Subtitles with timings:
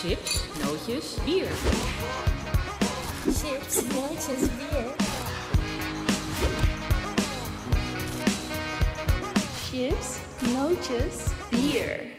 [0.00, 1.48] Chips, nootjes, bier.
[3.24, 4.94] Chips, nootjes, bier.
[9.68, 10.16] Chips,
[10.54, 12.09] nootjes, bier.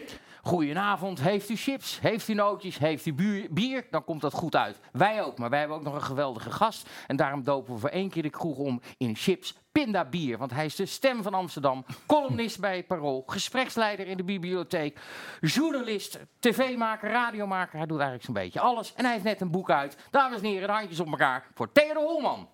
[0.41, 3.13] Goedenavond, heeft u chips, heeft u nootjes, heeft u
[3.51, 4.79] bier, dan komt dat goed uit.
[4.91, 6.89] Wij ook, maar wij hebben ook nog een geweldige gast.
[7.07, 10.37] En daarom dopen we voor één keer de kroeg om in chips Pinda Bier.
[10.37, 14.99] Want hij is de stem van Amsterdam, columnist bij Parool, gespreksleider in de bibliotheek,
[15.41, 17.77] journalist, tv-maker, radiomaker.
[17.77, 18.93] Hij doet eigenlijk zo'n beetje alles.
[18.95, 19.97] En hij heeft net een boek uit.
[20.11, 22.49] Dames en heren, de handjes op elkaar voor Theodor Holman.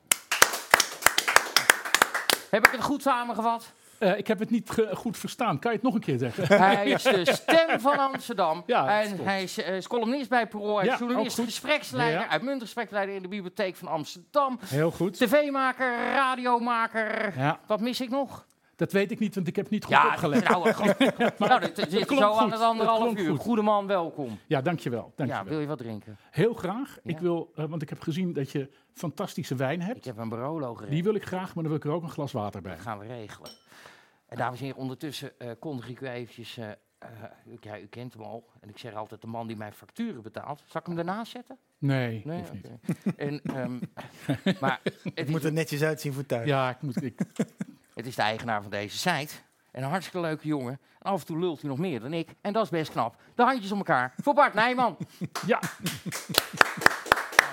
[2.49, 3.73] Heb ik het goed samengevat?
[3.99, 5.59] Eh, ik heb het niet goed verstaan.
[5.59, 6.57] Kan je het nog een keer zeggen?
[6.61, 8.63] Hij is de stem van Amsterdam.
[8.65, 10.75] Ja, en hij is, eh, is columnist bij Parool.
[10.77, 12.27] Hij is Ja, journalist, gespreksleider, Ja.
[12.29, 14.59] uitmuntend gespreksleider in de bibliotheek van Amsterdam.
[14.65, 15.13] Heel goed.
[15.17, 17.33] TV-maker, radiomaker.
[17.37, 18.45] Ja, Wat mis ik nog?
[18.75, 20.47] dat weet ik niet, want ik heb niet goed ja, opgelet.
[20.49, 20.63] nou,
[21.37, 23.29] nou, dit zit klonk zo aan het anderhalf uur.
[23.29, 23.39] goed.
[23.39, 24.39] Goede man, welkom.
[24.47, 25.13] Ja, dankjewel.
[25.15, 25.45] Ja, dankjewel.
[25.45, 26.17] wil je wat drinken?
[26.31, 26.97] Heel graag.
[27.03, 27.11] Ja.
[27.11, 30.05] Ik wil, eh, want ik heb gezien dat je fantastische wijn Ik hebt.
[30.05, 30.89] heb een Barolo geregeld.
[30.91, 32.71] Die wil ik graag, maar dan wil ik er ook een glas water bij.
[32.71, 33.49] Dat gaan we regelen.
[34.27, 36.57] En dames en heren, ondertussen eh kondig ik u eventjes...
[36.57, 37.09] eh, eh,
[37.47, 38.49] u- ja, u kent hem al.
[38.59, 40.63] En ik zeg altijd de man die mijn facturen betaalt.
[40.65, 41.57] Zal ik hem ernaast zetten?
[41.77, 42.69] Nee, Nee, hoeft niet.
[43.17, 43.79] En, ehm,
[44.61, 44.81] maar
[45.13, 46.47] het moet er netjes uitzien voor thuis.
[46.47, 47.19] Ja, ik moet, ik,
[47.95, 49.33] het is de eigenaar van deze site.
[49.71, 50.79] En een hartstikke leuke jongen.
[50.99, 52.29] En af en toe lult hij nog meer dan ik.
[52.41, 53.15] En dat is best knap.
[53.35, 54.13] De handjes om elkaar.
[54.23, 54.97] Voor Bart Nijman.
[55.45, 55.59] ja,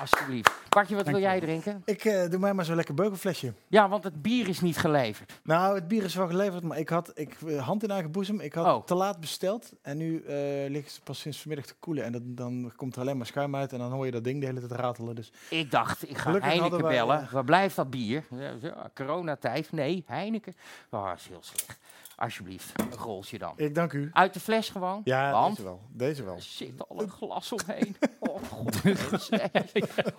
[0.00, 0.50] Alsjeblieft.
[0.69, 1.83] Bartje, wat wil Dank jij drinken?
[1.84, 3.53] Ik eh, doe mij maar zo'n lekker beugelflesje.
[3.69, 5.41] Ja, want het bier is niet geleverd.
[5.42, 8.41] Nou, het bier is wel geleverd, maar ik had ik, eh, hand in eigen boezem.
[8.41, 8.84] Ik had Oh.
[8.87, 12.05] te laat besteld en nu eh ligt ze pas sinds vanmiddag te koelen.
[12.05, 14.41] En dat, dan komt er alleen maar schuim uit en dan hoor je dat ding
[14.41, 15.15] de hele tijd ratelen.
[15.15, 17.28] Dus Ik dacht, ik ga Gelukkig Heineken wij, bellen.
[17.33, 18.25] Waar blijft dat bier?
[18.31, 19.72] Ja, ja, coronatijd.
[19.72, 20.55] Nee, Heineken.
[20.91, 21.78] Oh, dat is heel slecht.
[22.17, 23.53] Alsjeblieft, een rolsje dan.
[23.57, 24.11] ik dank u.
[24.12, 25.01] Uit de fles gewoon?
[25.05, 25.57] Ja, Want?
[25.57, 25.81] deze wel.
[25.93, 26.34] Deze wel.
[26.34, 27.97] Er zit al een glas omheen.
[28.19, 28.77] Oh, god.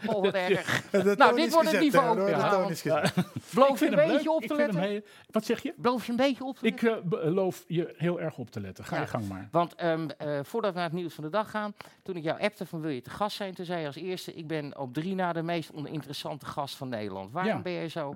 [0.05, 0.89] Oh, wat erg.
[0.89, 2.15] De Nou, dit wordt het niveau.
[2.15, 3.13] Theodor, Ja, De toon want- is gezet.
[3.53, 4.35] Beloof ik je vind een hem beetje leuk.
[4.35, 4.79] op Ik te letten?
[4.79, 5.73] heel- Wat zeg je?
[5.77, 7.03] Beloof je een beetje op te Ik letten?
[7.03, 8.85] eh, beloof je heel erg op te letten.
[8.85, 9.01] Ga Ja.
[9.01, 9.47] je gang maar.
[9.51, 12.39] Want ehm, eh, voordat we naar het nieuws van de dag gaan, toen ik jou
[12.41, 14.93] appte van wil je te gast zijn, toen zei je als eerste, ik ben op
[14.93, 17.31] drie na de meest oninteressante gast van Nederland.
[17.31, 17.61] Waarom Ja.
[17.61, 18.15] ben je zo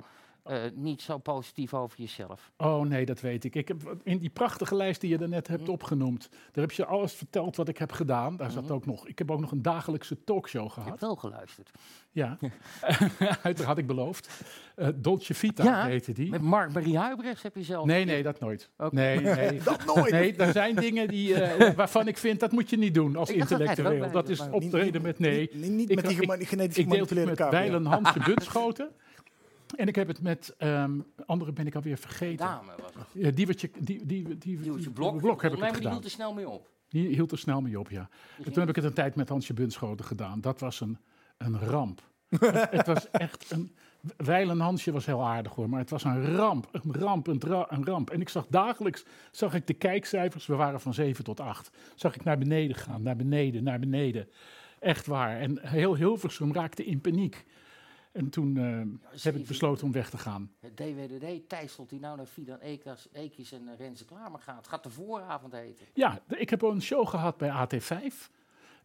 [0.49, 2.51] eh, niet zo positief over jezelf?
[2.57, 3.55] Oh nee, dat weet ik.
[3.55, 5.71] ik heb, in die prachtige lijst die je daarnet hebt Mhm.
[5.71, 8.37] opgenoemd, daar heb je alles verteld wat ik heb gedaan.
[8.37, 8.73] Daar zat Mhm.
[8.73, 10.99] ook nog, ik heb ook nog een dagelijkse talkshow Ik heb gehad.
[10.99, 11.71] wel geluisterd.
[12.11, 12.37] Ja,
[13.43, 14.43] uiteraard had ik beloofd.
[14.75, 16.29] Eh Dolce Vita Ja, heette die.
[16.29, 17.85] Met Mark-Marie Huibrechts heb je zelf.
[17.85, 18.69] Nee, nee, dat nooit.
[18.91, 19.59] Nee, nee.
[19.63, 20.11] Dat nooit.
[20.11, 23.29] Nee, er zijn dingen die, eh, waarvan ik vind dat moet je niet doen als
[23.29, 24.11] Ik dat intellectueel.
[24.11, 25.49] Dat is optreden niet- met nee.
[25.53, 27.51] Niet, niet Ik- met die ik- gema- genetisch Ik deel met kaart.
[27.51, 28.89] Weilen Hansje Bunschoten.
[29.75, 32.45] En ik heb het met, ehm andere ben ik alweer vergeten.
[32.45, 33.05] Dame was het.
[33.11, 35.91] Ja, Diewertje, die, die, die, Blok, heb ik het gedaan.
[35.91, 36.69] hield er snel mee op.
[36.89, 38.09] Die hield er snel mee op, ja.
[38.37, 40.41] En toen heb ik het een tijd met Hansje Bunschoten gedaan.
[40.41, 40.97] Dat was een,
[41.37, 42.01] een ramp.
[42.29, 43.75] het, het was echt een...
[44.17, 47.85] Weilen Hansje was heel aardig hoor, maar het was een ramp, een ramp, een, een
[47.85, 48.09] ramp.
[48.09, 52.15] En ik zag dagelijks, zag ik de kijkcijfers, we waren van 7 tot 8, zag
[52.15, 54.27] ik naar beneden gaan, naar beneden, naar beneden.
[54.79, 55.39] Echt waar.
[55.39, 57.45] En heel Hilversum raakte in paniek.
[58.19, 60.51] En toen eh, heb ik besloten om weg te gaan.
[60.59, 64.67] Het DWDD, Thijsselt die nou naar Fidan Ekas, Ekis en eh, Renze Klamer gaat.
[64.67, 65.85] Gaat de vooravond heten.
[65.93, 68.13] Ja, ik heb een show gehad bij AT5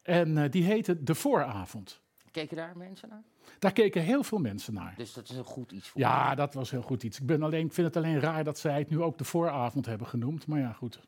[0.03, 2.00] en eh, die heette De Vooravond.
[2.31, 3.23] Keken daar mensen naar?
[3.59, 4.94] Daar keken heel veel mensen naar.
[4.97, 7.21] Dus dat is een goed iets voor Ja, dat was heel goed iets.
[7.21, 9.87] Ik, ben alleen, ik vind het alleen raar dat zij het nu ook de vooravond
[9.87, 10.47] hebben genoemd.
[10.47, 11.00] Maar ja, goed.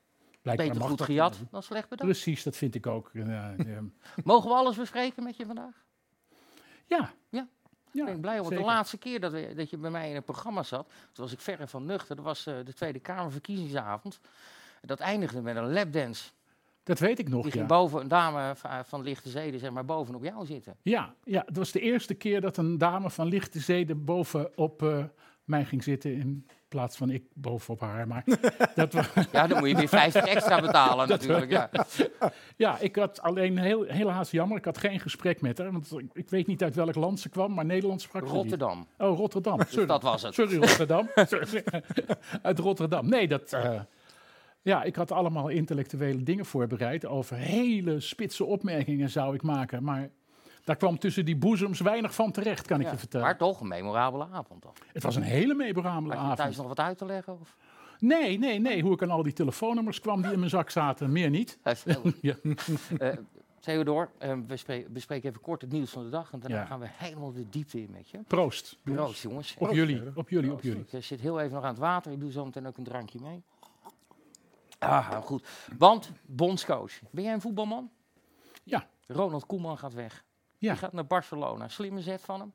[0.43, 2.11] Blijkbaar Beter goed gejat dan slecht bedacht.
[2.11, 3.13] Precies, dat vind ik ook.
[4.25, 5.85] Mogen we alles bespreken met je vandaag?
[6.87, 7.15] ja.
[7.29, 7.49] Ja.
[7.97, 8.65] Ja, ik ben blij, want zeker.
[8.65, 11.33] de laatste keer dat, we, dat je bij mij in een programma zat, toen was
[11.33, 12.17] ik verre van nuchter.
[12.17, 14.21] Dat was eh, de Tweede Kamerverkiezingsavond.
[14.83, 16.31] Dat eindigde met een lapdance.
[16.83, 17.77] Dat weet ik nog, Die ging ja.
[17.77, 20.77] boven een dame va- van Lichte Zeden, zeg maar, bovenop jou zitten.
[20.83, 25.05] Ja, ja, het was de eerste keer dat een dame van lichte zeden bovenop eh
[25.47, 28.09] mij ging zitten in plaats van ik bovenop haar.
[28.09, 28.25] Maar
[28.75, 31.51] dat was, Ja, dan moet je weer 50 extra betalen natuurlijk.
[31.51, 31.71] Ja.
[32.57, 34.57] ja, ik had alleen heel, helaas jammer.
[34.59, 37.55] Ik had geen gesprek met haar, want ik, weet niet uit welk land ze kwam,
[37.55, 38.27] maar Nederlands sprak.
[38.27, 38.87] Rotterdam.
[38.99, 39.57] Oh, Rotterdam.
[39.59, 39.87] Dus Sorry.
[39.87, 40.35] dat was het.
[40.35, 41.09] Sorry, Rotterdam.
[41.15, 41.65] Sorry.
[42.43, 43.09] Uit Rotterdam.
[43.09, 43.53] Nee, dat.
[43.53, 43.81] eh,
[44.63, 47.07] ja, ik had allemaal intellectuele dingen voorbereid.
[47.07, 49.83] Over hele spitse opmerkingen zou ik maken.
[49.85, 50.11] Maar
[50.67, 53.27] daar kwam tussen die boezems weinig van terecht, kan ik Ja, je vertellen.
[53.27, 54.73] Maar toch een memorabele avond dan.
[54.93, 56.57] Het was een hele memorabele Had je thuis avond.
[56.57, 57.41] nog wat uit te leggen?
[57.41, 57.57] Of?
[57.99, 58.83] Nee, nee, nee.
[58.83, 61.59] Hoe ik aan al die telefoonnummers kwam die in mijn zak zaten, meer niet.
[62.21, 62.35] Ja.
[62.99, 63.17] Eh,
[63.61, 66.33] Theodor, eh, we spre- bespreken even kort het nieuws van de dag.
[66.33, 66.65] En daarna Ja.
[66.67, 68.19] gaan we helemaal de diepte in met je.
[68.27, 68.77] Proost.
[68.83, 69.55] Proost, jongens.
[69.59, 70.81] Op jullie, op jullie, op jullie.
[70.81, 72.13] Ik eh, zit heel even nog aan het water.
[72.13, 73.43] Ik doe zo meteen ook een drankje mee.
[74.79, 75.47] Ah, goed.
[75.79, 76.93] Want, bondscoach.
[77.11, 77.91] Ben jij een voetbalman?
[78.65, 80.25] Ja, Ronald Koeman gaat weg.
[80.59, 80.71] Ja.
[80.71, 81.69] Die gaat naar Barcelona.
[81.69, 82.53] Slimme zet van hem.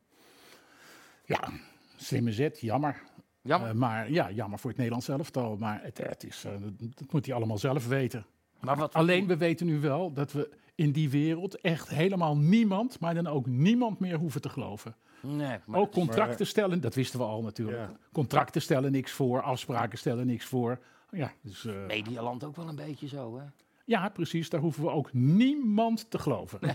[1.25, 1.49] Ja,
[1.95, 3.01] slimme zet, jammer.
[3.41, 3.69] Jammer.
[3.69, 5.57] Eh, maar ja, jammer voor het Nederlands elftal.
[5.57, 6.51] Maar het, het is, eh,
[6.95, 8.25] dat, moet hij allemaal zelf weten.
[8.59, 12.99] maar wat Alleen we weten nu wel dat we in die wereld echt helemaal niemand,
[12.99, 14.95] maar dan ook niemand meer hoeven te geloven.
[15.21, 17.89] Nee, maar ook contracten maar- stellen, dat wisten we al natuurlijk.
[17.89, 17.97] Ja.
[18.11, 20.79] Contracten stellen niks voor, afspraken stellen niks voor.
[21.11, 23.43] Ja, dus, eh, Medialand ook wel een beetje zo, hè?
[23.85, 26.59] Ja, precies, daar hoeven we ook niemand te geloven.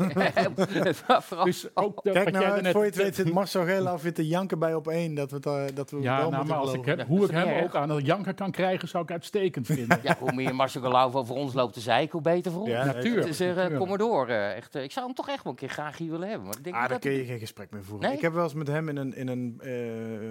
[1.04, 4.14] Vooral- Dus ook dat, Kijk nou jij voor je het weet zit Marcel Geelauf weer
[4.14, 5.14] te janken bij op één.
[5.14, 7.20] Dat we, het, eh, dat we Ja, wel nou, moeten maar als ik heb, hoe
[7.20, 9.98] dat ik hem ook aan het janken kan krijgen, zou ik uitstekend vinden.
[10.02, 12.70] ja, hoe meer Marcel Gelauw over ons loopt te zeiken, hoe beter voor ons.
[12.70, 13.26] Ja, Natuurlijk.
[13.26, 13.76] Het is natuurlijk.
[13.78, 14.28] kom maar door.
[14.28, 16.46] eh, echt, ik zou hem toch echt wel een keer graag hier willen hebben.
[16.46, 18.06] Maar ik denk Ah, niet daar dat kun je geen gesprek meer voeren.
[18.08, 18.16] Nee?
[18.16, 19.66] Ik heb wel eens met hem in, een, in een, eh,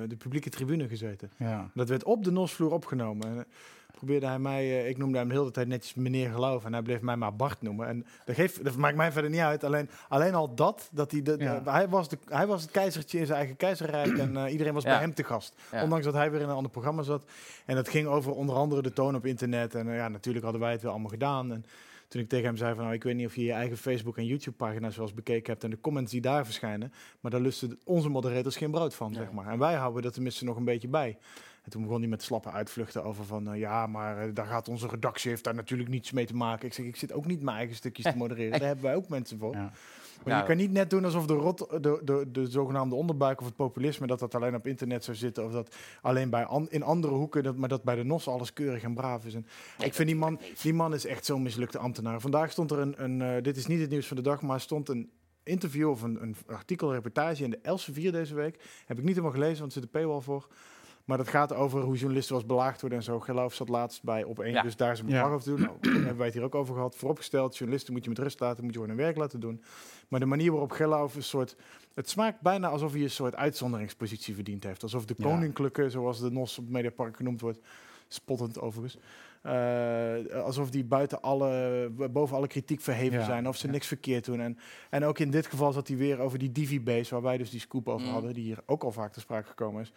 [0.09, 1.31] de publieke tribune gezeten.
[1.37, 1.69] Ja.
[1.73, 3.45] Dat werd op de nosvloer opgenomen.
[3.91, 6.65] Probeerde hij mij, eh, ik noemde hem de tijd netjes meneer Geloof.
[6.65, 7.87] En hij bleef mij maar Bart noemen.
[7.87, 9.63] En dat, geeft, dat maakt mij verder niet uit.
[9.63, 11.61] Alleen, alleen al dat, dat hij, de, Ja.
[11.65, 14.17] hij, was de, hij was het keizertje in zijn eigen keizerrijk.
[14.17, 14.89] en eh, iedereen was Ja.
[14.89, 15.55] bij hem te gast.
[15.71, 15.83] Ja.
[15.83, 17.25] Ondanks dat hij weer in een ander programma zat.
[17.65, 19.75] En dat ging over onder andere de toon op internet.
[19.75, 21.51] En eh, ja, natuurlijk hadden wij het wel allemaal gedaan.
[21.51, 21.65] En
[22.07, 24.17] toen ik tegen hem zei van, nou, ik weet niet of je je eigen Facebook
[24.17, 27.41] en YouTube pagina's wel eens bekeken hebt en de comments die daar verschijnen, maar daar
[27.41, 29.47] lusten onze moderators geen brood van, zeg maar.
[29.47, 31.17] En wij houden dat tenminste nog een beetje bij.
[31.65, 34.67] En toen begon hij met slappe uitvluchten over van, eh, ja, maar eh, daar gaat
[34.67, 36.67] onze redactie, heeft daar natuurlijk niets mee te maken.
[36.67, 39.07] Ik zeg, ik zit ook niet mijn eigen stukjes te modereren, daar hebben wij ook
[39.09, 39.53] mensen voor.
[39.53, 39.71] Ja.
[40.23, 40.39] Maar Ja.
[40.39, 43.55] je kan niet net doen alsof de, rot, de, de, de zogenaamde onderbuik of het
[43.55, 45.45] populisme, dat dat alleen op internet zou zitten.
[45.45, 48.53] Of dat alleen bij an- in andere hoeken, dat, maar dat bij de NOS alles
[48.53, 49.33] keurig en braaf is.
[49.33, 49.45] En
[49.79, 52.21] ik vind die man, die man is echt zo'n mislukte ambtenaar.
[52.21, 54.59] Vandaag stond er een, een eh, dit is niet het nieuws van de dag, maar
[54.59, 55.09] stond een
[55.43, 58.59] interview of een, een artikel, reportage in de Elsevier deze week.
[58.85, 60.47] Heb ik niet helemaal gelezen, want er zit een paywall voor.
[61.05, 63.19] Maar dat gaat over hoe journalisten was belaagd worden en zo.
[63.19, 64.61] Geloof zat laatst bij op één, Ja.
[64.61, 65.11] dus daar is een Ja.
[65.11, 65.59] verslag over te doen.
[65.65, 66.95] Nou, daar hebben wij het hier ook over gehad.
[66.95, 69.61] Vooropgesteld, journalisten moet je met rust laten, moet je gewoon hun werk laten doen.
[70.07, 71.55] Maar de manier waarop Geloof een soort...
[71.93, 74.83] Het smaakt bijna alsof hij een soort uitzonderingspositie verdiend heeft.
[74.83, 75.25] Alsof de Ja.
[75.25, 77.59] koninklijke, zoals de NOS op het Mediapark genoemd wordt,
[78.07, 78.97] spottend overigens,
[79.41, 83.71] eh, alsof die buiten alle, boven alle kritiek verheven Ja, zijn, of ze ja.
[83.73, 84.39] niks verkeerd doen.
[84.39, 84.57] En,
[84.89, 87.59] en ook in dit geval zat hij weer over die Divi-base, waar wij dus die
[87.59, 88.13] scoop over Mm.
[88.13, 89.93] hadden, die hier ook al vaak te sprake gekomen is.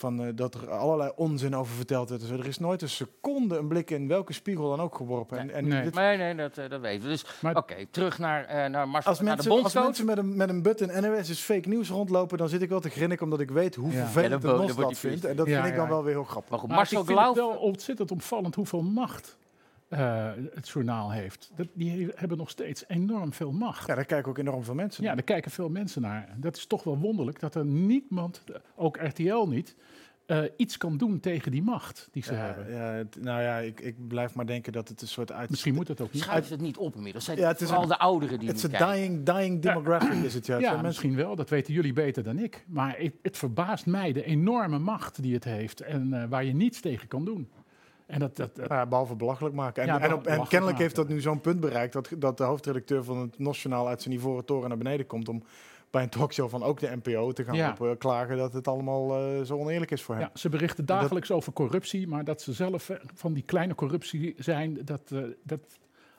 [0.00, 2.20] Van, eh, dat er allerlei onzin over verteld werd.
[2.20, 5.38] Dus er is nooit een seconde een blik in welke spiegel dan ook geworpen.
[5.38, 5.82] En, en Nee.
[5.82, 7.08] dit- Nee, nee, dat, eh, dat weten we.
[7.08, 7.24] Dus
[7.54, 10.48] oké, terug naar, eh naar Marcel, als naar mensen, de als mensen met een, met
[10.48, 13.50] een button NOS is fake nieuws rondlopen, dan zit ik wel te grinniken omdat ik
[13.50, 13.96] weet hoe Ja.
[13.98, 15.24] Ja, vervelend dat de dat vindt.
[15.24, 15.90] En dat Ja, vind ik dan ja.
[15.90, 16.50] wel weer heel grappig.
[16.50, 17.48] Maar goed, Maar Marcel ik vind het Gelauw...
[17.50, 19.36] wel ontzettend opvallend hoeveel macht
[19.90, 21.50] eh, het journaal heeft.
[21.56, 23.86] Dat, die he- hebben nog steeds enorm veel macht.
[23.86, 25.16] Ja, daar kijken ook enorm veel mensen Ja, naar.
[25.16, 26.34] daar kijken veel mensen naar.
[26.36, 28.44] Dat is toch wel wonderlijk dat er niemand,
[28.76, 29.76] ook RTL niet,
[30.26, 32.70] eh, iets kan doen tegen die macht die ze Ja, hebben.
[32.74, 35.50] ja, het- nou ja, ik, ik blijf maar denken dat het een soort uit...
[35.50, 36.22] Misschien moet het ook niet.
[36.22, 37.24] Schuift het niet op inmiddels.
[37.24, 38.96] Zijn Ja, het is vooral een- de ouderen die Het is niet een kijken.
[39.00, 40.52] dying, dying demographic is het ja.
[40.54, 41.36] Het Ja, mensen- misschien wel.
[41.36, 42.64] Dat weten jullie beter dan ik.
[42.68, 46.54] Maar het, het verbaast mij de enorme macht die het heeft en eh, waar je
[46.54, 47.48] niets tegen kan doen.
[48.10, 49.82] En dat, dat, dat- Ja, behalve belachelijk maken.
[49.82, 52.36] En, Ja, en, op- en belachelijk kennelijk heeft dat nu zo'n punt bereikt dat, dat
[52.36, 55.42] de hoofdredacteur van het Nationaal uit zijn ivoren toren naar beneden komt om
[55.90, 57.70] bij een talkshow van ook de NPO te gaan Ja.
[57.70, 60.24] op, eh, klagen dat het allemaal eh, zo oneerlijk is voor hem.
[60.24, 64.34] ja, ze berichten dagelijks over corruptie, maar dat ze zelf eh, van die kleine corruptie
[64.38, 65.12] zijn, dat,
[65.42, 65.60] dat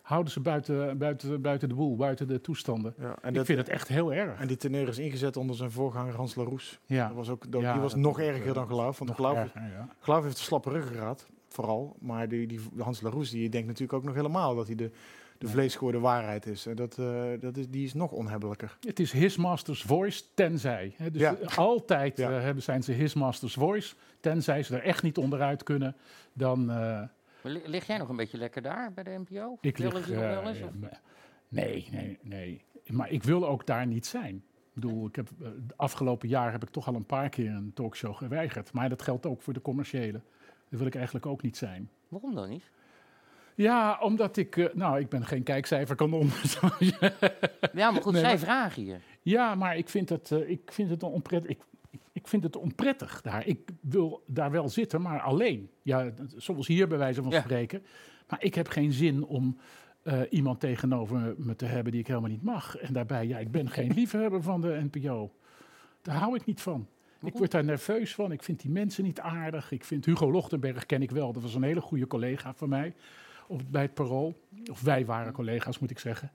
[0.02, 2.94] houden ze buiten, buiten, buiten de boel, buiten de toestanden.
[2.98, 4.40] Ja, en, ik dat, vind het echt heel erg.
[4.40, 6.80] en die teneur is ingezet onder zijn voorganger Hans Laroes.
[6.86, 7.08] ja.
[7.08, 9.00] Dat was ook, dat, Ja, die was nog erger dan Geloof.
[9.00, 11.96] Want erger, heeft een slappe ruggengraat, vooral.
[12.00, 14.92] Maar die, die Hans Laroes die denkt natuurlijk ook nog helemaal dat hij de,
[15.38, 16.66] de waarheid is.
[16.66, 18.78] En dat, eh, dat is, die is nog onhebbelijker.
[18.80, 20.94] Het is his master's voice, tenzij.
[20.98, 21.12] Hè.
[21.12, 21.36] Dus Ja.
[21.36, 22.32] eh, altijd Ja.
[22.32, 23.96] eh, hebben, zijn ze his master's voice.
[24.20, 25.96] Tenzij ze er echt niet onderuit kunnen,
[26.34, 26.72] dan...
[26.72, 27.02] eh,
[27.44, 29.58] Lig jij nog een beetje lekker daar bij de NPO?
[29.62, 30.62] ik lig, nog wel eens?
[30.62, 30.70] of-
[31.48, 32.64] nee, nee, nee.
[32.92, 34.36] Maar ik wil ook daar niet zijn.
[34.36, 37.72] Ik bedoel, ik heb, de afgelopen jaar heb ik toch al een paar keer een
[37.74, 38.74] talkshow geweigerd.
[38.74, 40.22] Maar dat geldt ook voor de commerciële.
[40.72, 41.90] Daar wil ik eigenlijk ook niet zijn.
[42.08, 42.64] Waarom dan niet?
[43.56, 44.58] Ja, omdat ik...
[44.58, 46.30] eh, nou, ik ben geen kijkcijferkanon.
[47.74, 49.02] Ja, maar goed, Nee, zij vragen hier.
[49.22, 51.50] Ja, maar ik vind het, eh, ik vind het onprettig.
[51.52, 51.62] Ik,
[52.12, 53.48] ik, vind het onprettig daar.
[53.48, 55.70] Ik wil daar wel zitten, maar alleen.
[55.82, 57.40] Ja, zoals hier bij wijze van Ja.
[57.42, 57.84] spreken.
[58.30, 59.58] Maar ik heb geen zin om
[60.02, 62.78] eh, iemand tegenover me te hebben die ik helemaal niet mag.
[62.78, 65.32] En daarbij, ja, ik ben geen liefhebber van de NPO.
[66.02, 66.88] Daar hou ik niet van.
[67.24, 68.32] Ik word daar nerveus van.
[68.32, 69.72] Ik vind die mensen niet aardig.
[69.72, 71.34] Ik vind Hugo Lochtenberg ken ik wel.
[71.34, 72.94] Dat was een hele goede collega van mij
[73.48, 74.40] op, bij het Parool.
[74.72, 76.32] Of wij waren collega's, moet ik zeggen.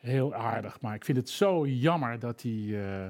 [0.00, 0.80] Heel aardig.
[0.80, 3.06] Maar ik vind het zo jammer dat hij, eh,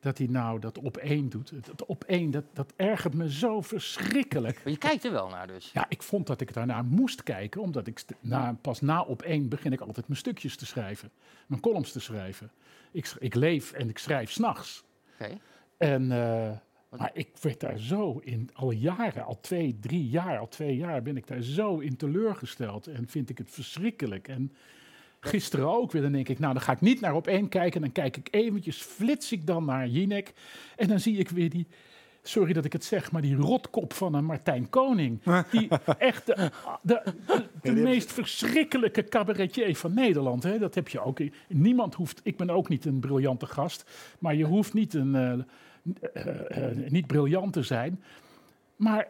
[0.00, 1.52] dat hij nou dat op één doet.
[1.66, 4.60] Dat op één, dat, dat ergert me zo verschrikkelijk.
[4.64, 5.70] Maar je kijkt er wel naar dus.
[5.72, 9.48] Ja, ik vond dat ik daarnaar moest kijken, omdat ik na, pas na op één
[9.48, 11.10] begin ik altijd mijn stukjes te schrijven,
[11.46, 12.50] mijn columns te schrijven.
[12.90, 14.84] Ik, ik leef en ik schrijf s'nachts.
[15.20, 15.36] Oké.
[15.80, 16.50] En, eh,
[16.98, 21.02] maar ik werd daar zo in, al jaren, al twee, drie jaar, al twee jaar
[21.02, 24.28] ben ik daar zo in teleurgesteld en vind ik het verschrikkelijk.
[24.28, 24.52] En
[25.20, 27.80] gisteren ook weer, dan denk ik, nou dan ga ik niet naar op één kijken,
[27.80, 30.32] dan kijk ik eventjes, flits ik dan naar Jinek
[30.76, 31.66] en dan zie ik weer die,
[32.22, 35.20] sorry dat ik het zeg, maar die rotkop van een Martijn Koning.
[35.50, 35.68] Die
[35.98, 36.50] echt de,
[36.82, 40.42] de, de, de meest verschrikkelijke cabaretier van Nederland.
[40.42, 40.58] Hè?
[40.58, 41.18] Dat heb je ook.
[41.48, 45.38] Niemand hoeft, ik ben ook niet een briljante gast, maar je hoeft niet, een, eh,
[46.12, 48.02] eh, eh, niet briljant te zijn.
[48.76, 49.08] Maar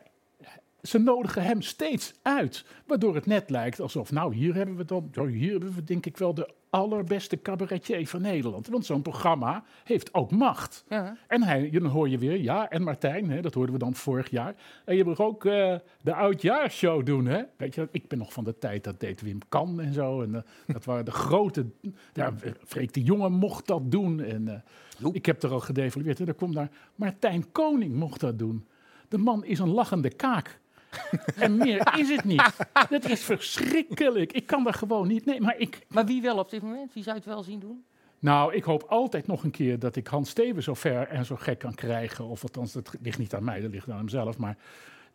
[0.83, 2.65] ze nodigen hem steeds uit.
[2.87, 6.17] Waardoor het net lijkt alsof, nou, hier hebben we dan, hier hebben we denk ik
[6.17, 8.69] wel de allerbeste cabaretier van Nederland.
[8.69, 10.85] Want zo'n programma heeft ook macht.
[10.89, 11.17] Ja.
[11.27, 14.31] En hij, dan hoor je weer, ja, en Martijn, hè, dat hoorden we dan vorig
[14.31, 14.55] jaar.
[14.85, 17.43] En je mag ook eh, de oudjaarshow doen, hè?
[17.57, 20.23] Weet je, ik ben nog van de tijd dat deed Wim Kan en zo.
[20.23, 20.43] En eh,
[20.75, 21.67] dat waren de grote,
[22.13, 22.35] ja,
[22.65, 24.21] Freek de Jonge mocht dat doen.
[24.21, 26.19] En eh, ik heb er al gedevalueerd.
[26.19, 28.65] En daar komt daar, Martijn Koning mocht dat doen.
[29.09, 30.60] De man is een lachende kaak.
[31.37, 32.57] en meer is het niet.
[32.89, 34.33] Dat is verschrikkelijk.
[34.33, 35.25] Ik kan daar gewoon niet.
[35.25, 36.95] Nee, maar ik, Maar wie wel op dit moment?
[36.95, 37.85] Wie zou het wel zien doen?
[38.19, 41.37] nou, ik hoop altijd nog een keer dat ik Hans Steven zo ver en zo
[41.37, 42.25] gek kan krijgen.
[42.25, 44.39] Of althans, dat ligt niet aan mij, dat ligt aan hemzelf.
[44.39, 44.57] Maar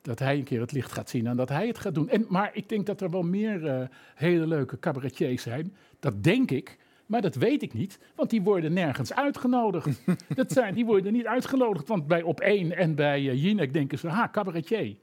[0.01, 2.10] dat hij een keer het licht gaat zien en dat hij het gaat doen.
[2.10, 5.75] En, maar ik denk dat er wel meer eh, hele leuke cabaretiers zijn.
[6.00, 6.77] Dat denk ik.
[7.05, 10.01] Maar dat weet ik niet, want die worden nergens uitgenodigd.
[10.36, 13.98] dat zijn, die worden niet uitgenodigd, want bij Op 1 en bij uh, Jinek denken
[13.98, 14.96] ze, ha, cabaretier.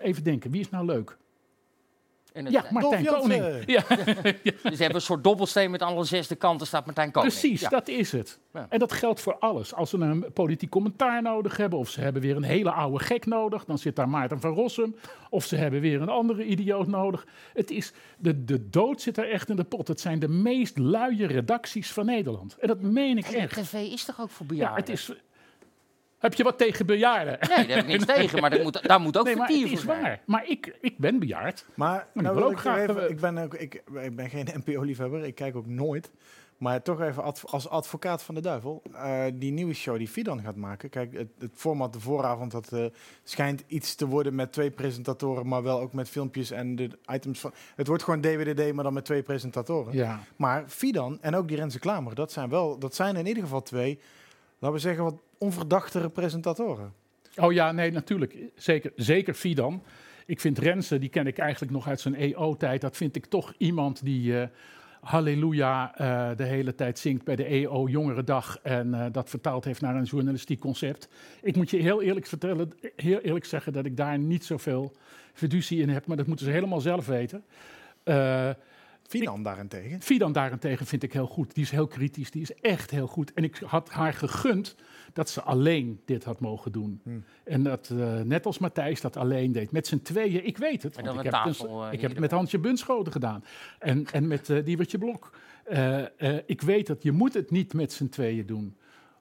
[0.00, 1.16] Even denken, wie is nou leuk?
[2.32, 3.42] En het- Ja, Martijn Dolf Koning.
[3.66, 3.72] Jansen.
[3.72, 3.82] Ja,
[4.42, 7.32] Dus ze hebben een soort dobbelsteen met alle zesde kanten staat Martijn Koning.
[7.32, 7.68] Precies, Ja.
[7.68, 8.38] dat is het.
[8.52, 8.66] Ja.
[8.68, 9.74] En dat geldt voor alles.
[9.74, 13.26] Als ze een politiek commentaar nodig hebben, of ze hebben weer een hele oude gek
[13.26, 14.94] nodig, dan zit daar Maarten van Rossum.
[15.30, 17.26] Of ze hebben weer een andere idioot nodig.
[17.54, 19.88] Het is, de, de dood zit er echt in de pot.
[19.88, 22.56] Het zijn de meest luie redacties van Nederland.
[22.58, 23.54] En dat meen ik En echt.
[23.54, 24.80] tv is toch ook voor Ja, bejaarden?
[24.80, 25.12] het is.
[26.20, 27.38] Heb je wat tegen bejaarden?
[27.40, 29.66] Nee, daar heb ik niks tegen, maar dat moet, daar moet ook Nee, maar vertier
[29.68, 30.02] voor is zijn.
[30.02, 30.20] waar.
[30.24, 31.66] Maar ik, ik ben bejaard.
[31.74, 34.48] Maar ik nou wil ook ik, graag, even, ik, ben ook, ik, ik ben geen
[34.64, 36.10] NPO-liefhebber, ik kijk ook nooit.
[36.56, 38.82] Maar toch even adv- als advocaat van de duivel.
[38.94, 40.88] eh, die nieuwe show die Fidan gaat maken.
[40.90, 42.84] Kijk, het, het format de vooravond dat eh,
[43.24, 47.40] schijnt iets te worden met twee presentatoren, maar wel ook met filmpjes en de items
[47.40, 47.52] van.
[47.76, 49.94] Het wordt gewoon DWDD, maar dan met twee presentatoren.
[49.94, 50.20] Ja.
[50.36, 53.62] Maar Fidan en ook die Renze Klamer, dat zijn wel, dat zijn in ieder geval
[53.62, 54.00] twee,
[54.60, 56.92] laten we zeggen, wat onverdachtere presentatoren.
[57.36, 58.36] Oh ja, nee, natuurlijk.
[58.54, 59.82] Zeker, zeker Fidan.
[60.26, 62.80] Ik vind Rensen, die ken ik eigenlijk nog uit zijn EO-tijd.
[62.80, 64.48] Dat vind ik toch iemand die eh,
[65.00, 68.58] Halleluja eh, de hele tijd zingt bij de EO Jongerendag.
[68.62, 71.08] En eh, dat vertaald heeft naar een journalistiek concept.
[71.42, 74.92] Ik moet je heel eerlijk vertellen, heel eerlijk zeggen dat ik daar niet zoveel
[75.32, 76.06] fiducie in heb.
[76.06, 77.44] Maar dat moeten ze helemaal zelf weten.
[79.12, 80.00] Eh, Fidan daarentegen.
[80.00, 81.54] Fidan daarentegen vind ik heel goed.
[81.54, 83.32] Die is heel kritisch, die is echt heel goed.
[83.32, 84.76] En ik had haar gegund
[85.12, 87.00] dat ze alleen dit had mogen doen.
[87.02, 87.24] Hmm.
[87.44, 90.46] En dat, eh, net als Matthijs dat alleen deed, met z'n tweeën.
[90.46, 92.58] Ik weet het, want ik een heb, het, tafel, eh, ik heb het met Hansje
[92.58, 93.44] Bunschoten gedaan.
[93.78, 95.32] En, en met uh, Diewertje Blok.
[95.70, 98.76] Eh, eh, ik weet dat je moet het niet met z'n tweeën doen.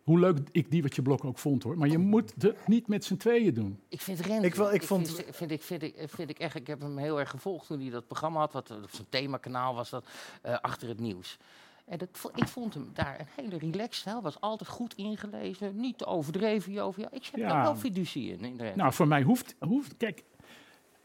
[0.10, 1.78] Hoe leuk ik Diewertje Blok ook vond hoor.
[1.78, 3.80] Maar je moet het niet met z'n tweeën doen.
[3.90, 6.56] Ik vind Rens, Ik wel- ik vond- vind, vind, ik, vind, ik, vind ik echt,
[6.56, 9.76] ik heb hem heel erg gevolgd toen hij dat programma had, wat op zijn themakanaal
[9.76, 10.06] was dat,
[10.42, 11.38] eh, achter het nieuws.
[11.86, 14.06] En dat, ik vond hem daar een hele relaxed.
[14.06, 16.72] Hij was altijd goed ingelezen, niet te overdreven.
[16.72, 17.10] Joviaal.
[17.14, 17.48] Ik heb Ja.
[17.50, 18.44] daar wel fiducie in.
[18.46, 18.76] in de Rens.
[18.76, 19.98] Nou, voor mij hoeft, hoeft.
[19.98, 20.24] Kijk,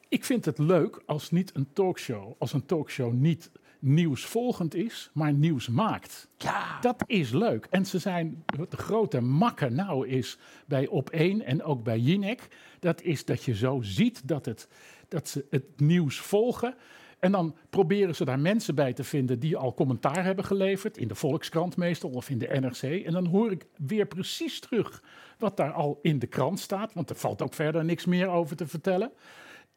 [0.08, 3.50] ik vind het leuk als niet een talkshow, als een talkshow niet
[3.84, 6.28] nieuwsvolgend is, maar nieuws maakt.
[6.38, 7.66] ja, Dat is leuk.
[7.70, 12.48] En ze zijn, wat de grote makker nou is bij Op1 en ook bij Jinek,
[12.80, 14.68] dat is dat je zo ziet dat, het,
[15.08, 16.74] dat ze het nieuws volgen.
[17.18, 21.08] En dan proberen ze daar mensen bij te vinden die al commentaar hebben geleverd, in
[21.08, 23.04] de Volkskrant meestal of in de NRC.
[23.04, 25.02] En dan hoor ik weer precies terug
[25.38, 28.56] wat daar al in de krant staat, want er valt ook verder niks meer over
[28.56, 29.12] te vertellen.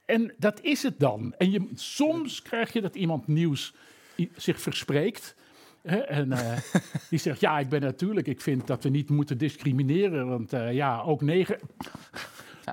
[0.05, 1.33] En dat is het dan.
[1.37, 3.73] En je, soms krijg je dat iemand nieuws
[4.35, 5.35] zich verspreekt.
[5.81, 6.57] Hè, en eh,
[7.09, 10.27] die zegt, ja, ik ben natuurlijk, ik vind dat we niet moeten discrimineren.
[10.27, 11.59] Want eh, ja, ook negen...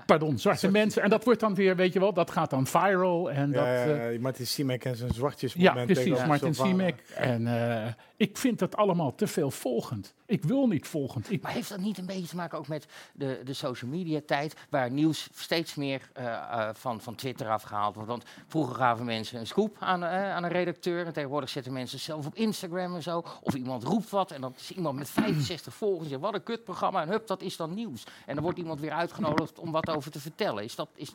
[0.07, 1.03] pardon, zwarte mensen.
[1.03, 3.31] En dat wordt dan weer, weet je wel, dat gaat dan viral.
[3.31, 6.55] En dat, eh, ja, Martin Siemek en zijn zwartjes ja, precies, Martin.
[6.55, 7.03] Siemek.
[7.15, 10.15] En eh, ik vind dat allemaal te veel volgend.
[10.27, 11.31] Ik wil niet volgend.
[11.31, 14.21] Ik, Maar heeft dat niet een beetje te maken ook met de, de social media
[14.27, 18.11] tijd, waar nieuws steeds meer eh, eh, van, van Twitter afgehaald wordt?
[18.11, 21.99] Want vroeger gaven mensen een scoop aan, eh, aan een redacteur en tegenwoordig zetten mensen
[21.99, 23.25] zelf op Instagram en zo.
[23.43, 27.03] Of iemand roept wat en dan is iemand met 65 volgers en wat een kutprogramma
[27.03, 28.05] en hup, dat is dan nieuws.
[28.27, 30.65] En dan wordt iemand weer uitgenodigd om wat over te vertellen.
[30.65, 31.13] Is, dat, is,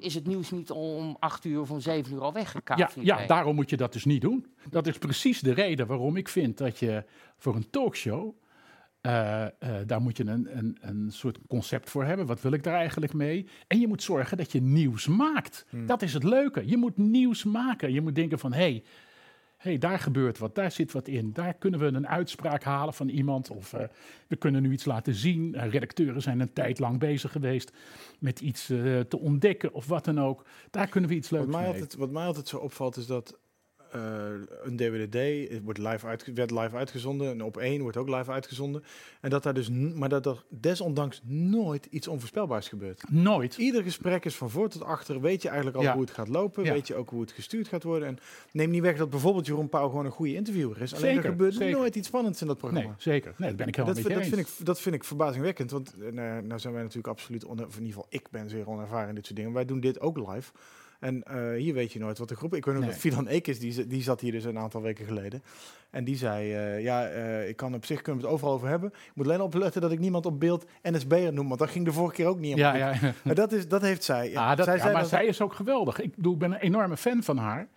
[0.00, 2.94] is, het nieuws niet om 8 uur of om 7 uur al weggekaapt?
[2.94, 4.46] ja, ja, daarom moet je dat dus niet doen.
[4.70, 7.04] Dat is precies de reden waarom ik vind dat je
[7.40, 8.09] voor een talkshow.
[9.00, 9.50] Eh, eh,
[9.86, 12.26] daar moet je een, een, een soort concept voor hebben.
[12.26, 13.46] Wat wil ik daar eigenlijk mee?
[13.66, 15.66] En je moet zorgen dat je nieuws maakt.
[15.86, 16.68] Dat is het leuke.
[16.68, 17.92] Je moet nieuws maken.
[17.92, 18.84] Je moet denken van, hé, hey,
[19.56, 21.32] hey, daar gebeurt wat, daar zit wat in.
[21.32, 23.50] Daar kunnen we een uitspraak halen van iemand.
[23.50, 23.84] Of eh,
[24.26, 25.56] we kunnen nu iets laten zien.
[25.58, 27.72] Redacteuren zijn een tijd lang bezig geweest
[28.18, 30.46] met iets te ontdekken of wat dan ook.
[30.70, 31.72] Daar kunnen we iets leuks Wat mij, mee.
[31.72, 33.38] altijd, wat mij altijd zo opvalt is dat
[34.62, 38.30] een DWDD het wordt live uitge werd live uitgezonden en op één wordt ook live
[38.30, 38.84] uitgezonden.
[39.20, 43.02] En dat daar dus, maar dat er desondanks nooit iets onvoorspelbaars gebeurt.
[43.10, 43.56] Nooit.
[43.56, 45.20] Ieder gesprek is van voor tot achter.
[45.20, 45.92] Weet je eigenlijk al Ja.
[45.92, 46.64] hoe het gaat lopen.
[46.64, 46.72] Ja.
[46.72, 48.08] Weet je ook hoe het gestuurd gaat worden.
[48.08, 48.18] En
[48.52, 50.94] neem niet weg dat bijvoorbeeld Jeroen Pauw gewoon een goede interviewer is.
[50.94, 51.76] Alleen Zeker, er gebeurt zeker.
[51.78, 52.86] nooit iets spannends in dat programma.
[52.88, 53.34] Nee, zeker.
[53.36, 55.70] Nee, dat ben ik helemaal Dat, dat, vind ik, dat vind ik verbazingwekkend.
[55.70, 59.08] Want eh, nou, nou zijn wij natuurlijk absoluut, in ieder geval ik ben zeer onervaren
[59.08, 59.52] in dit soort dingen.
[59.52, 60.52] Wij doen dit ook live.
[61.00, 62.54] En eh, hier weet je nooit wat de groep...
[62.54, 62.92] Ik weet nog Nee.
[62.92, 65.42] dat Fidan Ekes, die, z- die zat hier dus een aantal weken geleden.
[65.90, 68.68] En die zei, eh, ja, eh, ik kan op zich kunnen we het overal over
[68.68, 68.88] hebben.
[68.92, 71.46] Ik moet alleen opletten dat ik niemand op beeld NSB'er noem.
[71.48, 72.94] Want dat ging de vorige keer ook niet Ja, ja.
[73.24, 74.36] Maar dat, is, dat heeft zij.
[74.36, 76.00] Ah, dat, zij ja, zei maar dat- zij is ook geweldig.
[76.00, 77.68] Ik, bedoel, ik ben een enorme fan van haar.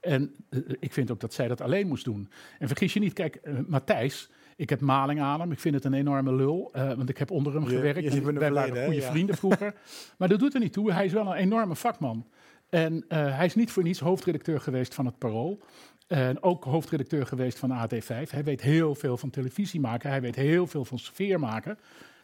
[0.00, 0.34] En
[0.80, 2.28] ik vind ook dat zij dat alleen moest doen.
[2.58, 5.52] En vergis je niet, kijk, eh, Matthijs, ik heb maling aan hem.
[5.52, 8.02] Ik vind het een enorme lul, want ik heb onder hem gewerkt.
[8.02, 9.10] je en wij waren goede Ja.
[9.10, 9.74] vrienden vroeger.
[10.18, 10.92] maar dat doet er niet toe.
[10.92, 12.26] Hij is wel een enorme vakman.
[12.68, 15.60] En eh, hij is niet voor niets hoofdredacteur geweest van het Parool.
[16.06, 18.30] En ook hoofdredacteur geweest van AT5.
[18.30, 20.10] Hij weet heel veel van televisie maken.
[20.10, 21.78] Hij weet heel veel van sfeer maken.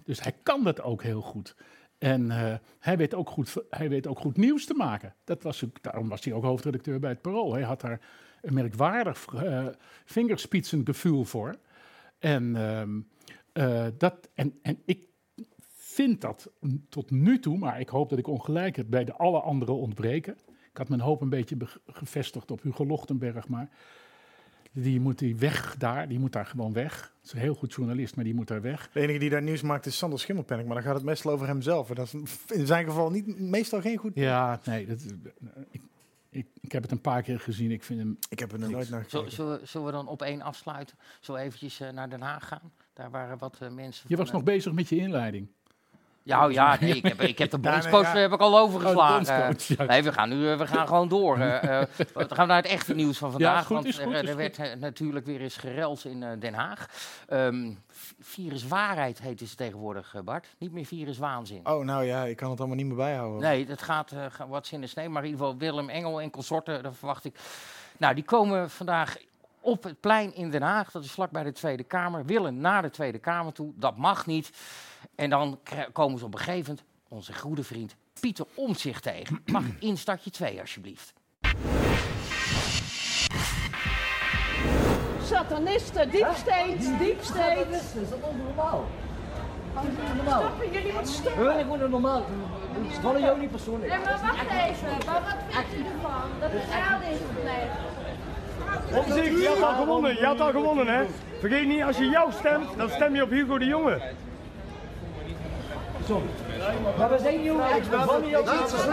[0.05, 1.55] Dus hij kan dat ook heel goed.
[1.99, 5.15] En eh, hij, weet ook goed, hij weet ook goed nieuws te maken.
[5.25, 7.53] Dat was, daarom was hij ook hoofdredacteur bij het Parool.
[7.53, 8.01] Hij had daar
[8.43, 9.67] een merkwaardig uh,
[10.05, 11.57] vingerspitsengevoel voor.
[12.19, 13.01] En, ehm,
[13.53, 15.09] eh, dat, en, en ik
[15.95, 16.51] vind dat
[16.89, 20.37] tot nu toe, maar ik hoop dat ik ongelijk heb, bij de alle anderen ontbreken.
[20.71, 23.69] Ik had mijn hoop een beetje be- gevestigd op Hugo Lochtenberg, maar
[24.73, 27.13] die moet die weg daar, die moet daar gewoon weg.
[27.17, 28.91] Het is een heel goed journalist, maar die moet daar weg.
[28.93, 30.67] De enige die daar nieuws maakt is Sander Schimmelpenninck.
[30.69, 31.89] Maar dan gaat het meestal over hemzelf.
[31.89, 34.13] En dat is in zijn geval niet, meestal geen goed...
[34.15, 35.01] Ja, nee, dat,
[35.71, 35.81] ik,
[36.31, 37.71] ik, ik heb het een paar keer gezien.
[37.71, 38.19] Ik vind hem.
[38.29, 39.33] Ik heb er nog nooit naar Zullen, gekeken.
[39.33, 40.97] zullen, we- zullen we dan op één afsluiten?
[41.21, 42.73] Zo eventjes eh, naar Den Haag gaan?
[42.93, 45.49] Daar waren wat eh, mensen Je was nog bezig met je inleiding.
[46.25, 49.57] Ja, oh ja, nee, ik heb, ik heb de bondscoach eh, heb ik al overgeslagen.
[49.81, 51.39] Oh, nee, we gaan nu eh, we gaan gewoon door.
[51.41, 51.83] eh,
[52.15, 53.67] we gaan naar het echte nieuws van vandaag.
[53.67, 56.87] goed, want goed, er, er werd natuurlijk weer eens gereld in Den Haag.
[57.29, 57.73] Ehm,
[58.21, 60.47] virus waarheid heet het tegenwoordig, Bart.
[60.59, 61.61] Niet meer virus waanzin.
[61.69, 63.41] Oh, nou ja, ik kan het allemaal niet meer bijhouden.
[63.41, 65.09] Nee, dat gaat ga- wat in de snee.
[65.09, 67.39] Maar in ieder geval Willem Engel en consorten, daar verwacht ik.
[67.97, 69.17] Nou, die komen vandaag
[69.61, 70.91] op het plein in Den Haag.
[70.91, 72.25] Dat is vlakbij de Tweede Kamer.
[72.25, 73.73] Willen naar de Tweede Kamer toe.
[73.77, 74.51] Dat mag niet.
[75.17, 75.61] En dan
[75.93, 79.43] komen ze op een gegeven moment onze goede vriend Pieter Omtzigt tegen.
[79.47, 81.13] Mag instartje 2 alsjeblieft.
[85.25, 87.67] Satanisten, deep state.
[87.71, 88.87] Dat is onnormaal.
[89.75, 90.43] Dat is normaal.
[90.43, 91.43] Stoppen, jullie moeten stoppen.
[91.43, 92.25] We willen gewoon normaal.
[92.73, 93.93] Het vallen jou niet persoonlijk.
[93.93, 94.89] Nee, maar wacht even.
[95.07, 97.73] Maar wat vindt u ervan dat er fraude is gepleegd?
[99.07, 101.05] Omzicht, je had al gewonnen, je had al gewonnen hè.
[101.39, 104.01] Vergeet niet, als je jou stemt, dan stem je op Hugo de Jonge.
[106.99, 107.53] Maar we zijn niet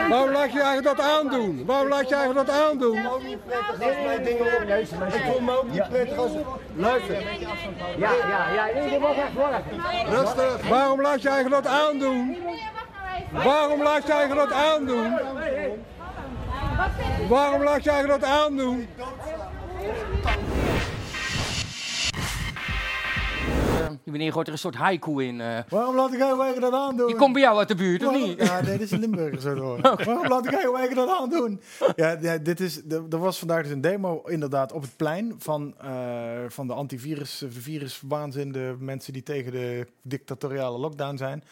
[0.09, 1.65] Waarom laat je eigenlijk dat aandoen?
[1.65, 2.97] Waarom laat je eigenlijk dat aandoen?
[2.97, 3.07] Ik
[5.31, 6.31] voel me ook niet prettig als...
[6.75, 7.21] Luister.
[7.97, 9.63] Ja, ja, ja, dat mag echt worden.
[10.09, 10.69] Rustig.
[10.69, 12.37] Waarom laat je eigenlijk dat aandoen?
[13.31, 13.43] Nou.
[13.43, 15.19] Waarom laat je eigenlijk dat aandoen?
[17.29, 18.87] Waarom laat je eigenlijk dat aandoen?
[23.91, 25.41] Eh, die meneer gooit er een soort haiku in.
[25.41, 25.59] eh.
[25.69, 27.07] Waarom laat ik jou eigen dat aandoen?
[27.07, 28.41] die komt bij jou uit de buurt, of Waarom- niet?
[28.47, 29.81] Ja, nee, dit is Limburg zo te horen.
[30.05, 31.61] Waarom laat ik jou eigen dat aandoen?
[31.95, 35.35] Ja, ja dit is, er er was vandaag dus een demo inderdaad op het plein
[35.37, 35.89] van, eh,
[36.47, 41.43] van de antivirus, de viruswaanzin, de mensen die tegen de dictatoriale lockdown zijn.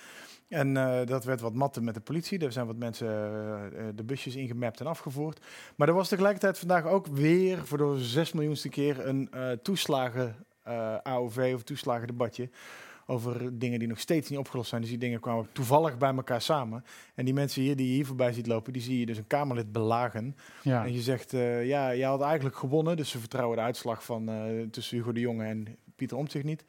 [0.50, 2.40] En eh, dat werd wat matten met de politie.
[2.40, 5.40] Er zijn wat mensen eh, eh, de busjes ingemapt en afgevoerd.
[5.76, 10.36] Maar er was tegelijkertijd vandaag ook weer voor de zes miljoenste keer een eh, toeslagen
[10.70, 12.50] eh, AOV of toeslagendebatje
[13.06, 14.82] over dingen die nog steeds niet opgelost zijn.
[14.82, 16.84] Dus die dingen kwamen toevallig bij elkaar samen.
[17.16, 19.28] En die mensen hier die je hier voorbij ziet lopen, die zie je dus een
[19.28, 20.36] Kamerlid belagen.
[20.62, 20.86] Ja.
[20.86, 22.98] En je zegt, eh, ja, jij had eigenlijk gewonnen.
[22.98, 24.36] Dus ze vertrouwen de uitslag van eh,
[24.72, 26.66] tussen Hugo de Jonge en Pieter Omtzigt niet.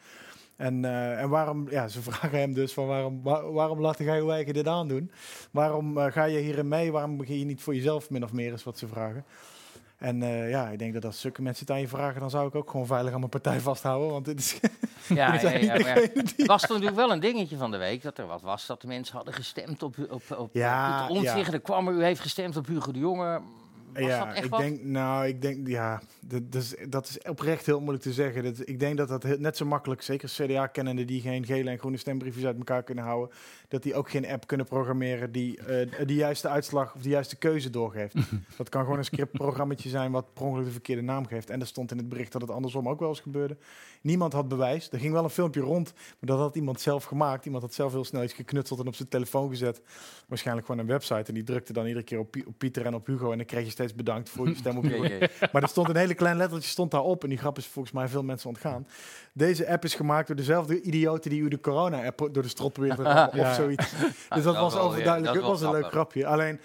[0.56, 0.84] En,
[1.18, 4.54] en waarom, ja, ze vragen hem dus van waarom, waar- waarom laat jij je eigen
[4.54, 5.10] dit aandoen?
[5.50, 6.92] Waarom ga je hierin mee?
[6.92, 9.24] Waarom begin je niet voor jezelf min of meer is wat ze vragen?
[10.00, 12.48] En eh, ja, ik denk dat als zulke mensen het aan je vragen, dan zou
[12.48, 14.10] ik ook gewoon veilig aan mijn partij vasthouden.
[14.10, 14.60] Want dit is,
[15.08, 15.94] Ja, ja, ja,
[16.36, 18.86] was er natuurlijk wel een dingetje van de week dat er wat was dat de
[18.86, 21.52] mensen hadden gestemd op, op, op Ja, Omtzigt.
[21.52, 23.40] Er kwam er, u heeft gestemd op Hugo de Jonge.
[23.92, 24.60] Was ja, dat echt ik wat?
[24.60, 28.42] denk, nou, ik denk, ja, dat, dat, is, dat is oprecht heel moeilijk te zeggen.
[28.44, 31.78] Dat, ik denk dat dat heel- net zo makkelijk, zeker CDA-kennenden die geen gele en
[31.78, 33.36] groene stembriefjes uit elkaar kunnen houden,
[33.70, 37.36] dat die ook geen app kunnen programmeren die eh de juiste uitslag of de juiste
[37.36, 38.14] keuze doorgeeft.
[38.56, 41.50] dat kan gewoon een scriptprogrammaatje zijn wat per ongeluk de verkeerde naam geeft.
[41.50, 43.56] En er stond in het bericht dat het andersom ook wel eens gebeurde.
[44.00, 44.88] Niemand had bewijs.
[44.92, 47.44] Er ging wel een filmpje rond, maar dat had iemand zelf gemaakt.
[47.44, 49.80] Iemand had zelf heel snel iets geknutseld en op zijn telefoon gezet.
[50.28, 51.24] Waarschijnlijk gewoon een website.
[51.28, 53.30] En die drukte dan iedere keer op, Pie- op Pieter en op Hugo.
[53.30, 55.04] En dan kreeg je steeds bedankt voor je stem op Hugo.
[55.04, 55.48] Ja, ja.
[55.52, 57.22] Maar er stond een hele klein lettertje stond daarop.
[57.22, 58.86] En die grap is volgens mij veel mensen ontgaan.
[59.32, 62.96] Deze app is gemaakt door dezelfde idioten die u de corona-app door de strot probeert
[62.96, 63.54] te rammen Ja.
[63.62, 63.90] Zoiets.
[64.34, 65.34] Dus dat, dat was wel overduidelijk.
[65.34, 66.26] Dat was een leuk grapje.
[66.26, 66.60] Alleen,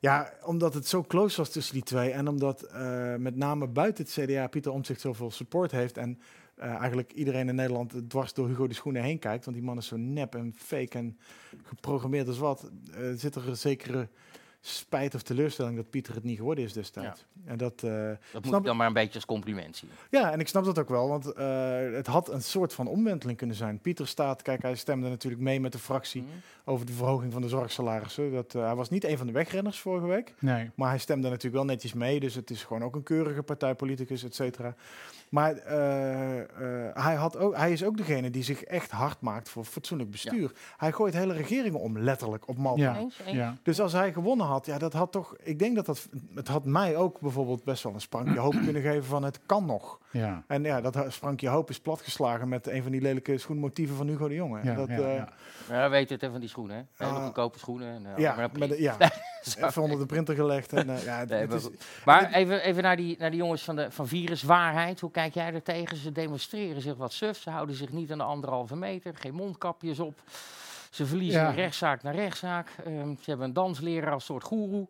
[0.00, 2.10] ja, omdat het zo close was tussen die twee.
[2.10, 5.96] En omdat eh, met name buiten het CDA Pieter Omtzigt zoveel support heeft.
[5.96, 6.18] En
[6.54, 9.44] eh, eigenlijk iedereen in Nederland dwars door Hugo de Schoenen heen kijkt.
[9.44, 11.18] Want die man is zo nep en fake en
[11.62, 12.70] geprogrammeerd als wat.
[12.94, 14.08] eh, zit er een zekere
[14.66, 17.24] spijt of teleurstelling dat Pieter het niet geworden is destijds.
[17.44, 19.90] En dat, eh, Dat moet ik dan maar een beetje als compliment zien.
[20.10, 23.38] ja, en ik snap dat ook wel, want eh, het had een soort van omwenteling
[23.38, 23.78] kunnen zijn.
[23.80, 26.30] Pieter staat, kijk, hij stemde natuurlijk mee met de fractie Mhm.
[26.64, 28.32] over de verhoging van de zorgsalarissen.
[28.32, 30.70] Dat, eh, hij was niet een van de wegrenners vorige week, Nee.
[30.74, 32.20] maar hij stemde natuurlijk wel netjes mee.
[32.20, 34.74] Dus het is gewoon ook een keurige partijpoliticus, et cetera.
[35.34, 36.46] Maar eh, eh,
[37.04, 40.52] hij, had ook, hij is ook degene die zich echt hard maakt voor fatsoenlijk bestuur.
[40.76, 42.82] Hij gooit hele regeringen om, letterlijk, op Malta.
[42.82, 42.96] Ja.
[42.96, 43.20] Eens?
[43.26, 43.36] Eens?
[43.36, 43.54] Ja.
[43.62, 45.36] Dus als hij gewonnen had, ja, dat had toch.
[45.42, 46.08] Ik denk dat dat.
[46.34, 49.66] Het had mij ook bijvoorbeeld best wel een sprankje hoop kunnen geven van het kan
[49.66, 49.98] nog.
[50.10, 50.42] Ja.
[50.46, 54.28] En ja, dat sprankje hoop is platgeslagen met een van die lelijke schoenmotieven van Hugo
[54.28, 54.60] de Jonge.
[54.62, 55.28] Ja, dat, ja, eh, ja.
[55.68, 56.76] Ja, weet het, hè, van die schoenen.
[56.76, 57.04] Hè?
[57.06, 57.24] Hele Ah.
[57.24, 58.06] goedkope schoenen.
[58.06, 58.96] En, ja, maar de- ja.
[59.60, 60.72] even onder de printer gelegd.
[60.72, 61.84] En, eh, ja, Nee, maar is, goed.
[62.04, 65.00] Maar even, even naar, die, naar die jongens van, de, van viruswaarheid.
[65.00, 65.96] Hoe kijk jij er tegen?
[65.96, 67.36] Ze demonstreren zich wat suf.
[67.38, 69.14] Ze houden zich niet aan de anderhalve meter.
[69.16, 70.18] Geen mondkapjes op.
[70.90, 71.50] Ze verliezen Ja.
[71.50, 72.68] rechtszaak naar rechtszaak.
[72.84, 74.86] Ehm, ze hebben een dansleraar als soort goeroe.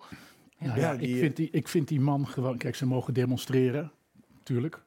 [0.59, 2.57] Nou Ja, ja, die, ik, vind die, ik vind die man gewoon...
[2.59, 3.93] Kijk, ze mogen demonstreren,
[4.39, 4.83] natuurlijk.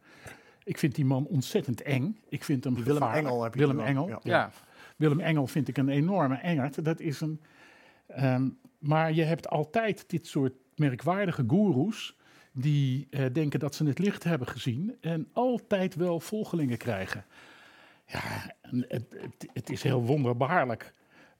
[0.63, 2.19] Ik vind die man ontzettend eng.
[2.29, 3.25] Ik vind hem Willem gevaarlijk.
[3.27, 3.79] Engel heb je Willem.
[3.79, 4.07] Engel.
[4.07, 4.19] Ja.
[4.23, 4.51] Ja.
[4.95, 6.85] Willem Engel vind ik een enorme engert.
[6.85, 7.41] Dat is een...
[8.07, 8.47] ehm,
[8.77, 12.15] maar je hebt altijd dit soort merkwaardige goeroes...
[12.51, 14.97] die eh, denken dat ze het licht hebben gezien...
[15.01, 17.25] en altijd wel volgelingen krijgen.
[18.05, 20.93] Ja, het, het, het is heel wonderbaarlijk...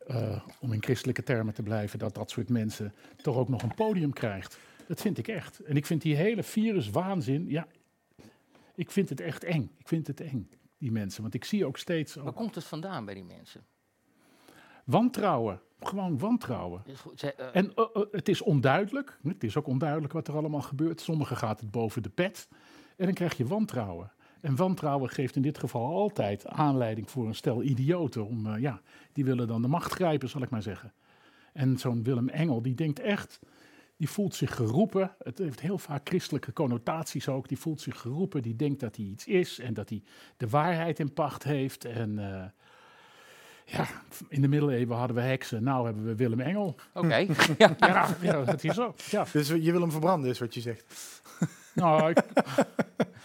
[0.08, 2.00] eh, om in christelijke termen te blijven...
[2.00, 4.60] dat dat soort mensen toch ook nog een podium krijgt.
[4.88, 5.60] Dat vind ik echt.
[5.60, 7.50] En ik vind die hele viruswaanzin...
[7.50, 7.68] Ja,
[8.76, 9.72] ik vind het echt eng.
[9.78, 11.22] Ik vind het eng, die mensen.
[11.22, 12.16] Want ik zie ook steeds...
[12.16, 13.66] Waar ook komt het vandaan bij die mensen?
[14.88, 15.62] wantrouwen.
[15.80, 16.84] Gewoon wantrouwen.
[17.20, 19.20] Eh, En eh, eh, het is onduidelijk.
[19.24, 21.02] Het is ook onduidelijk wat er allemaal gebeurt.
[21.02, 22.48] Sommigen gaat het boven de pet.
[22.96, 24.12] En dan krijg je wantrouwen.
[24.42, 28.26] En wantrouwen geeft in dit geval altijd aanleiding voor een stel idioten.
[28.26, 28.82] Om, ja,
[29.14, 30.94] die willen dan de macht grijpen, zal ik maar zeggen.
[31.54, 33.40] En zo'n Willem Engel, die denkt echt,
[33.98, 35.16] die voelt zich geroepen.
[35.20, 37.48] Het heeft heel vaak christelijke connotaties ook.
[37.48, 40.04] Die voelt zich geroepen, die denkt dat hij iets is en dat hij
[40.38, 41.86] de waarheid in pacht heeft.
[41.86, 42.20] En
[43.70, 43.88] ja,
[44.30, 46.76] in de middeleeuwen hadden we heksen, nou hebben we Willem Engel.
[46.94, 47.16] Oké.
[47.58, 47.76] ja.
[47.78, 48.94] Ja, ja dat is zo.
[49.10, 49.26] Ja.
[49.32, 50.86] Dus je wil hem verbranden, is wat je zegt.
[51.74, 52.24] Nou, ik,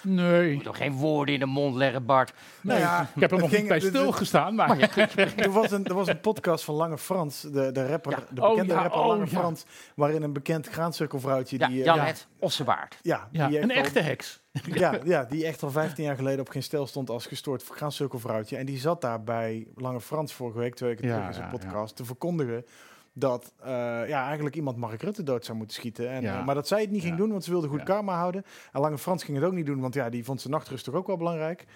[0.03, 0.55] nee.
[0.55, 2.33] Moet toch geen woorden in de mond leggen, Bart.
[2.63, 2.79] nee.
[2.79, 4.79] ja, ik heb er nog ging- niet bij stilgestaan, maar...
[5.37, 8.19] er, was een, er was een podcast van Lange Frans, de, de rapper, Ja.
[8.31, 9.27] de Oh, bekende ja, rapper oh, Lange ja.
[9.27, 9.65] Frans,
[9.97, 12.99] waarin een bekend graancirkelvrouwtje Ja, die, eh, Janet Ossebaard.
[13.03, 14.41] ja, Ja, een al- echte heks.
[14.75, 18.57] Ja, ja, die echt al 15 jaar geleden op geen stel stond als gestoord graancirkelvrouwtje.
[18.57, 21.47] En die zat daar bij Lange Frans vorige week, twee weken Ja, terug in zijn
[21.51, 22.65] ja, podcast, te verkondigen
[23.13, 23.69] dat eh,
[24.09, 26.11] ja, eigenlijk iemand Mark Rutte dood zou moeten schieten.
[26.11, 26.39] En, Ja.
[26.39, 27.19] eh, maar dat zij het niet ging Ja.
[27.21, 28.45] doen, want ze wilde goed karma houden.
[28.73, 30.95] En Lange Frans ging het ook niet doen, want ja, die vond zijn nachtrust toch
[30.95, 31.67] ook wel belangrijk.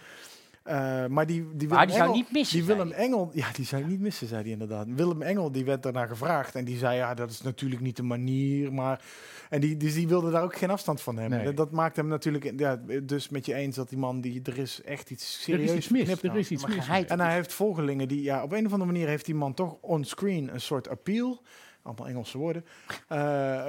[0.66, 2.92] Eh, maar die, die, Maar Willem die zou Engel- niet missen, Die zei Willem.
[2.92, 4.86] Engel, ja, die zou niet missen, zei hij inderdaad.
[4.88, 8.02] Willem Engel, die werd daarna gevraagd en die zei, ja, dat is natuurlijk niet de
[8.02, 9.04] manier, maar...
[9.50, 11.36] En die, dus die wilde daar ook geen afstand van hebben.
[11.38, 11.46] Nee.
[11.46, 14.58] Dat, dat maakt hem natuurlijk, ja, dus met je eens dat die man, die, er
[14.58, 16.22] is echt iets Er serieus is iets mis.
[16.22, 16.86] Er is iets mis.
[17.06, 19.76] En hij heeft volgelingen die, ja, op een of andere manier heeft die man toch
[19.80, 21.42] onscreen een soort appeal.
[21.86, 22.64] Allemaal Engelse woorden,
[23.08, 23.18] eh,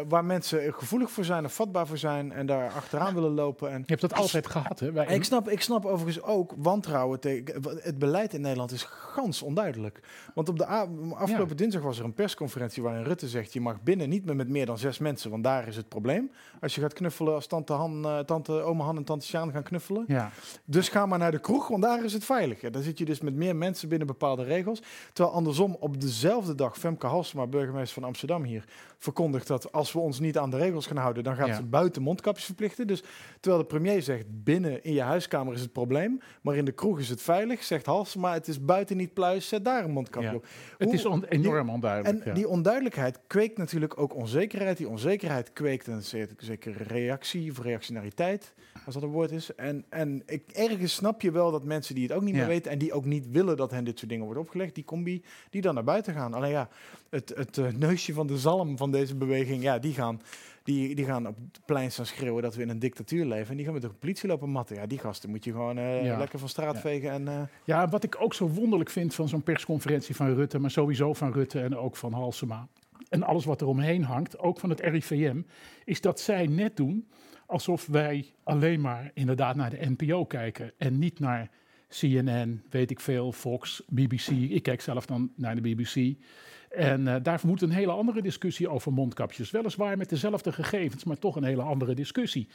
[0.07, 3.71] waar mensen gevoelig voor zijn of vatbaar voor zijn en daar achteraan willen lopen.
[3.71, 5.07] En Je hebt dat altijd gehad, hè?
[5.09, 7.61] Ik snap, ik snap overigens ook wantrouwen tegen.
[7.81, 9.99] Het beleid in Nederland is gans onduidelijk.
[10.33, 11.55] Want op de afgelopen Ja.
[11.55, 14.65] dinsdag was er een persconferentie waarin Rutte zegt: je mag binnen niet meer met meer
[14.65, 16.31] dan zes mensen, want daar is het probleem.
[16.61, 19.63] Als je gaat knuffelen, als tante, Han, eh, tante oma Han en tante Sjaan gaan
[19.63, 20.03] knuffelen.
[20.07, 20.29] Ja.
[20.65, 22.61] Dus ga maar naar de kroeg, want daar is het veilig.
[22.61, 24.81] Ja, dan zit je dus met meer mensen binnen bepaalde regels.
[25.13, 28.63] Terwijl andersom op dezelfde dag Femke Halsema, burgemeester van Amsterdam hier,
[28.97, 31.55] verkondigt dat als we ons niet aan de regels gaan houden, dan gaat Ja.
[31.55, 32.87] ze buiten mondkapjes verplichten.
[32.87, 33.03] Dus
[33.39, 36.99] terwijl de premier zegt binnen in je huiskamer is het probleem, maar in de kroeg
[36.99, 40.35] is het veilig, zegt Halsema het is buiten niet pluis, zet daar een mondkapje Ja.
[40.35, 40.45] op.
[40.77, 42.19] Het is on- enorm onduidelijk.
[42.19, 42.33] en ja.
[42.33, 44.77] die onduidelijkheid kweekt natuurlijk ook onzekerheid.
[44.77, 48.53] Die onzekerheid kweekt een ze- zekere reactie of reactionariteit,
[48.87, 49.55] als dat een woord is.
[49.55, 52.39] En, en ik, ergens snap je wel dat mensen die het ook niet Ja.
[52.39, 54.83] meer weten en die ook niet willen dat hen dit soort dingen wordt opgelegd, die
[54.83, 56.33] combi, die dan naar buiten gaan.
[56.33, 56.69] Alleen ja,
[57.09, 60.21] het, het eh, neusje van de zalm van deze beweging, ja, die gaan,
[60.63, 63.49] die, die gaan op het plein staan schreeuwen dat we in een dictatuur leven.
[63.49, 64.75] En die gaan met de politie lopen matten.
[64.75, 66.17] Ja, die gasten moet je gewoon eh, Ja.
[66.17, 66.79] lekker van straat Ja.
[66.81, 67.09] vegen.
[67.11, 70.71] En, eh, Ja, wat ik ook zo wonderlijk vind van zo'n persconferentie van Rutte, maar
[70.71, 72.67] sowieso van Rutte en ook van Halsema.
[73.09, 75.41] En alles wat er omheen hangt, ook van het RIVM,
[75.85, 77.07] is dat zij net doen
[77.47, 81.49] alsof wij alleen maar inderdaad naar de NPO kijken en niet naar
[81.89, 84.27] CNN, weet ik veel, Fox, BBC.
[84.27, 86.15] Ik kijk zelf dan naar de BBC.
[86.69, 89.51] En eh, daar moet een hele andere discussie over mondkapjes.
[89.51, 92.47] Weliswaar met dezelfde gegevens, maar toch een hele andere discussie.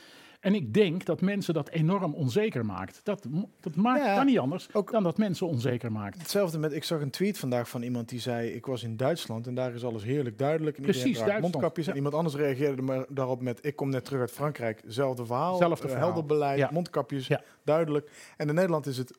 [0.43, 3.01] En ik denk dat mensen dat enorm onzeker maakt.
[3.05, 3.27] Dat,
[3.61, 6.19] dat maakt Ja, kan niet anders ook- dan dat mensen onzeker maakt.
[6.19, 9.47] Hetzelfde met, ik zag een tweet vandaag van iemand die zei, ik was in Duitsland
[9.47, 10.77] en daar is alles heerlijk duidelijk.
[10.77, 11.41] En Precies, Duitsland.
[11.41, 11.87] mondkapjes.
[11.87, 14.83] En iemand anders reageerde maar daarop met, ik kom net terug uit Frankrijk.
[14.87, 16.07] Zelfde verhaal, Zelfde eh, verhaal.
[16.13, 16.71] helder beleid, Ja.
[16.73, 17.31] mondkapjes,
[17.65, 18.11] duidelijk.
[18.37, 19.19] En in Nederland is het,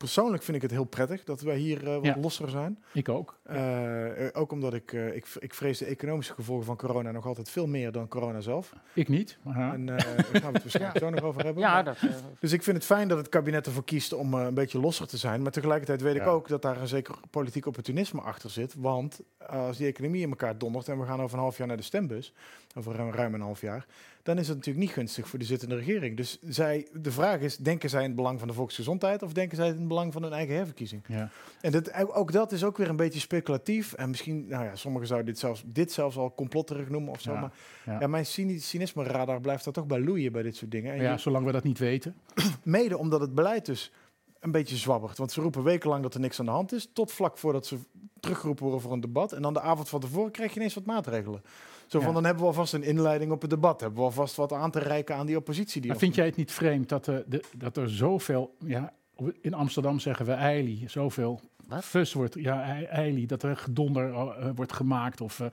[0.00, 2.16] persoonlijk vind ik het heel prettig dat wij hier eh, wat Ja.
[2.20, 2.78] losser zijn.
[2.92, 3.38] Ik ook.
[3.42, 7.26] Eh, eh, ook omdat ik, eh, ik, ik vrees de economische gevolgen van corona nog
[7.26, 8.72] altijd veel meer dan corona zelf.
[8.92, 9.38] Ik niet.
[9.44, 11.62] En eh, daar gaan we het waarschijnlijk zo nog over hebben.
[11.62, 11.96] Ja, dat,
[12.40, 15.06] dus ik vind het fijn dat het kabinet ervoor kiest om eh, een beetje losser
[15.06, 15.42] te zijn.
[15.42, 18.74] Maar tegelijkertijd weet ik ook dat daar een zeker politiek opportunisme achter zit.
[18.78, 21.76] Want als die economie in elkaar dondert en we gaan over een half jaar naar
[21.76, 22.32] de stembus,
[22.74, 23.86] over ruim, ruim een half jaar,
[24.22, 26.16] dan is het natuurlijk niet gunstig voor de zittende regering.
[26.16, 29.56] Dus zij, de vraag is, denken zij in het belang van de volksgezondheid of denken
[29.56, 31.02] zij in het belang van hun eigen herverkiezing?
[31.08, 31.30] ja.
[31.60, 33.92] En dat, ook dat is ook weer een beetje speculatief.
[33.92, 37.32] En misschien, nou ja, sommigen zouden dit zelfs, dit zelfs al complotterig noemen of zo.
[37.32, 37.52] Ja, Maar
[37.84, 38.00] ja.
[38.00, 40.92] ja, mijn cyni- cynisme-radar blijft daar toch bij loeien bij dit soort dingen.
[40.94, 42.14] En ja, je- zolang we dat niet weten.
[42.64, 43.92] Mede omdat het beleid dus
[44.40, 45.18] een beetje zwabbert.
[45.18, 46.88] Want ze roepen wekenlang dat er niks aan de hand is.
[46.92, 47.76] Tot vlak voordat ze
[48.20, 49.32] teruggeroepen worden voor een debat.
[49.32, 51.42] En dan de avond van tevoren krijg je ineens wat maatregelen.
[51.90, 52.14] Zo van, Ja.
[52.14, 53.80] dan hebben we alvast een inleiding op het debat.
[53.80, 55.80] Hebben we alvast wat aan te reiken aan die oppositie.
[55.80, 58.56] Die Maar vind jij het niet vreemd dat, er de, dat er zoveel...
[58.66, 58.92] Ja,
[59.40, 60.88] in Amsterdam zeggen we eilie.
[60.88, 61.84] Zoveel Wat?
[61.84, 62.34] fus wordt...
[62.34, 63.26] Ja, ei- eilie.
[63.26, 65.20] Dat er gedonder eh, wordt gemaakt.
[65.20, 65.46] Of eh,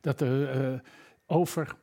[0.00, 0.78] dat er eh,
[1.26, 1.74] over...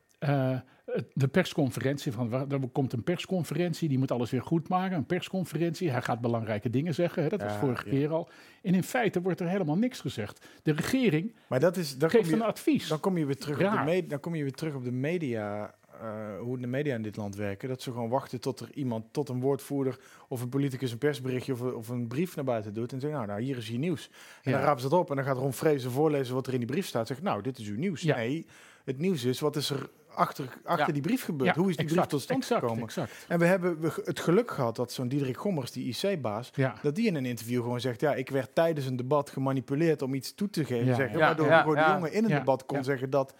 [1.13, 4.97] de persconferentie, van, er komt een persconferentie, die moet alles weer goed maken.
[4.97, 7.91] Een persconferentie, hij gaat belangrijke dingen zeggen, hè, dat was Ja, vorige ja.
[7.91, 8.29] keer al.
[8.61, 10.45] En in feite wordt er helemaal niks gezegd.
[10.63, 12.87] De regering Maar dat is, dan, kom geeft je, een advies.
[12.87, 15.75] dan, kom je weer terug op de dan kom je weer terug op de media.
[16.01, 17.69] eh, hoe de media in dit land werken.
[17.69, 21.53] Dat ze gewoon wachten tot er iemand, tot een woordvoerder of een politicus een persberichtje
[21.53, 22.93] of, een- of een brief naar buiten doet.
[22.93, 24.09] En zeggen, nou, nou hier is je nieuws.
[24.43, 24.57] En Ja.
[24.57, 26.67] dan rapen ze het op en dan gaat Ron Vrezen voorlezen wat er in die
[26.67, 27.07] brief staat.
[27.07, 28.03] Zegt, nou, dit is uw nieuws.
[28.03, 28.45] Nee,
[28.83, 30.93] het nieuws is, wat is er achter, achter Ja.
[30.93, 31.55] die brief gebeurd?
[31.55, 32.83] Ja, Hoe is die exact, brief tot stand exact, gekomen?
[32.83, 33.11] Exact.
[33.27, 36.75] En we hebben het geluk gehad dat zo'n Diederik Gommers, die IC-baas, Ja.
[36.81, 40.13] dat die in een interview gewoon zegt, ja, ik werd tijdens een debat gemanipuleerd om
[40.13, 40.95] iets toe te geven.
[40.95, 41.93] Zeggen, waardoor Hugo de ja.
[41.93, 43.33] Jonge in een debat kon zeggen dat...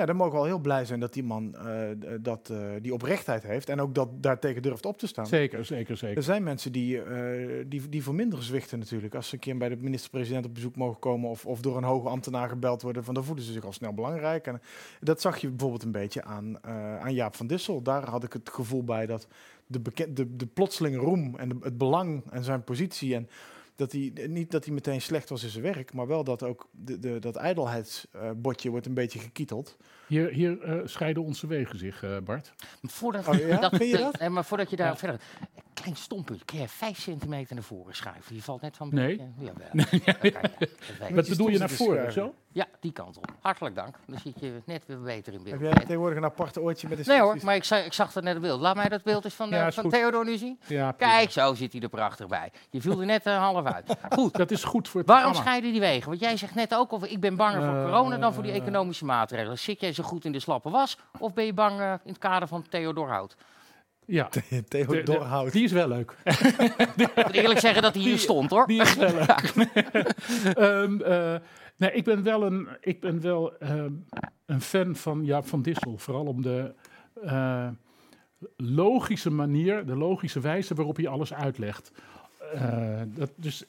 [0.00, 2.58] Ja, dan mogen we al heel blij zijn dat die man eh, d- dat, eh,
[2.80, 5.26] die oprechtheid heeft en ook dat daartegen durft op te staan.
[5.26, 6.22] Zeker, zeker, Er zeker.
[6.22, 9.14] zijn mensen die, eh, die, die voor minder zwichten natuurlijk.
[9.14, 11.30] Als ze een keer bij de minister-president op bezoek mogen komen...
[11.30, 13.04] Of, of door een hoge ambtenaar gebeld worden...
[13.04, 14.46] Van, dan voelen ze zich al snel belangrijk.
[14.46, 14.60] En
[15.00, 17.82] dat zag je bijvoorbeeld een beetje aan, eh, aan Jaap van Dissel.
[17.82, 19.26] Daar had ik het gevoel bij dat
[19.66, 19.80] de,
[20.12, 21.34] de, de plotselinge roem...
[21.38, 23.14] en de- het belang en zijn positie...
[23.14, 23.28] en
[23.80, 25.92] dat hij, niet dat hij meteen slecht was in zijn werk...
[25.92, 29.76] maar wel dat ook de, de, dat ijdelheidsbotje wordt een beetje gekieteld.
[30.10, 32.52] Hier, hier eh, scheiden onze wegen zich, eh, Bart.
[32.82, 33.70] Voordat, Oh, ja?
[33.78, 34.18] Je dat?
[34.18, 34.96] Nee, maar voordat je daar Ja.
[34.96, 35.20] verder...
[35.40, 36.44] Een klein stompunt.
[36.44, 38.34] Kun je vijf centimeter naar voren schuiven?
[38.34, 38.88] Je valt net van...
[38.94, 39.20] Nee.
[39.38, 39.84] Ja, wel.
[40.20, 40.70] Dat
[41.00, 41.92] weet Wat bedoel je naar voren?
[41.94, 42.12] schuiven.
[42.12, 42.34] Zo?
[42.52, 43.24] Ja, die kant op.
[43.40, 43.96] Hartelijk dank.
[44.06, 45.60] Dan zit je net weer beter in beeld.
[45.60, 48.14] Heb jij tegenwoordig een aparte oortje met een Nee hoor, maar ik, zag- ik zag
[48.14, 48.60] er net een beeld.
[48.60, 49.90] Laat mij dat beeld eens van, Ja, eh, van.
[49.90, 50.58] Theodor nu zien.
[50.66, 52.52] Ja, Kijk, zo zit hij er prachtig bij.
[52.70, 53.96] Je viel er net een half uit.
[54.10, 55.58] Goed, Dat is goed voor het waarom programma.
[55.58, 56.08] scheiden die wegen?
[56.08, 58.52] Want jij zegt net ook, of ik ben banger voor Eh, corona dan voor die
[58.52, 59.58] economische maatregelen.
[59.58, 60.98] Zit jij zo goed in de slappe was?
[61.18, 63.36] Of ben je bang eh, in het kader van Theodor Hout?
[64.10, 64.28] Ja,
[64.68, 65.52] Theo Dorhout.
[65.52, 66.16] die is wel leuk.
[66.96, 68.66] Ik moet eerlijk zeggen dat hij hier stond hoor.
[68.66, 69.52] Die is wel leuk.
[70.66, 71.34] Ehm, eh,
[71.76, 73.92] nee, ik ben wel een, ik ben wel, ehm,
[74.46, 75.98] een fan van Jaap van Dissel.
[75.98, 76.74] Vooral om de
[77.22, 77.68] eh,
[78.56, 81.92] logische manier, de logische wijze waarop hij alles uitlegt.
[82.54, 83.64] Eh, dat, dus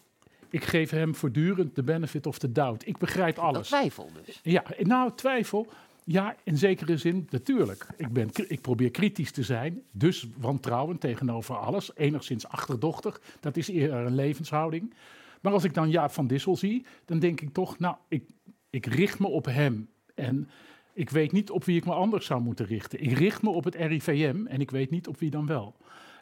[0.50, 2.88] ik geef hem voortdurend de benefit of the doubt.
[2.88, 3.68] Ik begrijp Dat alles.
[3.68, 4.40] twijfel dus.
[4.44, 5.68] Ja, nou, twijfel.
[6.04, 7.88] Ja, in zekere zin, natuurlijk.
[7.98, 11.96] Ik, ben, ik probeer kritisch te zijn, dus wantrouwend tegenover alles.
[11.96, 14.94] Enigszins achterdochtig, dat is eerder een levenshouding.
[15.42, 18.24] Maar als ik dan Jaap van Dissel zie, dan denk ik toch, nou, ik,
[18.70, 19.90] ik richt me op hem.
[20.16, 20.50] En
[20.94, 23.04] ik weet niet op wie ik me anders zou moeten richten.
[23.04, 25.76] Ik richt me op het RIVM en ik weet niet op wie dan wel.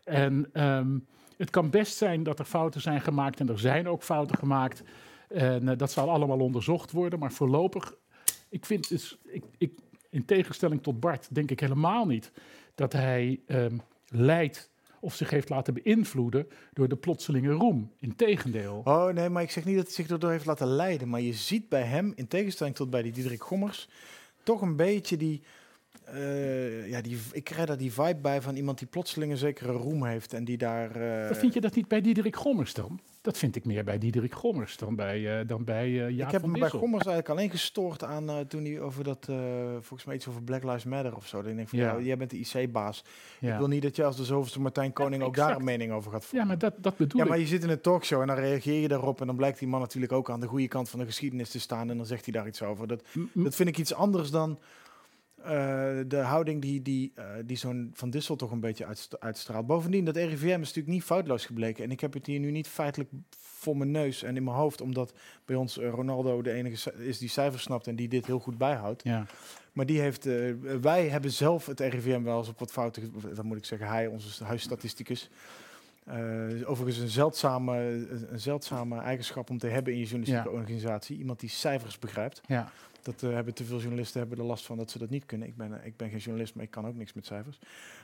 [0.03, 0.97] En ehm,
[1.37, 4.83] het kan best zijn dat er fouten zijn gemaakt en er zijn ook fouten gemaakt.
[5.27, 7.95] En eh, dat zal allemaal onderzocht worden, maar voorlopig
[8.49, 9.71] ik vind dus, ik, ik,
[10.09, 12.31] in tegenstelling tot Bart, denk ik helemaal niet
[12.75, 14.69] dat hij ehm, leidt
[15.01, 17.91] of zich heeft laten beïnvloeden door de plotselinge roem.
[17.99, 18.81] Integendeel.
[18.83, 21.09] Oh nee, maar ik zeg niet dat hij zich erdoor heeft laten leiden.
[21.09, 23.89] Maar je ziet bij hem, in tegenstelling tot bij die Diederik Gommers,
[24.43, 25.41] toch een beetje die.
[26.05, 29.71] eh, ja, die, ik krijg daar die vibe bij van iemand die plotseling een zekere
[29.71, 30.97] roem heeft en die daar.
[30.99, 32.99] Maar vind je dat niet bij Diederik Gommers dan?
[33.29, 36.31] Dat vind ik meer bij Diederik Gommers dan bij, eh dan bij eh Jaap ik
[36.31, 36.69] heb van me bij.
[36.69, 39.25] Gommers eigenlijk alleen gestoord aan eh, toen hij over dat,
[39.73, 41.37] volgens mij iets over Black Lives Matter of zo.
[41.41, 41.93] Dan denk ik van, Ja.
[41.93, 41.99] ja.
[42.01, 43.03] jij bent de IC-baas.
[43.39, 43.51] Ja.
[43.53, 46.11] Ik wil niet dat je als de zoveelste Martijn Koning ook daar een mening over
[46.11, 46.47] gaat Ja, vormen.
[46.47, 47.43] maar dat, dat bedoel Ja, maar ik.
[47.43, 49.79] je zit in een talkshow en dan reageer je daarop en dan blijkt die man
[49.79, 52.33] natuurlijk ook aan de goede kant van de geschiedenis te staan en dan zegt hij
[52.33, 52.87] daar iets over.
[52.87, 54.59] Dat, dat vind ik iets anders dan
[56.07, 59.67] de houding die, die, eh, die zo'n Van Dissel toch een beetje uitst- uitstraalt.
[59.67, 61.83] Bovendien, dat RIVM is natuurlijk niet foutloos gebleken.
[61.83, 64.81] En ik heb het hier nu niet feitelijk voor mijn neus en in mijn hoofd,
[64.81, 65.13] omdat
[65.45, 68.57] bij ons eh, Ronaldo de enige is die cijfers snapt en die dit heel goed
[68.57, 69.03] bijhoudt.
[69.03, 69.25] Ja.
[69.73, 73.43] Maar die heeft, eh, wij hebben zelf het RIVM wel eens op wat fouten, dat
[73.43, 75.29] moet ik zeggen, hij, onze huisstatisticus.
[76.05, 76.15] Eh,
[76.69, 77.77] overigens een zeldzame,
[78.29, 80.55] een zeldzame eigenschap om te hebben in je journalistieke Ja.
[80.59, 81.17] organisatie.
[81.17, 82.41] Iemand die cijfers begrijpt.
[82.47, 82.71] Ja.
[83.01, 85.47] Dat eh, hebben te veel journalisten hebben er last van dat ze dat niet kunnen.
[85.47, 87.59] Ik ben, ik ben geen journalist, maar ik kan ook niks met cijfers.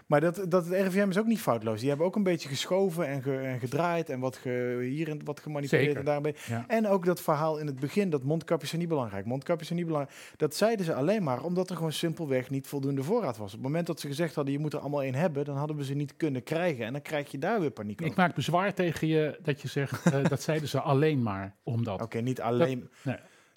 [0.06, 1.80] Maar dat, dat het RIVM is ook niet foutloos.
[1.80, 5.24] Die hebben ook een beetje geschoven en, ge- en gedraaid en wat ge, hier en
[5.26, 6.12] wat gemanipuleerd Zeker.
[6.26, 6.34] en.
[6.48, 6.66] Ja.
[6.68, 9.26] En ook dat verhaal in het begin, dat mondkapjes zijn niet belangrijk.
[9.26, 10.18] Mondkapjes zijn niet belangrijk.
[10.38, 13.48] Dat zeiden ze alleen maar omdat er gewoon simpelweg niet voldoende voorraad was.
[13.48, 15.78] Op het moment dat ze gezegd hadden, je moet er allemaal één hebben, dan hadden
[15.78, 16.86] we ze niet kunnen krijgen.
[16.86, 18.20] En dan krijg je daar weer paniek Ik over.
[18.22, 22.02] maak bezwaar tegen je dat je zegt, eh, dat zeiden ze alleen maar omdat.
[22.02, 22.90] Oké, niet alleen.
[23.02, 23.16] nee.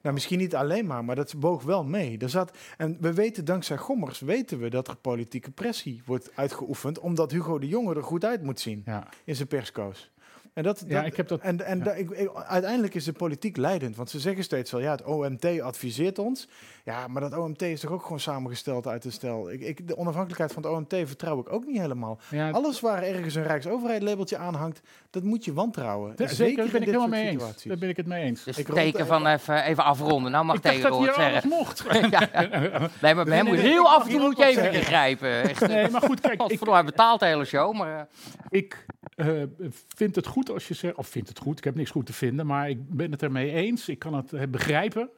[0.09, 2.18] Nou, misschien niet alleen maar, maar dat boog wel mee.
[2.18, 6.99] Er zat, en we weten, dankzij Gommers, weten we dat er politieke pressie wordt uitgeoefend,
[6.99, 9.09] omdat Hugo de Jonge er goed uit moet zien Ja.
[9.25, 10.11] in zijn perskoos.
[10.54, 11.84] En, dat, Ja, dat- ik heb dat- en, en ja.
[11.84, 15.04] da- ik, ik- uiteindelijk is de politiek leidend, want ze zeggen steeds wel, ja, het
[15.04, 16.48] OMT adviseert ons.
[16.84, 19.50] Ja, maar dat OMT is toch ook gewoon samengesteld uit een stel.
[19.50, 22.18] Ik, ik, de onafhankelijkheid van het OMT vertrouw ik ook niet helemaal.
[22.30, 24.80] Ja, Alles waar ergens een Rijksoverheid labeltje aanhangt,
[25.11, 26.12] dat moet je wantrouwen.
[26.16, 27.32] Ja, Zeker daar ben ik helemaal mee eens.
[27.32, 27.64] situaties.
[27.68, 28.44] Daar ben ik het mee eens.
[28.44, 30.32] Dus Ik teken van even, even afronden.
[30.32, 31.48] Nou mag alles zeggen.
[31.48, 31.84] mocht.
[31.90, 32.48] Ja, ja.
[33.02, 35.42] Nee, maar bij hem moet je nee, heel af en toe moet je even.
[35.42, 37.98] Echt, Nee, maar goed, kijk, ik, betaalt de hele show, maar...
[37.98, 38.04] eh,
[38.50, 38.87] ik
[39.18, 39.42] eh,
[39.88, 42.12] vind het goed als je zegt, of vind het goed, ik heb niks goed te
[42.12, 45.11] vinden, maar ik ben het ermee eens, ik kan het eh, begrijpen.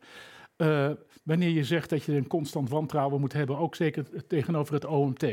[0.56, 0.90] Eh,
[1.22, 5.26] wanneer je zegt dat je een constant wantrouwen moet hebben, ook zeker tegenover het OMT.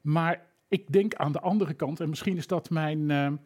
[0.00, 3.40] Maar ik denk aan de andere kant, en misschien is dat mijn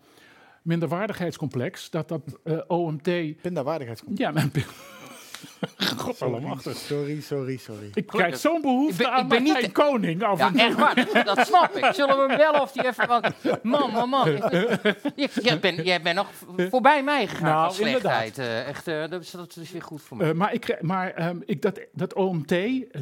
[0.62, 3.02] minderwaardigheidscomplex, dat dat OMT...
[3.42, 4.20] Pindawaardigheidscomplex.
[4.20, 4.52] Ja, mijn...
[5.96, 6.76] Godallemachtig.
[6.76, 7.90] Sorry, sorry, sorry.
[7.94, 10.22] Ik krijg zo'n behoefte Ik ben- aan ik ben niet- Koning.
[10.22, 10.94] Af Ja, en echt waar.
[10.94, 11.84] Dat, dat snap ik.
[11.94, 13.32] Zullen we hem bellen of die even wat...
[13.62, 14.30] Man, man, man.
[14.30, 16.28] Je, jij, bent, jij bent nog
[16.70, 18.38] voorbij mij gegaan Nou, van slechtheid.
[18.38, 20.24] Eh, echt, eh, dat, is, dat is weer goed voor me.
[20.24, 22.50] Eh, maar ik, krijg- maar ehm, ik, dat, dat OMT,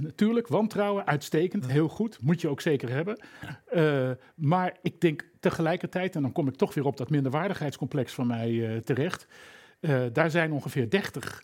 [0.00, 2.18] natuurlijk, wantrouwen, uitstekend, heel goed.
[2.20, 3.20] Moet je ook zeker hebben.
[3.66, 8.26] Eh, maar ik denk tegelijkertijd, en dan kom ik toch weer op dat minderwaardigheidscomplex van
[8.26, 9.26] mij eh, terecht.
[9.80, 11.42] eh, daar zijn ongeveer 30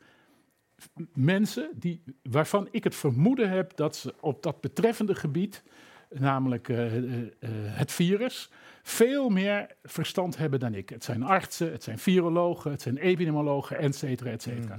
[1.15, 5.62] mensen die, waarvan ik het vermoeden heb dat ze op dat betreffende gebied,
[6.11, 8.51] namelijk eh, eh, eh, het virus,
[8.83, 10.89] veel meer verstand hebben dan ik.
[10.89, 14.79] Het zijn artsen, het zijn virologen, het zijn epidemiologen, et cetera, et cetera.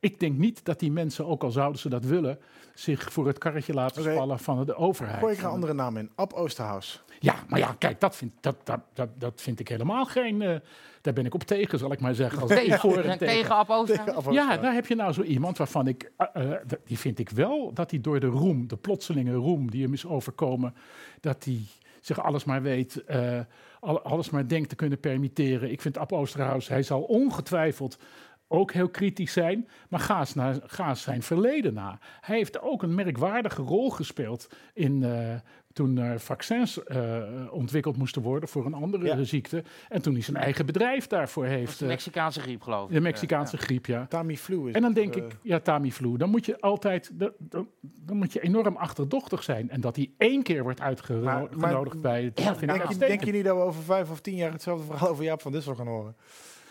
[0.00, 2.38] Ik denk niet dat die mensen, ook al zouden ze dat willen,
[2.74, 4.12] zich voor het karretje laten Oké.
[4.12, 5.18] spallen van de overheid.
[5.18, 6.10] Gooi ik een andere naam in.
[6.14, 7.02] Ab Oosterhuis.
[7.18, 10.42] Ja, maar ja, kijk, dat vind, dat, dat, dat, dat vind ik helemaal geen.
[10.42, 10.56] eh,
[11.00, 12.42] daar ben ik op tegen, zal ik maar zeggen.
[12.42, 13.34] Als ik voor en Tegen, tegen.
[13.34, 14.08] tegen Ab Oosterhuis?
[14.14, 17.18] Tegen Ab Ja, daar heb je nou zo iemand waarvan ik, eh, eh, die vind
[17.18, 20.74] ik wel, dat hij door de roem, de plotselinge roem die hem is overkomen,
[21.20, 21.60] dat hij
[22.00, 23.40] zich alles maar weet, eh,
[23.80, 25.70] al- alles maar denkt te kunnen permitteren.
[25.70, 27.98] Ik vind Ab Oosterhuis, hij zal ongetwijfeld
[28.52, 31.98] ook heel kritisch zijn, maar ga eens, naar, ga eens zijn verleden na.
[32.20, 35.34] Hij heeft ook een merkwaardige rol gespeeld in, eh,
[35.72, 39.24] toen er vaccins eh, ontwikkeld moesten worden voor een andere Ja.
[39.24, 39.64] ziekte.
[39.88, 41.78] En toen hij zijn eigen bedrijf daarvoor heeft.
[41.78, 42.94] de eh, Mexicaanse griep, geloof ik.
[42.94, 44.06] de Mexicaanse griep, ja.
[44.08, 48.16] Tamiflu is En dan het, denk ik, ja, Tamiflu, dan moet je altijd, dan, dan,
[48.16, 49.70] moet je enorm achterdochtig zijn.
[49.70, 53.32] En dat hij één keer wordt uitgenodigd maar- bij het Ja, Denk je, denk je
[53.32, 55.86] niet dat we over vijf of tien jaar hetzelfde verhaal over Jaap van Dissel gaan
[55.86, 56.16] horen?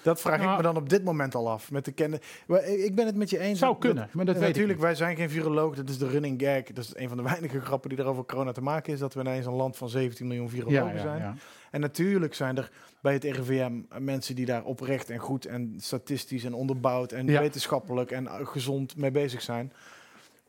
[0.04, 1.72] Dat vraag ik me dan op dit moment al af.
[1.72, 2.20] Met de kennen.
[2.66, 3.60] Ik ben het met je eens.
[3.60, 5.76] Zou dat- kunnen, maar dat weet Natuurlijk, wij zijn geen viroloog.
[5.76, 6.64] Dat is de running gag.
[6.64, 9.00] Dat is een van de weinige grappen die er over corona te maken is.
[9.00, 11.20] Dat we ineens een land van 17 miljoen virologen Ja, ja, zijn.
[11.22, 11.34] ja.
[11.72, 12.72] En natuurlijk zijn er
[13.02, 18.12] bij het RIVM mensen die daar oprecht en goed en statistisch en onderbouwd en wetenschappelijk
[18.12, 19.74] en eh, gezond mee bezig zijn.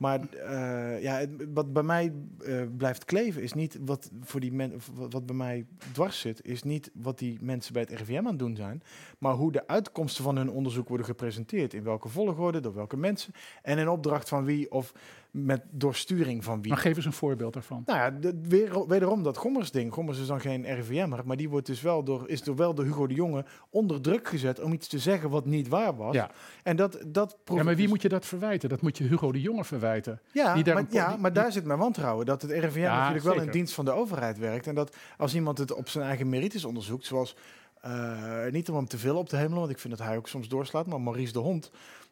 [0.00, 2.12] Maar eh, ja, wat bij mij
[2.44, 4.72] eh, blijft kleven is niet wat voor die men,
[5.10, 8.38] wat bij mij dwars zit, is niet wat die mensen bij het RIVM aan het
[8.38, 8.82] doen zijn,
[9.18, 11.74] maar hoe de uitkomsten van hun onderzoek worden gepresenteerd.
[11.74, 13.32] In welke volgorde, door welke mensen
[13.62, 14.92] en in opdracht van wie of
[15.30, 16.70] met doorsturing van wie.
[16.70, 17.82] Maar geef eens een voorbeeld daarvan.
[17.86, 19.92] Nou ja, de, weer, wederom dat Gommers ding.
[19.92, 22.84] Gommers is dan geen RIVM'er, maar die wordt dus wel door, is door wel door
[22.84, 26.14] Hugo de Jonge onder druk gezet om iets te zeggen wat niet waar was.
[26.14, 26.30] Ja.
[26.62, 28.68] En dat, dat Ja, maar wie moet je dat verwijten?
[28.68, 30.20] Dat moet je Hugo de Jonge verwijten.
[30.32, 32.26] ja, die daar maar, ja, maar daar zit mijn wantrouwen.
[32.26, 34.66] Dat het RIVM Ja, natuurlijk wel in dienst van de overheid werkt.
[34.66, 37.36] En dat als iemand het op zijn eigen merites onderzoekt, zoals
[37.80, 40.28] eh, niet om hem te veel op te hemelen, want ik vind dat hij ook
[40.28, 41.70] soms doorslaat, maar Maurice de Hond,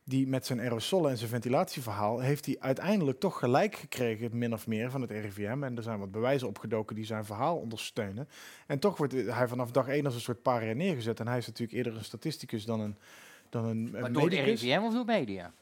[0.09, 4.67] die met zijn aerosolen en zijn ventilatieverhaal, heeft hij uiteindelijk toch gelijk gekregen, min of
[4.67, 5.63] meer, van het RIVM.
[5.63, 8.29] En er zijn wat bewijzen opgedoken die zijn verhaal ondersteunen.
[8.67, 11.21] En toch wordt hij vanaf dag één als een soort paria neergezet.
[11.21, 12.97] En hij is natuurlijk eerder een statisticus dan een,
[13.49, 14.41] dan een Maar door de.
[14.41, 15.53] RIVM of door media?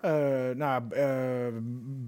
[0.00, 0.10] Eh,
[0.54, 1.46] nou, eh,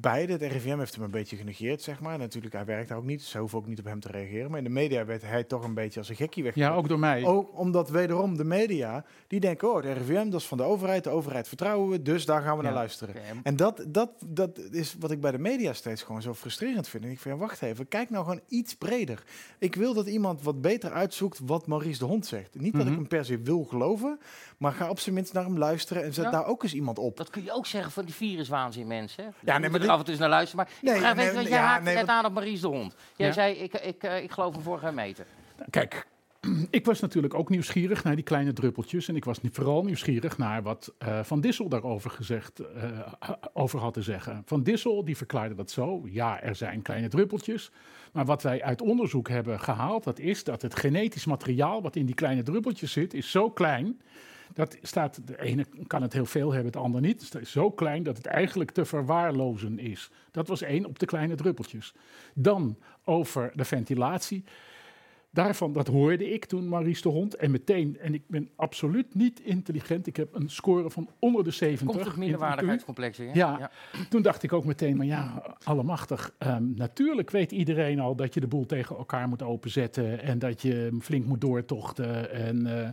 [0.01, 0.33] beide.
[0.33, 2.19] Het RIVM heeft hem een beetje genegeerd, zeg maar.
[2.19, 4.49] Natuurlijk, hij werkt daar ook niet, dus ze hoeven ook niet op hem te reageren.
[4.51, 6.55] Maar in de media werd hij toch een beetje als een gekkie weg.
[6.55, 7.25] Ja, ook door mij.
[7.25, 11.05] Ook omdat wederom de media, die denken, oh, het RIVM, dat is van de overheid.
[11.05, 12.69] De overheid vertrouwen we, dus daar gaan we Ja.
[12.69, 13.15] naar luisteren.
[13.43, 17.05] En dat, dat, dat is wat ik bij de media steeds gewoon zo frustrerend vind.
[17.05, 19.23] En ik vind, ja, wacht even, kijk nou gewoon iets breder.
[19.59, 22.55] Ik wil dat iemand wat beter uitzoekt wat Maurice de Hond zegt.
[22.61, 22.97] Niet dat ik Mhm.
[22.99, 24.19] hem per se wil geloven,
[24.59, 26.31] maar ga op zijn minst naar hem luisteren en zet Ja.
[26.31, 27.17] daar ook eens iemand op.
[27.17, 29.25] Dat kun je ook zeggen van die viruswaanzin mensen.
[29.25, 30.65] nee, Daar maar moet dit- af en toe eens naar luisteren.
[30.65, 32.95] Maar Nee, ik nee, nee, jij ja, haakt nee, net aan op Maurice de Hond.
[33.17, 33.33] Jij Ja.
[33.33, 35.27] zei, ik, ik, eh, ik geloof hem voor geen meter.
[35.71, 36.07] Kijk,
[36.71, 39.09] ik was natuurlijk ook nieuwsgierig naar die kleine druppeltjes.
[39.09, 43.95] En ik was vooral nieuwsgierig naar wat eh, Van Dissel daarover gezegd, eh, over had
[43.95, 44.43] te zeggen.
[44.47, 46.03] Van Dissel die verklaarde dat zo.
[46.05, 47.71] Ja, er zijn kleine druppeltjes.
[48.13, 52.07] Maar wat wij uit onderzoek hebben gehaald, dat is dat het genetisch materiaal wat in
[52.07, 54.01] die kleine druppeltjes zit, is zo klein.
[54.57, 57.23] Dat staat, de ene kan het heel veel hebben, het ander niet.
[57.33, 60.11] Het is zo klein dat het eigenlijk te verwaarlozen is.
[60.31, 61.95] Dat was één op de kleine druppeltjes.
[62.35, 64.45] Dan over de ventilatie.
[65.31, 67.35] Daarvan, dat hoorde ik toen Maurice de Hond.
[67.35, 70.07] En meteen, en ik ben absoluut niet intelligent.
[70.07, 71.87] Ik heb een score van onder de 70.
[71.87, 73.37] Komt het in minderwaardigheidscomplex weer?
[73.37, 73.71] Ja.
[74.11, 76.35] Toen dacht ik ook meteen, maar ja, allemachtig.
[76.39, 80.23] ehm, natuurlijk weet iedereen al dat je de boel tegen elkaar moet openzetten.
[80.23, 82.33] En dat je flink moet doortochten.
[82.33, 82.89] En eh,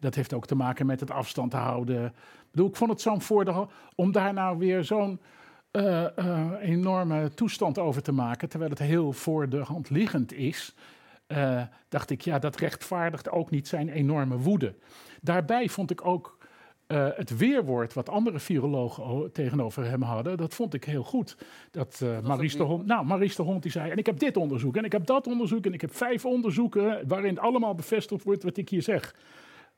[0.00, 2.04] dat heeft ook te maken met het afstand houden.
[2.04, 5.20] Ik bedoel, ik vond het zo'n voordeel om daar nou weer zo'n
[5.76, 8.48] eh, eh, enorme toestand over te maken.
[8.48, 10.74] Terwijl het heel voor de hand liggend is.
[11.26, 14.74] eh, dacht ik, ja, dat rechtvaardigt ook niet zijn enorme woede.
[15.20, 16.34] Daarbij vond ik ook
[17.16, 21.36] het weerwoord wat andere virologen tegenover hem hadden, dat vond ik heel goed.
[21.70, 24.36] Dat eh Maurice de Hond, nou, Maurice de Hond die zei, en ik heb dit
[24.36, 28.42] onderzoek en ik heb dat onderzoek en ik heb vijf onderzoeken waarin allemaal bevestigd wordt
[28.42, 29.14] wat ik hier zeg.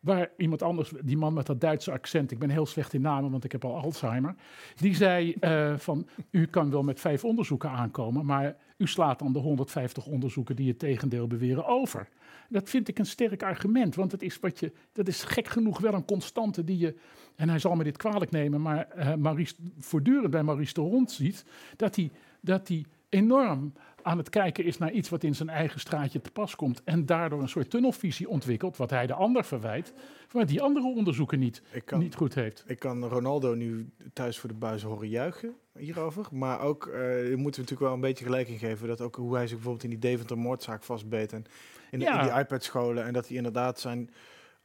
[0.00, 3.30] Waar iemand anders, die man met dat Duitse accent, ik ben heel slecht in namen,
[3.30, 4.34] want ik heb al Alzheimer.
[4.76, 9.32] Die zei eh, van, u kan wel met vijf onderzoeken aankomen, maar u slaat dan
[9.32, 12.08] de 150 onderzoeken die het tegendeel beweren over.
[12.48, 15.78] Dat vind ik een sterk argument, want het is wat je, dat is gek genoeg
[15.78, 16.94] wel een constante die je,
[17.36, 18.88] en hij zal me dit kwalijk nemen, maar
[19.18, 21.44] Maurice, voortdurend bij Maurice de Hond ziet,
[21.76, 23.72] dat hij, dat hij enorm
[24.02, 26.82] aan het kijken is naar iets wat in zijn eigen straatje te pas komt.
[26.84, 29.92] En daardoor een soort tunnelvisie ontwikkelt, wat hij de ander verwijt,
[30.32, 32.64] maar die andere onderzoeken niet, kan, niet goed heeft.
[32.66, 36.26] ik kan Ronaldo nu thuis voor de buis horen juichen hierover.
[36.30, 39.34] Maar ook, eh moeten we natuurlijk wel een beetje gelijk in geven, dat ook hoe
[39.34, 41.32] hij zich bijvoorbeeld in die Deventer moordzaak vastbeet.
[41.32, 41.44] En
[41.90, 42.20] in, de, Ja.
[42.20, 43.04] in die iPad-scholen.
[43.04, 44.10] En dat hij inderdaad zijn...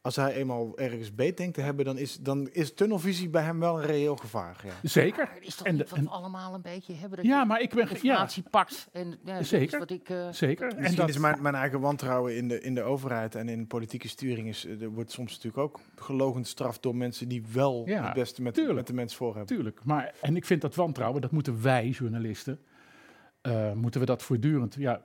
[0.03, 3.59] Als hij eenmaal ergens beet denkt te hebben, dan is, dan is tunnelvisie bij hem
[3.59, 4.61] wel een reëel gevaar.
[4.65, 4.71] Ja.
[4.89, 5.29] Zeker.
[5.39, 7.17] Is toch En de- en- we allemaal een beetje hebben?
[7.17, 8.87] Dat Ja, maar ik ben, ja, informatie pakt.
[8.91, 9.79] En, ja, dat is Zeker.
[9.79, 10.09] wat ik...
[10.09, 10.69] eh, zeker.
[10.69, 13.67] En Misschien dat, is mijn, mijn eigen wantrouwen in de, in de overheid en in
[13.67, 17.83] politieke sturing is, eh, er wordt soms natuurlijk ook gelogen straft door mensen die wel
[17.85, 18.75] Ja, het beste met, tuurlijk.
[18.75, 19.55] met de mens voor hebben.
[19.55, 22.59] Tuurlijk, maar en ik vind dat wantrouwen, dat moeten wij journalisten,
[23.41, 25.01] eh, moeten we dat voortdurend, ja,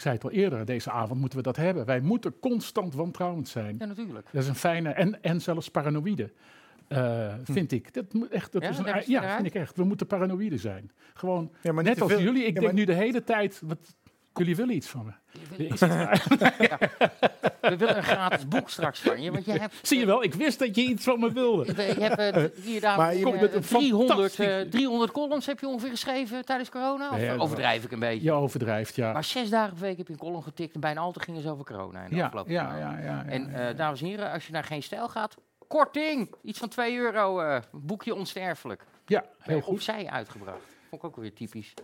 [0.00, 1.84] ik zei het al eerder, deze avond moeten we dat hebben.
[1.86, 3.76] Wij moeten constant wantrouwend zijn.
[3.78, 4.28] ja, natuurlijk.
[4.32, 6.30] Dat is een fijne, en, en zelfs paranoïde.
[6.88, 7.94] Eh, vind ik.
[7.94, 8.52] Dat moet echt.
[8.52, 9.76] Dat Ja, is een, ja, vind ik echt.
[9.76, 10.90] We moeten paranoïde zijn.
[11.14, 12.20] Gewoon Ja, net als veel.
[12.20, 12.44] jullie.
[12.44, 13.60] Ik Ja, denk nu de hele tijd.
[13.64, 13.96] Wat,
[14.40, 15.12] jullie willen iets van me.
[15.64, 15.90] Is het-
[17.60, 19.74] We willen een gratis boek straks van je, want je hebt...
[19.82, 20.22] Zie je wel?
[20.22, 21.64] Ik wist dat je iets van me wilde.
[21.76, 25.12] Je hebt eh, hier daar Maar je eh, komt met een 300, fantastisch- eh, 300
[25.12, 27.08] columns heb je ongeveer geschreven tijdens corona?
[27.10, 28.22] Of Nee, ja, dat overdrijf ik een beetje?
[28.24, 29.12] Je overdrijft, ja.
[29.12, 31.50] Maar zes dagen per week heb je een column getikt en bijna altijd gingen ze
[31.50, 33.68] over corona in de Ja, afgelopen ja, ja, ja, ja, En ja.
[33.68, 35.36] eh, dames en heren, als je naar geen stijl gaat,
[35.68, 36.34] korting!
[36.42, 38.84] Iets van 2 euro, eh, boekje onsterfelijk.
[39.06, 39.82] Ja, heel goed.
[39.82, 40.60] zij uitgebracht.
[40.90, 41.74] Vond ik ook weer typisch.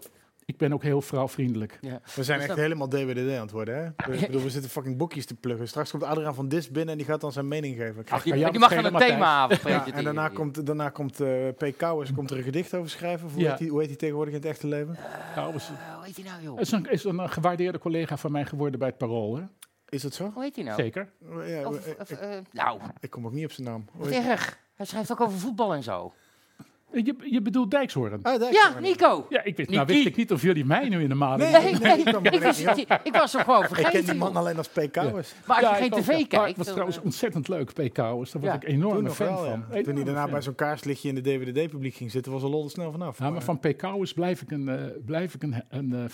[0.47, 1.79] Ik ben ook heel vrouwvriendelijk.
[1.81, 2.01] Ja.
[2.15, 3.85] We zijn Dus echt helemaal DWDD aan het worden, hè?
[4.15, 5.69] Ik bedoel, we zitten fucking boekjes te pluggen.
[5.69, 8.05] Straks komt Adriaan van Dis binnen en die gaat dan zijn mening geven.
[8.09, 10.37] Ach, je, je mag het een schelen, themaavond Ja, en daarna hier.
[10.37, 11.73] komt, daarna komt eh, P.
[11.77, 13.29] Kouwers komt er een gedicht over schrijven.
[13.31, 13.49] Hoe, Ja.
[13.51, 14.97] heet die, hoe heet die tegenwoordig in het echte leven?
[15.37, 16.61] Nou, is, hoe heet hij nou, joh?
[16.61, 19.43] is, een, is een eh, gewaardeerde collega van mij geworden bij het Parool, hè?
[19.89, 20.31] Is dat zo?
[20.35, 20.77] Hoe heet hij nou?
[20.81, 21.09] Zeker.
[21.47, 22.19] Ja, Of, ik,
[22.53, 23.85] nou, ik kom ook niet op zijn naam.
[24.75, 26.13] Hij schrijft ook over voetbal en zo.
[27.05, 28.19] Je, je bedoelt Dijkshoorn?
[28.23, 28.81] Ah, Ja.
[28.81, 29.27] Nico!
[29.29, 31.63] Ja, ik wist, nou wist ik niet of jullie mij nu in de maling Nee,
[31.63, 33.91] Nee, nee, nee, ik me ik, er ik was hem gewoon Ik vergeten.
[33.93, 34.81] ken die man alleen als P.
[34.91, 35.33] Kouwers.
[35.47, 36.07] Maar als Ja, je geen ik ook, tv.
[36.09, 36.57] Maar het kijkt...
[36.57, 37.93] was trouwens eh, ontzettend leuk, PK'ers.
[38.31, 38.55] Daar was Ja.
[38.55, 39.65] ik enorm fan wel, van.
[39.73, 39.83] ja.
[39.83, 40.31] Toen hij daarna fan.
[40.31, 43.19] bij zo'n kaarslichtje in de DWDD-publiek ging zitten, was er lol er snel vanaf.
[43.19, 46.11] Ja, maar van PK'ers blijf ik een, eh, blijf ik een, een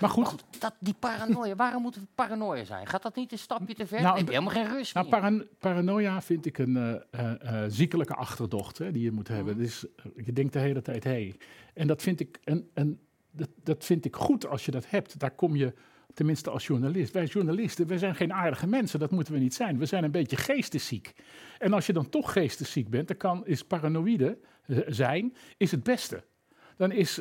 [0.00, 2.86] Maar goed, Maar goed, dat, die paranoia, waarom moeten we paranoia zijn?
[2.86, 4.02] Gaat dat niet een stapje te ver?
[4.02, 5.18] Nou, heb je helemaal geen rust nou, meer.
[5.18, 9.58] paran- paranoia vind ik een eh, eh, eh, ziekelijke achterdocht hè, die je moet hebben.
[9.58, 9.86] Dus,
[10.24, 11.10] je denkt de hele tijd, hé.
[11.10, 11.36] Hey.
[11.74, 13.00] En dat vind, ik een,
[13.30, 15.18] dat, dat vind ik goed als je dat hebt.
[15.18, 15.74] Daar kom je,
[16.14, 17.12] tenminste als journalist.
[17.12, 18.98] Wij journalisten, wij zijn geen aardige mensen.
[18.98, 19.78] Dat moeten we niet zijn.
[19.78, 21.12] We zijn een beetje geestesziek.
[21.58, 24.38] En als je dan toch geestesziek bent, dan kan, is paranoïde
[24.86, 26.24] zijn is het beste.
[26.76, 27.20] Dan is,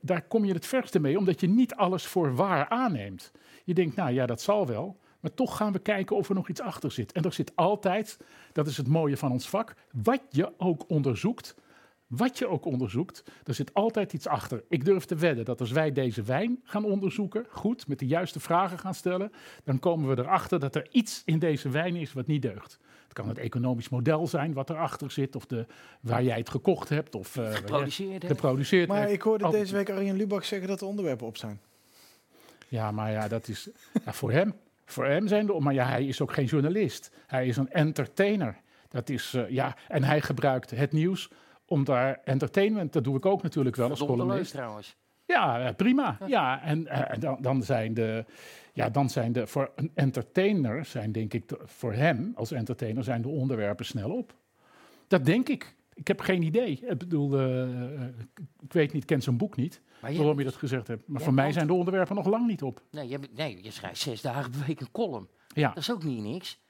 [0.00, 3.32] daar kom je het verste mee, omdat je niet alles voor waar aanneemt.
[3.64, 4.98] Je denkt, nou ja, dat zal wel.
[5.20, 7.12] Maar toch gaan we kijken of er nog iets achter zit.
[7.12, 8.18] En er zit altijd,
[8.52, 11.54] dat is het mooie van ons vak, wat je ook onderzoekt,
[12.06, 14.64] wat je ook onderzoekt, er zit altijd iets achter.
[14.68, 18.40] Ik durf te wedden dat als wij deze wijn gaan onderzoeken, goed, met de juiste
[18.40, 19.32] vragen gaan stellen,
[19.64, 22.78] dan komen we erachter dat er iets in deze wijn is wat niet deugt.
[23.08, 25.66] Het kan het economisch model zijn wat erachter zit, of de,
[26.00, 29.12] waar jij het gekocht hebt, of eh, jij Geproduceerd, geproduceerd Maar hebt.
[29.12, 31.60] ik hoorde Altijd- deze week Arjen Lubach zeggen dat de onderwerpen op zijn.
[32.68, 33.68] Ja, maar ja, dat is
[34.04, 34.54] ja, voor hem.
[34.84, 37.10] Voor hem zijn de, maar ja, hij is ook geen journalist.
[37.26, 38.56] Hij is een entertainer.
[38.88, 41.30] Dat is, eh, ja, en hij gebruikt het nieuws
[41.64, 44.52] om daar entertainment, dat doe ik ook natuurlijk wel als columnist.
[44.52, 44.96] trouwens.
[45.24, 46.18] Ja, eh, prima.
[46.26, 48.24] Ja, en, en dan, dan zijn de,
[48.78, 53.04] ja, dan zijn de, voor een entertainer zijn denk ik, de- voor hem als entertainer
[53.04, 54.34] zijn de onderwerpen snel op.
[55.08, 55.76] Dat denk ik.
[55.94, 56.80] Ik heb geen idee.
[56.86, 58.02] Ik bedoel, eh, eh,
[58.60, 61.08] ik weet niet, ik ken zijn boek niet, Maar waarom je dat gezegd hebt.
[61.08, 62.82] Maar voor mij zijn de onderwerpen nog lang niet op.
[62.90, 65.28] Nee, je, nee, je schrijft zes dagen per week een column.
[65.54, 65.68] Ja.
[65.68, 66.60] Dat is ook niet niks.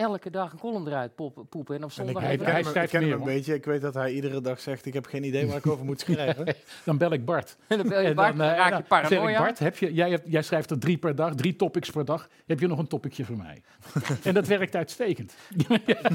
[0.00, 2.82] Elke dag een column eruit poepen en op En ik, zondag hij- ik hij hem,
[2.82, 3.54] ik ken hem een beetje.
[3.54, 6.00] Ik weet dat hij iedere dag zegt, ik heb geen idee waar ik over moet
[6.10, 6.54] schrijven.
[6.84, 7.56] Dan bel ik Bart.
[7.66, 9.38] En dan bel je En Bart, dan eh, raak nou, je zeg ik, paranoia.
[9.38, 12.28] Bart, heb je, jij, hebt, jij schrijft er drie per dag, drie topics per dag.
[12.46, 13.62] Heb je nog een topicje voor mij?
[14.22, 15.34] en dat werkt uitstekend.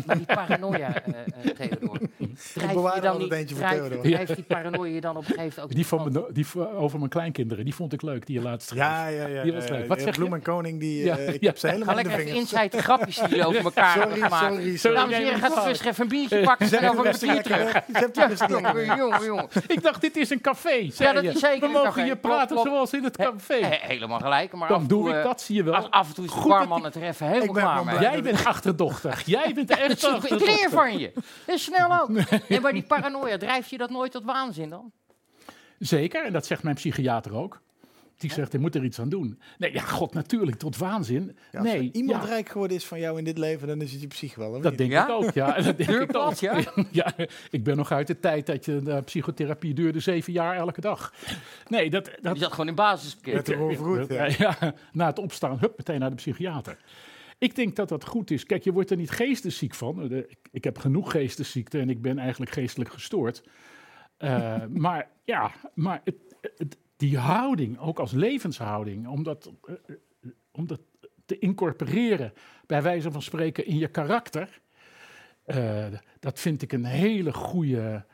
[0.05, 1.97] Maar die paranoia, eh eh Theodor.
[2.53, 4.01] Drijft bewaar je dan altijd niet, eentje voor Theodor.
[4.01, 6.97] drijft die paranoia je dan op een gegeven moment ook Die, van mijn, die over
[6.99, 8.79] mijn kleinkinderen, die vond ik leuk, die je laatst schreef.
[8.81, 9.43] Ja, ja, ja.
[9.43, 9.87] Die was leuk.
[9.87, 10.19] Wat zeg je?
[10.19, 12.35] Bloem en Koning, die, Ja, eh, ik heb ze Ga helemaal in de lekker even
[12.35, 12.51] vingers.
[12.53, 14.53] inside de grapjes die over elkaar Sorry, gemaakt.
[14.53, 14.97] sorry, sorry.
[14.97, 16.67] Dames en heren, ga toch rustig even een biertje pakken.
[16.67, 18.49] Zet en over een hem kwartier terug.
[18.49, 19.47] Jongen, jongen, jongen.
[19.67, 20.89] Ik dacht, dit is een café.
[20.91, 21.29] zei dat je.
[21.29, 23.59] is zeker We een mogen hier praten zoals in het café.
[23.65, 24.51] He- helemaal gelijk.
[24.53, 25.75] Maar af Dan en doe toe, ik eh, dat, zie je wel.
[25.75, 28.01] Als af en toe is de barman het er even helemaal klaar.
[28.01, 29.21] Jij bent achterdochtig.
[29.25, 30.69] Jij bent echt Ik leer achterdochtig.
[30.69, 31.11] van je.
[31.45, 32.09] Dat is snel ook.
[32.49, 34.91] En maar die paranoia, drijft je dat nooit tot waanzin dan?
[35.79, 37.59] Zeker, en dat zegt mijn psychiater ook.
[38.17, 39.39] Die zegt, je moet er iets aan doen.
[39.57, 41.35] Nee, ja, god, natuurlijk, tot waanzin.
[41.51, 43.91] Ja, als nee, iemand ja, rijk geworden is van jou in dit leven, dan is
[43.91, 44.61] het je psych wel.
[44.61, 45.03] dat denk Ja?
[45.03, 45.31] ik ook.
[45.31, 46.33] Ja, dat denk ik ook.
[46.33, 46.59] ja?
[46.91, 47.13] ja,
[47.49, 51.13] ik ben nog uit de tijd dat je de psychotherapie duurde zeven jaar elke dag.
[51.67, 53.33] Nee, dat, dat, Die zat gewoon in basispakket.
[53.33, 54.25] Met de overgoed, ja.
[54.37, 56.77] ja, na het opstaan, hup, meteen naar de psychiater.
[57.37, 58.45] Ik denk dat dat goed is.
[58.45, 60.23] Kijk, je wordt er niet geestesziek van.
[60.51, 63.43] Ik heb genoeg geestesziekte en ik ben eigenlijk geestelijk gestoord.
[64.17, 64.55] Eh,
[64.85, 66.15] maar ja, maar het,
[66.57, 69.95] het- die houding, ook als levenshouding, om dat, eh, eh,
[70.51, 70.81] om dat
[71.25, 72.33] te incorporeren,
[72.65, 74.61] bij wijze van spreken, in je karakter,
[75.43, 75.85] eh,
[76.19, 78.05] dat vind ik een hele goede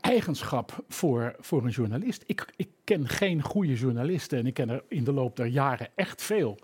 [0.00, 2.24] eigenschap voor, voor een journalist.
[2.26, 5.88] Ik, ik ken geen goede journalisten en ik ken er in de loop der jaren
[5.94, 6.58] echt veel.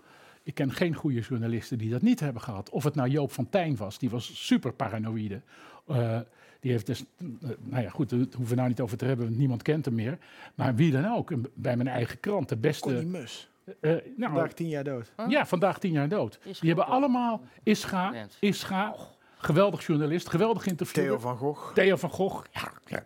[0.49, 2.69] Ik ken geen goede journalisten die dat niet hebben gehad.
[2.69, 5.41] Of het nou Joop van Tijn was, die was super paranoïde.
[5.87, 6.19] Eh,
[6.59, 9.25] die heeft dus, eh, nou ja, goed, daar hoeven we nou niet over te hebben,
[9.25, 10.17] want niemand kent hem meer.
[10.55, 12.87] Maar wie dan ook, bij mijn eigen krant, de beste.
[12.87, 13.49] Connie Mus.
[13.79, 15.11] eh, nou, Vandaag tien jaar dood.
[15.27, 16.39] ja, vandaag tien jaar dood.
[16.43, 18.37] Is die hebben allemaal Ischa, Mens.
[18.39, 18.95] Ischa.
[19.37, 21.03] Geweldig journalist, geweldig interview.
[21.03, 21.73] Theo van Gogh.
[21.73, 23.03] Theo van Gogh, ja, ja,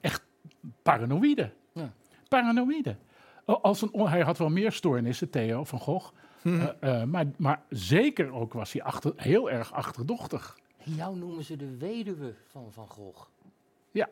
[0.00, 0.22] echt
[0.82, 1.50] paranoïde.
[1.72, 1.92] Ja.
[2.28, 2.96] Paranoïde.
[3.44, 6.12] Als een, hij had wel meer stoornissen, Theo van Gogh.
[6.42, 6.60] Hm.
[6.60, 10.58] Eh, eh, maar, maar zeker ook was hij achter, heel erg achterdochtig.
[10.82, 13.26] Jou noemen ze de weduwe van Van Gogh.
[13.90, 14.08] Ja,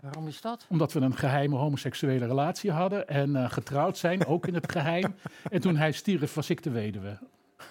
[0.00, 0.66] Waarom is dat?
[0.68, 5.14] omdat we een geheime homoseksuele relatie hadden en eh, getrouwd zijn, ook in het geheim.
[5.50, 7.18] En toen hij stierf, was ik de weduwe.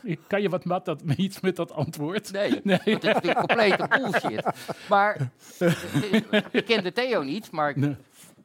[0.03, 2.31] Ik- Kan je wat met dat, iets met dat antwoord?
[2.31, 2.77] Nee, Nee.
[2.83, 4.45] dat is natuurlijk complete bullshit.
[4.89, 5.31] Maar
[6.51, 7.95] ik kende Theo niet, maar ik, Nee.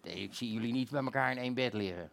[0.02, 2.10] nee, ik zie jullie niet bij elkaar in één bed leren.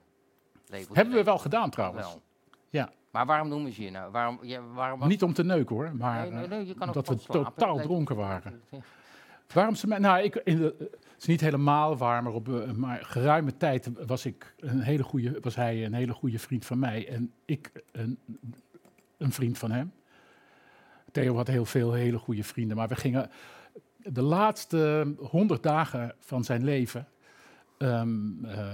[0.93, 2.07] Hebben we wel gedaan trouwens.
[2.07, 2.21] Wel.
[2.69, 2.91] Ja.
[3.11, 4.11] Maar waarom noemen ze je nou?
[4.11, 6.89] Waarom, ja, waarom Niet om te neuken hoor, maar Nee, nee, nee, je eh, kan
[6.89, 7.53] ook omdat we slapen.
[7.53, 8.61] totaal dronken waren.
[9.53, 12.71] Waarom ze mij, nou, ik, in de, het is niet helemaal waar, maar op eh,
[12.71, 16.79] maar geruime tijd was, ik een hele goede, was hij een hele goede vriend van
[16.79, 18.19] mij en ik een,
[19.17, 19.93] een vriend van hem.
[21.11, 23.29] Theo had heel veel hele goede vrienden, maar we gingen
[23.97, 27.07] de laatste honderd dagen van zijn leven
[27.77, 28.67] ehm, eh,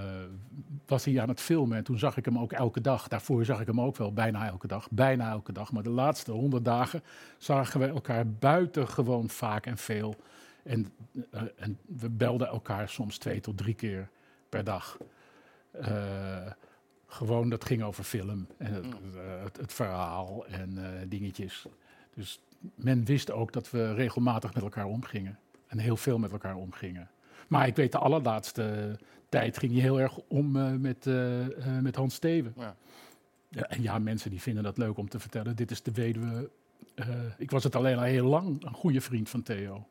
[0.86, 1.76] was hij aan het filmen.
[1.76, 3.08] En toen zag ik hem ook elke dag.
[3.08, 4.90] Daarvoor zag ik hem ook wel bijna elke dag.
[4.90, 5.72] Bijna elke dag.
[5.72, 7.02] Maar de laatste honderd dagen
[7.38, 10.14] zagen we elkaar buitengewoon vaak en veel.
[10.62, 10.86] En,
[11.30, 14.08] eh, en we belden elkaar soms twee tot drie keer
[14.48, 14.98] per dag.
[15.70, 16.50] Eh,
[17.06, 19.18] gewoon, dat ging over film en het, Mm.
[19.42, 20.78] het, het verhaal en
[21.08, 21.66] dingetjes.
[22.14, 22.40] Dus
[22.74, 25.38] men wist ook dat we regelmatig met elkaar omgingen.
[25.66, 27.10] En heel veel met elkaar omgingen.
[27.48, 31.82] Maar ik weet, de allerlaatste tijd ging je heel erg om eh, met, eh, eh,
[31.82, 32.52] met Hans Steven.
[32.56, 32.76] Ja.
[33.48, 35.56] Ja, en ja, mensen die vinden dat leuk om te vertellen.
[35.56, 36.50] Dit is de weduwe.
[36.94, 39.86] eh, ik was het alleen al heel lang een goede vriend van Theo.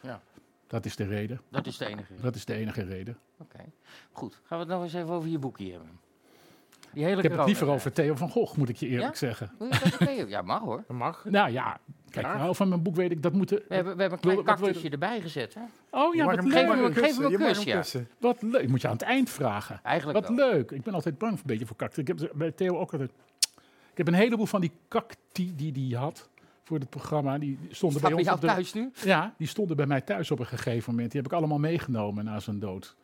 [0.00, 0.20] Ja.
[0.66, 1.40] Dat is de reden.
[1.48, 2.12] Dat is de enige.
[2.20, 3.18] Dat is de enige reden.
[3.38, 3.64] Oké,
[4.12, 4.40] goed.
[4.44, 6.00] Gaan we het nog eens even over je boekje hebben.
[6.96, 9.18] Die hele Ik heb het liever over Theo van Gogh, moet ik je eerlijk Ja?
[9.18, 9.50] zeggen.
[9.58, 10.26] Wil je het over Theo?
[10.26, 10.84] Ja, mag hoor.
[10.88, 11.24] Dat mag.
[11.24, 11.78] Nou ja,
[12.10, 13.62] kijk, nou, van mijn boek weet ik dat moeten.
[13.68, 15.54] We hebben, we hebben een klein cactusje erbij gezet.
[15.54, 15.60] Hè?
[15.90, 16.92] Oh ja, wat hem- leuk.
[16.92, 17.76] geef kussen, hem een kus, ja.
[17.76, 18.08] kussen.
[18.20, 18.68] Wat leuk.
[18.68, 19.80] Moet je aan het eind vragen.
[19.82, 20.48] Eigenlijk Wat wel.
[20.50, 20.70] leuk.
[20.70, 21.98] Ik ben altijd bang een beetje voor cactus.
[21.98, 23.10] Ik heb bij Theo ook altijd.
[23.90, 26.28] Ik heb een heleboel van die cacti die hij had
[26.62, 27.38] voor het programma.
[27.38, 28.90] Die stonden Staat bij ons op de, thuis nu?
[29.04, 31.12] Ja, die stonden bij mij thuis op een gegeven moment.
[31.12, 32.96] Die heb ik allemaal meegenomen na zijn dood.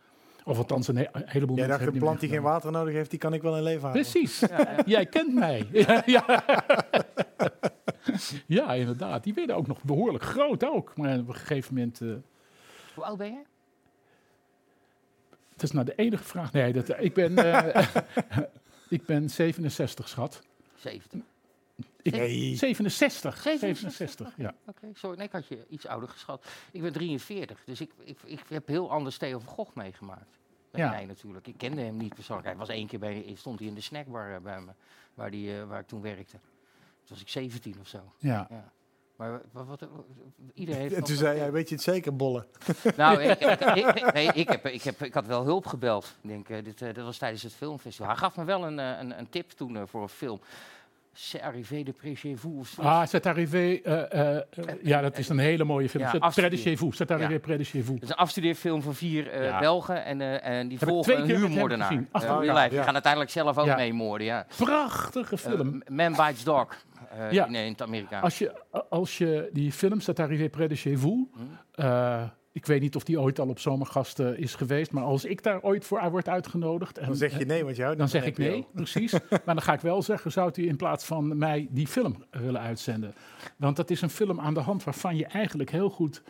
[0.44, 2.94] Of althans, een, he- een heleboel Jij mensen dacht, een plant die geen water nodig
[2.94, 4.02] heeft, die kan ik wel in leven houden.
[4.02, 4.42] Precies.
[4.84, 5.66] Jij kent mij.
[5.72, 6.24] ja, ja.
[8.46, 9.24] ja, inderdaad.
[9.24, 10.96] Die werden ook nog behoorlijk groot ook.
[10.96, 12.00] Maar op een gegeven moment...
[12.00, 12.08] eh,
[12.94, 13.42] Hoe oud ben je?
[15.52, 16.52] Het is nou de enige vraag.
[16.52, 17.86] Nee, dat, ik, ben, eh,
[18.88, 20.42] ik ben 67, schat.
[20.76, 21.20] 70.
[22.02, 22.56] Ik, Nee.
[22.56, 23.40] 67.
[23.42, 24.54] 67, 67, ja.
[24.66, 25.16] Oké, sorry.
[25.16, 26.46] Nee, ik had je iets ouder geschat.
[26.72, 30.38] Ik ben 43, dus ik, ik, ik heb heel anders Theo van Gogh meegemaakt.
[30.70, 30.90] Dan Ja.
[30.92, 31.46] jij natuurlijk.
[31.46, 32.48] Ik kende hem niet persoonlijk.
[32.48, 34.70] Hij was één keer bij, stond hij in de snackbar eh, bij me,
[35.14, 36.30] waar, die, eh, waar ik toen werkte.
[37.04, 38.12] Toen was ik 17 of zo.
[38.18, 38.46] ja.
[38.50, 38.72] Ja.
[39.16, 39.88] Maar wat, wat,
[40.54, 42.46] iedereen heeft En toen zei jij, weet je het zeker, bollen?
[42.96, 46.16] Nou, ik, ik, ik- nee, ik, heb, ik, heb, ik had wel hulp gebeld.
[46.22, 48.06] Ik denk, eh, dit, dat was tijdens het filmfestival.
[48.10, 50.40] Hij gaf me wel een, een, een tip toen voor een film.
[51.14, 52.58] C'est arrivé de près chez vous.
[52.60, 52.78] of.
[52.80, 53.80] Ah, C'est arrivé.
[53.84, 54.42] eh, eh,
[54.82, 56.04] ja, dat is een hele mooie film.
[56.04, 56.28] Ja.
[56.28, 56.94] Près de chez vous.
[56.96, 57.38] C'est arrivé Ja.
[57.38, 57.94] près de chez vous.
[57.94, 59.58] Het is een afstudeerfilm van vier Ja.
[59.58, 61.92] Belgen en, eh, en die Heb volgen een huurmoordenaar.
[61.92, 62.68] Eh, Ach, real ja.
[62.68, 64.26] Die gaan uiteindelijk zelf ook meemoorden.
[64.26, 64.46] Ja.
[64.56, 65.82] Prachtige film.
[65.88, 66.76] Man Bites Dog
[67.30, 67.46] Ja.
[67.46, 68.20] in, het Amerika.
[68.20, 68.52] Als je,
[68.88, 71.28] als je die film C'est arrivé près de chez vous.
[71.76, 71.82] Hm.
[72.52, 74.92] Eh, ik weet niet of die ooit al op zomergasten is geweest.
[74.92, 76.98] Maar als ik daar ooit voor word uitgenodigd.
[76.98, 79.12] En, Dan zeg je nee, want je houdt Dan zeg ik nee, precies.
[79.30, 82.60] maar dan ga ik wel zeggen, zou u in plaats van mij die film willen
[82.60, 83.14] uitzenden?
[83.56, 86.22] Want dat is een film aan de hand waarvan je eigenlijk heel goed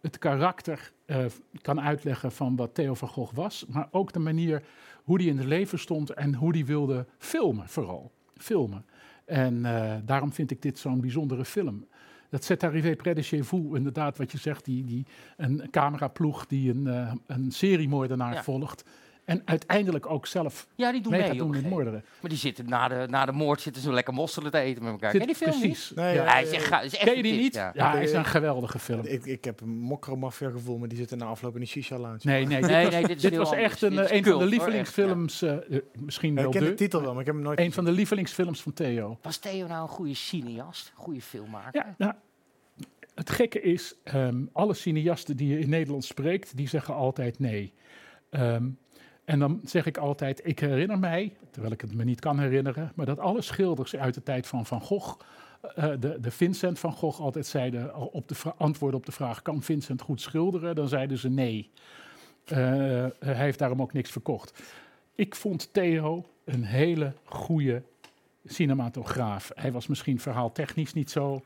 [0.00, 1.24] het karakter eh,
[1.62, 3.64] kan uitleggen van wat Theo van Gogh was.
[3.68, 4.62] Maar ook de manier
[5.04, 8.12] hoe hij in het leven stond en hoe hij wilde filmen vooral.
[8.36, 8.84] Filmen.
[9.24, 11.86] En eh, daarom vind ik dit zo'n bijzondere film.
[12.30, 15.06] Dat C'est arrivé près de chez vous, inderdaad wat je zegt, die, die,
[15.36, 18.42] een cameraploeg die een, eh, een seriemoordenaar Ja.
[18.42, 18.84] volgt.
[19.30, 21.38] En uiteindelijk ook zelf ja, die doen mee mee.
[21.38, 22.04] doen gegeven moorderen.
[22.20, 24.92] Maar die zitten na de, na de moord zitten zo lekker mosselen te eten met
[24.92, 25.10] elkaar.
[25.10, 25.88] Zit- Ken je die film precies.
[25.88, 25.98] niet?
[25.98, 26.22] Nee, Ja.
[26.24, 27.54] ja, Hij is echt, ga- is echt Ken je die een niet?
[27.54, 27.90] Ja, Ja.
[27.90, 29.04] hij is een geweldige film.
[29.06, 32.18] Ik, ik heb een mokromafia gevoel, maar die zitten na afloop in de shisha lounge.
[32.22, 34.16] Nee, nee, dit Nee, was, nee, dit is dit was echt een, Dit is eh,
[34.16, 37.10] een van de hoor, lievelingsfilms, eh, eh, misschien wel ik ken de de, titel wel,
[37.12, 39.18] maar ik heb hem nooit een van de lievelingsfilms van Theo.
[39.22, 40.92] Was Theo nou een goede cineast?
[40.94, 41.74] Goede filmmaker?
[41.86, 42.12] Ja, nou,
[43.14, 47.72] het gekke is, ehm, alle cineasten die je in Nederland spreekt, die zeggen altijd nee.
[48.30, 48.64] Ehm,
[49.30, 52.92] en dan zeg ik altijd, ik herinner mij, terwijl ik het me niet kan herinneren,
[52.94, 55.20] maar dat alle schilders uit de tijd van Van Gogh,
[55.74, 59.62] eh, de, de Vincent van Gogh altijd zeiden, op de antwoorden op de vraag, kan
[59.62, 60.74] Vincent goed schilderen?
[60.74, 61.70] Dan zeiden ze nee.
[62.44, 62.56] Eh,
[63.18, 64.62] hij heeft daarom ook niks verkocht.
[65.14, 67.82] Ik vond Theo een hele goede
[68.44, 69.50] cinematograaf.
[69.54, 71.42] Hij was misschien verhaaltechnisch niet zo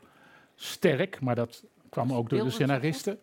[0.55, 3.19] sterk, maar dat kwam ook door de scenaristen.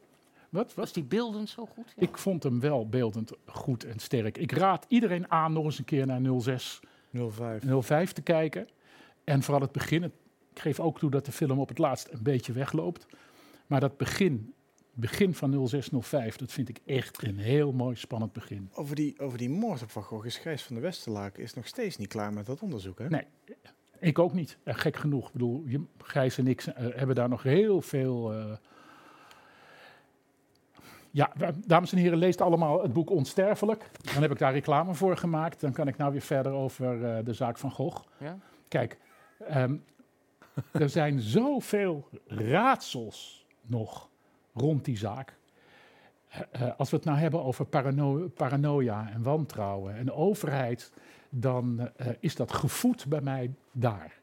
[0.52, 0.74] Wat?
[0.74, 1.92] Was die beelden zo goed?
[1.96, 2.02] Ja.
[2.02, 4.38] Ik vond hem wel beeldend goed en sterk.
[4.38, 6.80] Ik raad iedereen aan nog eens een keer naar 06
[7.30, 7.62] 05.
[7.84, 8.68] 05 te kijken.
[9.24, 10.02] En vooral het begin.
[10.04, 10.12] Ik
[10.60, 13.06] geef ook toe dat de film op het laatst een beetje wegloopt.
[13.66, 14.54] Maar dat begin,
[14.92, 18.70] begin van 0605, dat vind ik echt een heel mooi spannend begin.
[18.74, 21.66] Over die, over die moord op Van Gogh is Gijs van der Westerlaak is nog
[21.66, 23.08] steeds niet klaar met dat onderzoek, hè?
[23.08, 23.24] Nee,
[24.00, 24.58] ik ook niet.
[24.62, 25.26] Eh, gek genoeg.
[25.26, 28.32] Ik bedoel, je- Gijs en ik eh, hebben daar nog heel veel.
[28.32, 28.52] eh,
[31.12, 31.32] Ja,
[31.66, 33.90] dames en heren, leest allemaal het boek Onsterfelijk.
[34.12, 35.60] Dan heb ik daar reclame voor gemaakt.
[35.60, 38.02] Dan kan ik nou weer verder over eh, de zaak van Gogh.
[38.18, 38.38] Ja?
[38.68, 38.98] Kijk,
[39.38, 39.76] ehm,
[40.72, 44.08] er zijn zoveel raadsels nog
[44.54, 45.36] rond die zaak.
[46.28, 50.92] Eh, eh, als we het nou hebben over parano- paranoia en wantrouwen en overheid,
[51.28, 51.90] dan
[52.20, 54.20] is dat gevoed bij mij daar.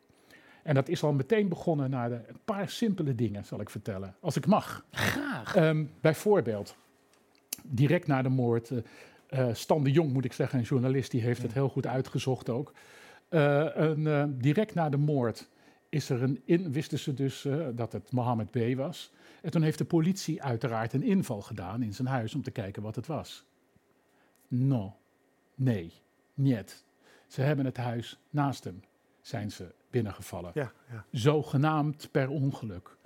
[0.64, 4.16] En dat is al meteen begonnen naar de, een paar simpele dingen, zal ik vertellen.
[4.20, 4.86] Als ik mag.
[4.92, 5.56] Graag.
[5.56, 6.76] Ehm, bijvoorbeeld,
[7.64, 8.72] direct na de moord,
[9.28, 12.50] eh, Stan de Jong moet ik zeggen, een journalist, die heeft het heel goed uitgezocht
[12.50, 12.74] ook.
[13.30, 15.50] Eh, een, direct na de moord
[15.90, 18.76] is er een in, wisten ze dus dat het Mohammed B.
[18.76, 19.12] was.
[19.42, 22.82] En toen heeft de politie uiteraard een inval gedaan in zijn huis om te kijken
[22.82, 23.46] wat het was.
[24.48, 24.96] No,
[25.56, 25.92] nee,
[26.34, 26.84] niet.
[27.28, 28.84] Ze hebben het huis naast hem,
[29.22, 31.06] zijn ze binnengevallen Ja, ja.
[31.12, 32.98] zogenaamd per ongeluk.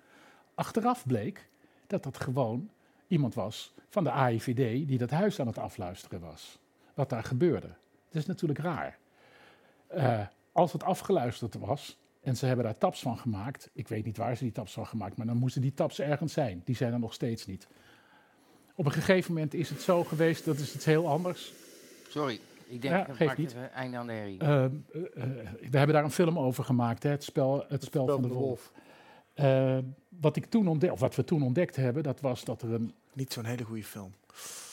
[0.56, 1.50] Achteraf bleek
[1.88, 2.70] dat dat gewoon
[3.08, 6.60] iemand was van de AIVD die dat huis aan het afluisteren was.
[6.94, 7.68] Wat daar gebeurde.
[8.10, 8.98] Dat is natuurlijk raar.
[9.88, 10.20] Eh,
[10.52, 14.38] als het afgeluisterd was en ze hebben daar taps van gemaakt, ik weet niet waar
[14.38, 16.62] ze die taps van gemaakt, maar dan moesten die taps ergens zijn.
[16.66, 17.68] Die zijn er nog steeds niet.
[18.76, 21.54] Op een gegeven moment is het zo geweest, dat is iets heel anders.
[22.10, 23.50] Sorry, ik denk, Ja, dat geeft niet.
[23.52, 24.40] even einde aan de herrie.
[24.40, 24.72] Eh, eh, eh,
[25.70, 28.72] we hebben daar een film over gemaakt, hè, het, spel, het, spel van de wolf.
[29.34, 29.78] Eh,
[30.10, 32.94] wat, ik toen ontdek, of wat we toen ontdekt hebben, dat was dat er een.
[33.14, 34.14] Niet zo'n hele goede film.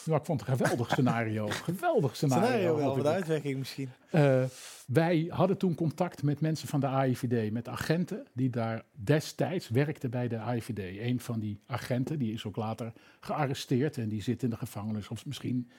[0.05, 1.47] Nou, ik vond het een geweldig scenario.
[1.49, 2.47] geweldig scenario.
[2.47, 3.89] Scenario wel, wat uitwerking misschien.
[4.11, 4.43] Eh,
[4.87, 10.11] wij hadden toen contact met mensen van de AIVD, met agenten die daar destijds werkten
[10.11, 10.79] bij de AIVD.
[11.01, 15.09] Een van die agenten, die is ook later gearresteerd en die zit in de gevangenis.
[15.09, 15.71] Of misschien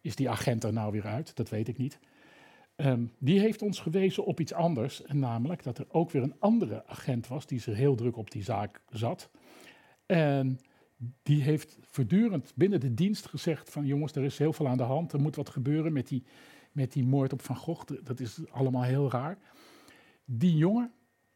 [0.00, 1.98] is die agent er nou weer uit, dat weet ik niet.
[2.76, 6.36] Ehm, die heeft ons gewezen op iets anders, en namelijk dat er ook weer een
[6.38, 9.30] andere agent was die zich heel druk op die zaak zat.
[10.06, 10.60] En
[11.22, 14.82] die heeft voortdurend binnen de dienst gezegd van jongens, er is heel veel aan de
[14.82, 16.24] hand, er moet wat gebeuren met die,
[16.72, 17.84] met die moord op Van Gogh.
[18.04, 19.38] Dat is allemaal heel raar.
[20.24, 20.92] Die jongen,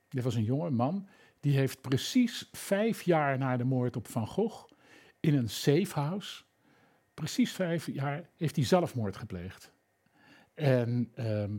[0.08, 1.08] dit was een jonge man,
[1.40, 4.70] die heeft precies vijf jaar na de moord op Van Gogh
[5.20, 6.44] in een safehouse,
[7.14, 9.72] precies vijf jaar, heeft hij zelfmoord gepleegd.
[10.54, 11.52] En ehm,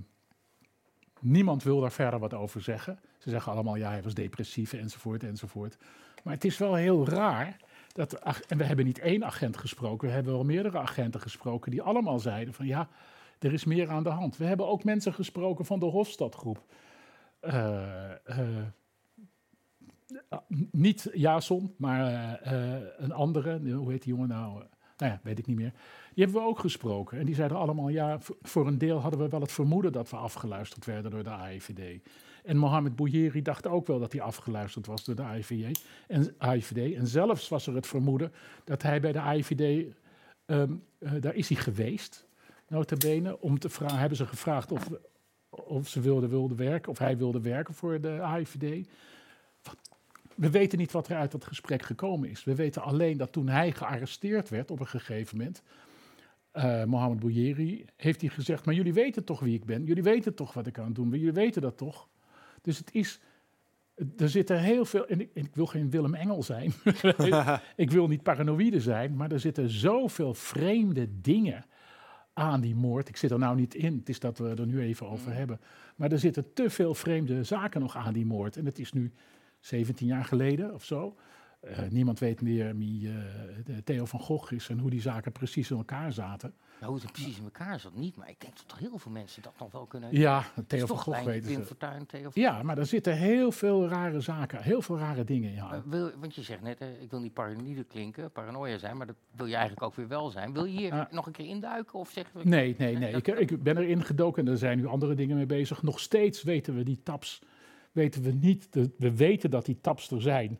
[1.19, 2.99] niemand wil daar verder wat over zeggen.
[3.17, 5.77] Ze zeggen allemaal, ja, hij was depressief enzovoort enzovoort.
[6.23, 7.57] Maar het is wel heel raar
[7.91, 8.13] dat,
[8.47, 12.19] en we hebben niet één agent gesproken, we hebben wel meerdere agenten gesproken die allemaal
[12.19, 12.89] zeiden van ja,
[13.39, 14.37] er is meer aan de hand.
[14.37, 16.65] We hebben ook mensen gesproken van de Hofstadgroep.
[17.39, 18.67] Eh, eh,
[20.71, 24.63] niet Jason, maar eh, een andere, hoe heet die jongen nou?
[24.97, 25.73] Nou ja, weet ik niet meer.
[26.13, 27.19] Die hebben we ook gesproken.
[27.19, 30.15] En die zeiden allemaal, ja, voor een deel hadden we wel het vermoeden dat we
[30.15, 32.01] afgeluisterd werden door de AIVD.
[32.43, 35.81] En Mohamed Bouyeri dacht ook wel dat hij afgeluisterd was door de AIVD.
[36.07, 36.35] En,
[36.95, 38.31] en zelfs was er het vermoeden
[38.63, 39.93] dat hij bij de AIVD,
[40.45, 42.27] ehm, eh, daar is hij geweest,
[42.67, 44.89] nota bene, om te vragen, hebben ze gevraagd of,
[45.49, 48.87] of ze wilden, wilden werken, of hij wilde werken voor de AIVD.
[50.35, 52.43] We weten niet wat er uit dat gesprek gekomen is.
[52.43, 55.61] We weten alleen dat toen hij gearresteerd werd op een gegeven moment,
[56.51, 59.85] eh Mohamed Bouyeri, heeft hij gezegd: Maar jullie weten toch wie ik ben?
[59.85, 61.19] Jullie weten toch wat ik aan het doen ben?
[61.19, 62.07] Jullie weten dat toch?
[62.61, 63.19] Dus het is.
[64.17, 65.07] Er zitten heel veel.
[65.07, 66.73] En ik, en ik wil geen Willem Engel zijn.
[67.75, 69.15] ik wil niet paranoïde zijn.
[69.15, 71.65] Maar er zitten zoveel vreemde dingen
[72.33, 73.09] aan die moord.
[73.09, 73.97] Ik zit er nou niet in.
[73.97, 75.59] Het is dat we er nu even over hebben.
[75.95, 78.57] Maar er zitten te veel vreemde zaken nog aan die moord.
[78.57, 79.11] En het is nu
[79.63, 81.15] 17 jaar geleden of zo.
[81.59, 83.09] Eh, niemand weet meer wie
[83.65, 86.53] de Theo van Gogh is en hoe die zaken precies in elkaar zaten.
[86.79, 88.15] Nou, hoe het precies in elkaar zat, niet.
[88.15, 90.85] Maar ik denk dat toch heel veel mensen dat nog wel kunnen Ja, Het Theo
[90.85, 91.17] van Gogh.
[91.65, 95.53] Fortuyn, Theo van Ja, maar er zitten heel veel rare zaken, heel veel rare dingen
[95.53, 95.63] in.
[95.85, 99.15] Wil, want je zegt net, eh, ik wil niet paranoïde klinken, paranoia zijn, maar dat
[99.35, 100.53] wil je eigenlijk ook weer wel zijn.
[100.53, 101.07] Wil je hier Ja.
[101.11, 102.47] nog een keer induiken of zeggen we...
[102.49, 103.13] Nee, nee, nee.
[103.13, 105.81] Ik, ik ben erin gedoken en er zijn nu andere dingen mee bezig.
[105.83, 107.41] Nog steeds weten we die taps,
[107.93, 108.67] weten we niet.
[108.97, 110.59] We weten dat die taps er zijn.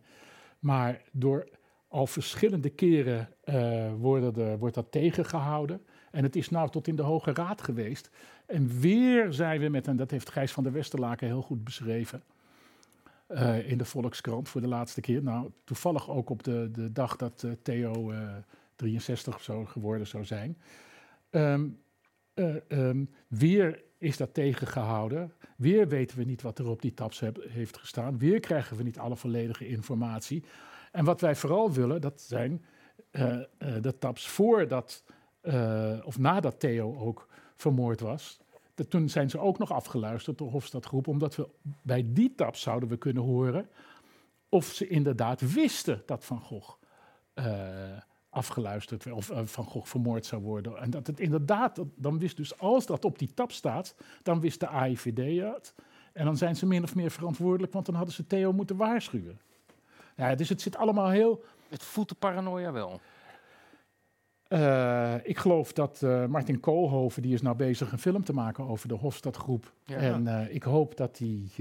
[0.59, 1.49] Maar door
[1.87, 5.81] al verschillende keren eh, worden wordt dat tegengehouden.
[6.11, 8.09] En het is nou tot in de Hoge Raad geweest.
[8.45, 12.23] En weer zijn we met, en dat heeft Gijs van der Westerlaken heel goed beschreven.
[13.27, 15.23] eh, in de Volkskrant voor de laatste keer.
[15.23, 18.29] Nou, toevallig ook op de, de dag dat eh, Theo eh,
[18.75, 20.57] 63 of zo geworden zou zijn.
[21.29, 21.65] Ehm,
[23.27, 25.33] weer is dat tegengehouden.
[25.57, 28.17] Weer weten we niet wat er op die tabs heb- heeft gestaan.
[28.17, 30.43] Weer krijgen we niet alle volledige informatie.
[30.91, 32.65] En wat wij vooral willen, dat zijn
[33.11, 33.45] eh, eh,
[33.81, 35.03] de tabs voordat
[35.41, 38.39] eh, of nadat Theo ook vermoord was.
[38.75, 41.49] Dat, toen zijn ze ook nog afgeluisterd door Hofstadgroep, omdat we
[41.81, 43.69] bij die tabs zouden we kunnen horen
[44.49, 46.77] of ze inderdaad wisten dat Van Gogh
[48.33, 50.77] afgeluisterd of eh, Van Gogh vermoord zou worden.
[50.77, 54.39] En dat het inderdaad, dat- dan wist dus als dat op die tab staat, dan
[54.39, 55.73] wist de AIVD het.
[56.13, 59.39] En dan zijn ze min of meer verantwoordelijk, want dan hadden ze Theo moeten waarschuwen.
[60.15, 61.43] Ja, dus het zit allemaal heel.
[61.69, 62.99] Het voedt de paranoia wel.
[64.47, 68.67] Eh, ik geloof dat eh, Martin Koolhoven, die is nou bezig een film te maken
[68.67, 69.73] over de Hofstadgroep.
[69.85, 69.97] Ja.
[69.97, 71.51] En eh, ik hoop dat die,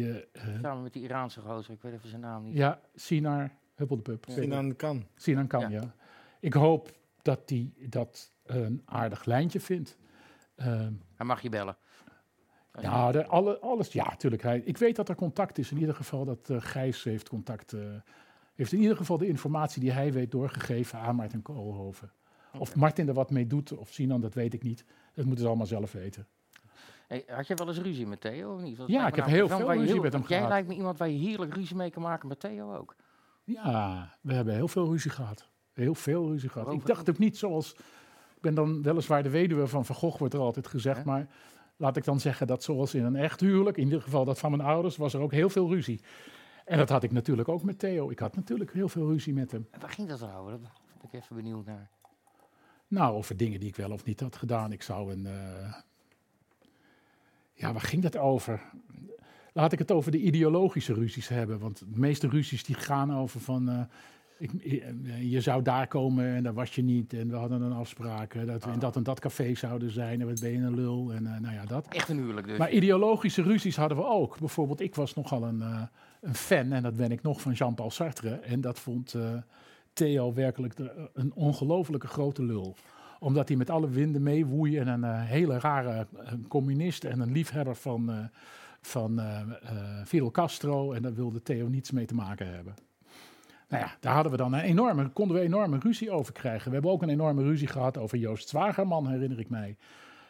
[0.62, 2.56] Samen met die Iraanse gozer, ik weet even zijn naam niet.
[2.56, 4.24] ja, Sinar Huppeldepup.
[4.28, 5.04] Sinan kan.
[5.16, 5.68] Sinan kan, Ja.
[5.68, 5.94] ja.
[6.42, 6.90] Ik hoop
[7.22, 9.98] dat die dat een aardig lijntje vindt.
[10.56, 11.76] Ehm, Hij mag je bellen.
[12.80, 14.42] ja, de, alle, alles, ja, natuurlijk.
[14.42, 15.70] Hij, ik weet dat er contact is.
[15.70, 17.72] In ieder geval dat eh, Gijs heeft contact.
[17.72, 17.80] eh,
[18.54, 22.12] heeft in ieder geval de informatie die hij weet doorgegeven aan Martin Koolhoven.
[22.58, 24.84] Of Martin er wat mee doet, of Sinan, dat weet ik niet.
[25.14, 26.26] Dat moeten ze allemaal zelf weten.
[27.08, 28.76] Hey, had je wel eens ruzie met Theo of niet?
[28.76, 30.52] Dat Ja, ik heb nou heel veel ruzie met hem want Jij gehad.
[30.52, 32.96] lijkt me iemand waar je heerlijk ruzie mee kan maken met Theo ook.
[33.44, 35.50] Ja, we hebben heel veel ruzie gehad.
[35.72, 36.72] Heel veel ruzie gehad.
[36.72, 37.72] Ik dacht ook niet zoals...
[38.34, 41.04] Ik ben dan weliswaar de weduwe van Van Gogh, wordt er altijd gezegd.
[41.04, 41.26] Maar
[41.76, 43.76] laat ik dan zeggen dat zoals in een echt huwelijk...
[43.76, 46.00] in ieder geval dat van mijn ouders, was er ook heel veel ruzie.
[46.64, 48.10] En dat had ik natuurlijk ook met Theo.
[48.10, 49.66] Ik had natuurlijk heel veel ruzie met hem.
[49.70, 50.50] En waar ging dat dan over?
[50.50, 50.60] Daar
[51.00, 51.90] ben ik even benieuwd naar.
[52.88, 54.72] Nou, over dingen die ik wel of niet had gedaan.
[54.72, 55.26] Ik zou een...
[55.26, 55.74] eh,
[57.52, 58.62] Ja, waar ging dat over?
[59.52, 61.58] Laat ik het over de ideologische ruzies hebben.
[61.58, 63.68] Want de meeste ruzies die gaan over van...
[63.68, 63.80] eh,
[64.38, 67.12] ik, eh, je zou daar komen en daar was je niet.
[67.12, 70.20] En we hadden een afspraak eh, dat we in dat en dat café zouden zijn.
[70.20, 71.12] En wat ben je een lul?
[71.12, 71.86] En eh, nou ja, dat.
[71.88, 72.58] Echt een huwelijk dus.
[72.58, 74.38] Maar ideologische ruzies hadden we ook.
[74.38, 75.82] Bijvoorbeeld, ik was nogal een, eh,
[76.20, 78.30] een fan, en dat ben ik nog, van Jean-Paul Sartre.
[78.30, 79.34] En dat vond eh,
[79.92, 82.76] Theo werkelijk de- een ongelofelijke grote lul.
[83.20, 87.32] Omdat hij met alle winden meewoei en een eh, hele rare eh, communist en een
[87.32, 88.18] liefhebber van, eh,
[88.80, 90.92] van eh, eh, Fidel Castro.
[90.92, 92.74] En daar wilde Theo niets mee te maken hebben.
[93.72, 96.66] Nou ja, daar hadden we dan een enorme, konden we enorme ruzie over krijgen.
[96.68, 99.76] We hebben ook een enorme ruzie gehad over Joost Zwagerman, herinner ik mij.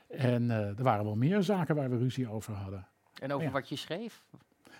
[0.08, 2.86] En eh, er waren wel meer zaken waar we ruzie over hadden.
[3.20, 3.52] en over ja.
[3.52, 4.22] wat je schreef?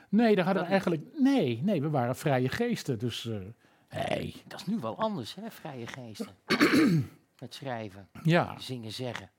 [0.08, 1.02] Nee, daar hadden Dat we eigenlijk.
[1.18, 2.98] Nee, nee, we waren vrije geesten.
[2.98, 3.30] Dus.
[4.08, 4.42] nee.
[4.46, 6.34] Dat is nu wel anders, hè, vrije geesten.
[7.40, 9.30] Met schrijven, Ja, zingen, zeggen.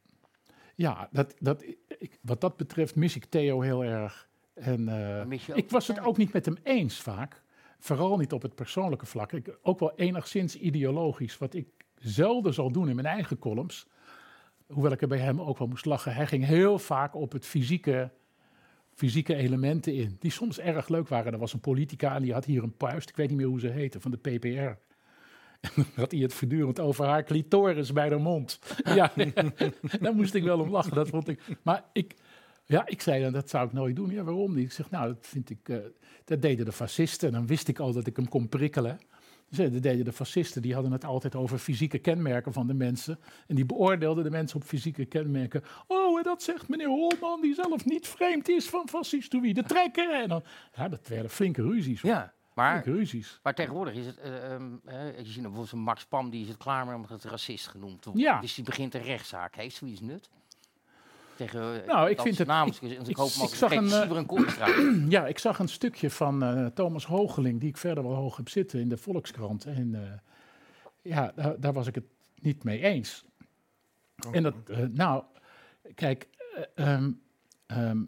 [0.75, 1.63] ja dat, dat,
[1.97, 4.27] ik, wat dat betreft mis ik Theo heel erg.
[4.53, 7.42] En, eh, ik was het ook niet met hem eens vaak.
[7.83, 9.31] Vooral niet op het persoonlijke vlak.
[9.31, 11.37] Ik, ook wel enigszins ideologisch.
[11.37, 13.87] Wat ik zelden zal doen in mijn eigen columns.
[14.67, 16.15] Hoewel ik er bij hem ook wel moest lachen.
[16.15, 18.11] Hij ging heel vaak op het fysieke,
[18.93, 20.15] fysieke elementen in.
[20.19, 21.33] Die soms erg leuk waren.
[21.33, 23.09] Er was een politica en die had hier een puist.
[23.09, 24.47] Ik weet niet meer hoe ze heette, van de PPR.
[25.63, 28.59] En dan had hij het voortdurend over haar clitoris bij de mond.
[28.83, 29.11] Ja,
[30.01, 30.95] daar moest ik wel om lachen.
[30.95, 31.41] Dat vond ik.
[31.61, 32.15] Maar ik,
[32.65, 34.09] ja, ik zei dan, dat zou ik nooit doen.
[34.09, 34.65] Ja, waarom niet?
[34.65, 35.77] Ik zeg, nou, dat vind ik, eh,
[36.25, 37.27] dat deden de fascisten.
[37.27, 38.99] En dan wist ik al dat ik hem kon prikkelen.
[39.49, 43.19] Dus, dat deden de fascisten, die hadden het altijd over fysieke kenmerken van de mensen.
[43.47, 45.63] En die beoordeelden de mensen op fysieke kenmerken.
[45.87, 50.21] Oh, en dat zegt meneer Holman, die zelf niet vreemd is van fascistoïde trekken.
[50.21, 50.43] En dan,
[50.75, 52.01] ja, dat werden flinke ruzies.
[52.01, 52.11] hoor.
[52.11, 52.83] Ja, maar,
[53.43, 54.17] maar tegenwoordig is het...
[54.17, 57.09] eh, ehm, eh, je ziet bijvoorbeeld zo'n Max Pam, die is het klaar mee omdat
[57.09, 58.19] het racist genoemd wordt.
[58.19, 58.39] Ja.
[58.41, 59.55] Dus die begint een rechtszaak.
[59.55, 60.29] Heeft zoiets nut?
[61.35, 63.91] Tegen, eh, Nou, ik vind het- naam, ik- ik, ik- hoop ik zag een een,
[63.91, 65.09] eh.
[65.09, 68.49] Ja, ik zag een stukje van eh, Thomas Hoogeling, die ik verder wel hoog heb
[68.49, 69.65] zitten in de Volkskrant.
[69.65, 70.11] En eh,
[71.01, 72.05] ja, daar, daar was ik het
[72.41, 73.25] niet mee eens.
[74.31, 75.23] En dat, eh, nou,
[75.95, 76.27] kijk,
[76.75, 77.11] eh, ehm,
[77.65, 78.01] ehm,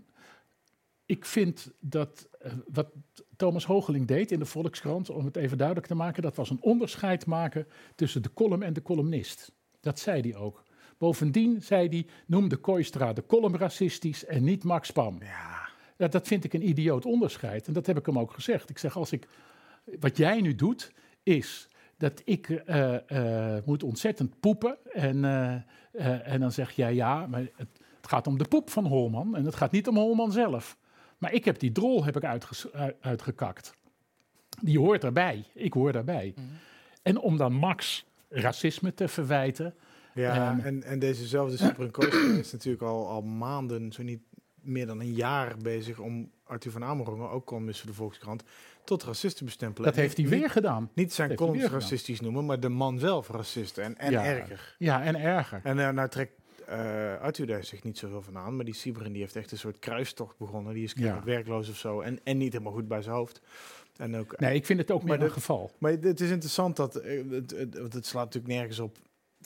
[1.06, 2.28] ik vind dat
[2.68, 2.88] wat
[3.36, 6.62] Thomas Hoogeling deed in de Volkskrant, om het even duidelijk te maken, dat was een
[6.62, 9.52] onderscheid maken tussen de column en de columnist.
[9.80, 10.64] Dat zei hij ook.
[10.98, 15.18] Bovendien zei hij, noem de Kooistra de column racistisch en niet Max Pam.
[15.20, 15.56] Ja.
[15.98, 17.68] Ja, dat vind ik een idioot onderscheid.
[17.68, 18.70] En dat heb ik hem ook gezegd.
[18.70, 19.28] Ik zeg, als ik,
[20.00, 20.92] wat jij nu doet,
[21.24, 21.68] is
[21.98, 24.78] dat ik eh, eh, moet ontzettend poepen.
[24.94, 25.26] En,
[25.92, 29.36] eh, en dan zeg jij, ja, maar het, het gaat om de poep van Holman.
[29.36, 30.78] En het gaat niet om Holman zelf.
[31.18, 32.24] Maar ik heb die drol heb ik
[33.00, 33.74] uitgekakt.
[34.62, 35.44] Die hoort erbij.
[35.54, 36.34] Ik hoor daarbij.
[37.02, 39.76] En om dan Max racisme te verwijten.
[40.16, 40.60] Ja, Ehm.
[40.66, 44.22] en, en dezezelfde Super Coaster is natuurlijk al, al maanden, zo niet
[44.62, 48.44] meer dan een jaar bezig om Arthur van Amerongen, ook columnist voor de Volkskrant,
[48.84, 49.90] tot racisten bestempelen.
[49.90, 50.90] Dat heeft hij niet- weer gedaan.
[50.94, 51.80] Niet zijn columns gedaan.
[51.80, 54.26] racistisch noemen, maar de man zelf racist en, en Ja.
[54.26, 54.76] erger.
[54.80, 55.60] Ja, en erger.
[55.64, 56.32] En eh, nou trekt
[56.68, 59.58] eh Arthur daar zich niet zoveel van aan, maar die Sibrin die heeft echt een
[59.58, 60.74] soort kruistocht begonnen.
[60.74, 60.94] Die is
[61.24, 63.42] werkloos of zo en, en niet helemaal goed bij zijn hoofd.
[63.98, 65.72] En ook, Nee, ik vind het ook meer Maar een dat- geval.
[65.78, 68.98] maar het is interessant dat eh, het, het, want het slaat natuurlijk nergens op.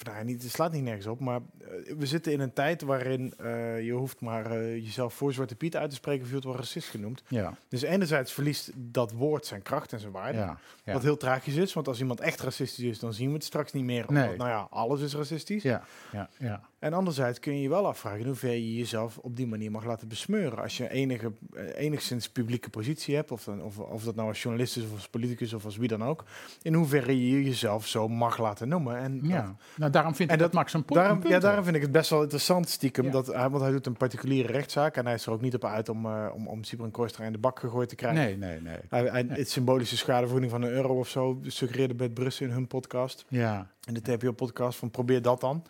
[0.04, 3.34] Nou, niet, het slaat niet nergens op, maar eh, we zitten in een tijd waarin
[3.38, 6.48] eh, je hoeft maar eh, jezelf voor Zwarte Piet uit te spreken, of je wordt
[6.48, 7.24] wel racist genoemd.
[7.28, 10.38] Ja, Dus enerzijds verliest dat woord zijn kracht en zijn waarde.
[10.38, 10.94] ja, ja.
[10.94, 13.72] Wat heel tragisch is, want als iemand echt racistisch is, dan zien we het straks
[13.74, 14.08] niet meer.
[14.08, 14.38] Omdat, Nee.
[14.38, 15.64] nou ja, alles is racistisch.
[15.64, 16.62] ja, ja, ja.
[16.80, 19.86] En anderzijds kun je je wel afvragen in hoeverre je jezelf op die manier mag
[19.86, 20.60] laten besmeuren.
[20.60, 24.42] Als je enige, eh, enigszins publieke positie hebt, of, dan, of, of dat nou als
[24.42, 26.24] journalist is of als politicus of als wie dan ook.
[26.62, 28.98] In hoeverre je jezelf zo mag laten noemen.
[28.98, 29.56] En dat- ja.
[29.76, 31.82] Nou, daarom vind en ik dat, dat- Max een Daarom, punt ja, daarom vind ik
[31.82, 33.06] het best wel interessant stiekem.
[33.06, 33.12] Ja.
[33.12, 35.90] Dat, want hij doet een particuliere rechtszaak en hij is er ook niet op uit
[35.90, 38.22] om, eh om, om Sibren in de bak gegooid te krijgen.
[38.24, 38.78] Nee, nee, nee.
[38.90, 42.68] Hij, hij, Het symbolische schadevergoeding van een euro of zo suggereerde Bert Brussen in hun
[42.68, 43.26] podcast.
[43.28, 45.64] Ja, In de TPO-podcast van probeer dat dan.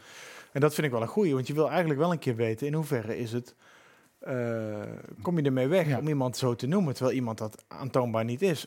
[0.52, 2.68] En dat vind ik wel een goeie, want je wil eigenlijk wel een keer weten
[2.68, 3.56] in hoeverre is het...
[4.20, 4.82] eh,
[5.22, 5.98] kom je ermee weg Ja.
[6.00, 8.66] om iemand zo te noemen, terwijl iemand dat aantoonbaar niet is.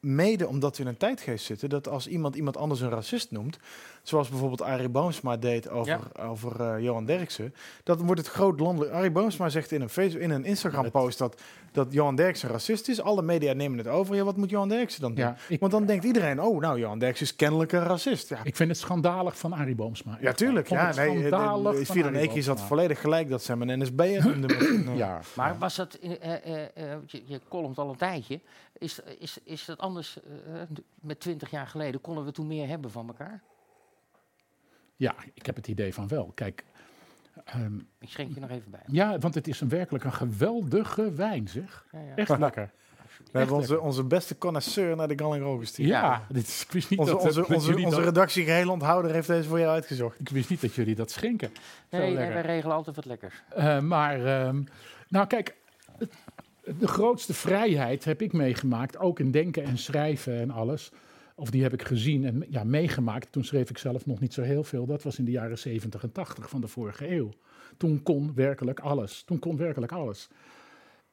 [0.00, 3.58] Mede omdat we in een tijdgeest zitten dat als iemand iemand anders een racist noemt,
[4.02, 8.92] zoals bijvoorbeeld Arie Boomsma deed over, over eh, Johan Derksen, dan wordt het groot landelijk.
[8.92, 11.40] Arie Boomsma zegt in een, Facebook, in een Instagram-post dat,
[11.72, 13.00] dat Johan Derksen racist is.
[13.00, 14.14] Alle media nemen het over.
[14.14, 15.24] Ja, wat moet Johan Derksen dan doen?
[15.24, 15.36] ja.
[15.48, 18.28] Ik, Want dan denkt iedereen, oh, nou, Johan Derksen is kennelijk een racist.
[18.28, 20.18] Ja, ik vind het schandalig van Arie Boomsma.
[20.20, 20.68] ja, tuurlijk.
[20.68, 22.76] Ja, nee, schandalig de, van Vier Arie Eekjes had Boomsma.
[22.76, 24.50] volledig gelijk dat ze hem een NSB'er noemde.
[24.94, 28.40] Ja, Maar was dat, eh, eh, eh, je, je columnt al een tijdje,
[28.82, 30.68] is, is, is dat anders eh, eh,
[31.00, 32.00] met twintig jaar geleden?
[32.00, 33.42] Konden we toen meer hebben van elkaar?
[34.96, 36.32] ja, ik heb het idee van wel.
[36.34, 36.64] Kijk,
[37.44, 38.80] ehm, Ik schenk je nog even bij.
[38.86, 41.86] ja, want het is een werkelijk een geweldige wijn, zeg.
[41.92, 42.14] Ja, ja.
[42.16, 42.70] Echt lekker.
[43.32, 45.88] We hebben onze, onze beste connoisseur naar de Galling Roog gestuurd.
[45.88, 48.70] Ja, dit is, ik wist niet Onze, dat, onze, onze, jullie onze dat- redactie geheel
[48.70, 50.20] onthouder heeft deze voor jou uitgezocht.
[50.20, 51.48] ik wist niet dat jullie dat schenken.
[51.54, 52.32] Zo Nee, nee, lekker.
[52.34, 53.42] wij regelen altijd wat lekkers.
[53.48, 54.62] Eh, maar, ehm,
[55.08, 55.56] nou kijk,
[55.98, 56.12] het-
[56.78, 60.90] de grootste vrijheid heb ik meegemaakt, ook in denken en schrijven en alles.
[61.34, 63.32] Of die heb ik gezien en ja, meegemaakt.
[63.32, 64.86] Toen schreef ik zelf nog niet zo heel veel.
[64.86, 67.30] Dat was in de jaren 70 en 80 van de vorige eeuw.
[67.76, 69.22] Toen kon werkelijk alles.
[69.26, 70.28] Toen kon werkelijk alles.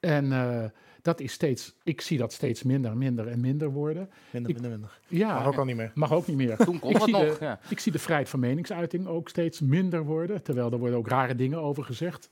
[0.00, 0.64] En eh,
[1.02, 4.10] dat is steeds, ik zie dat steeds minder, minder en minder worden.
[4.30, 4.98] Minder, Ik- minder, minder.
[5.08, 5.90] Ja, Mag ook al niet meer.
[5.94, 6.56] mag ook niet meer.
[6.64, 7.60] Toen kon ik, nog, de, ja.
[7.68, 10.42] ik zie de vrijheid van meningsuiting ook steeds minder worden.
[10.42, 12.28] Terwijl er worden ook rare dingen over gezegd.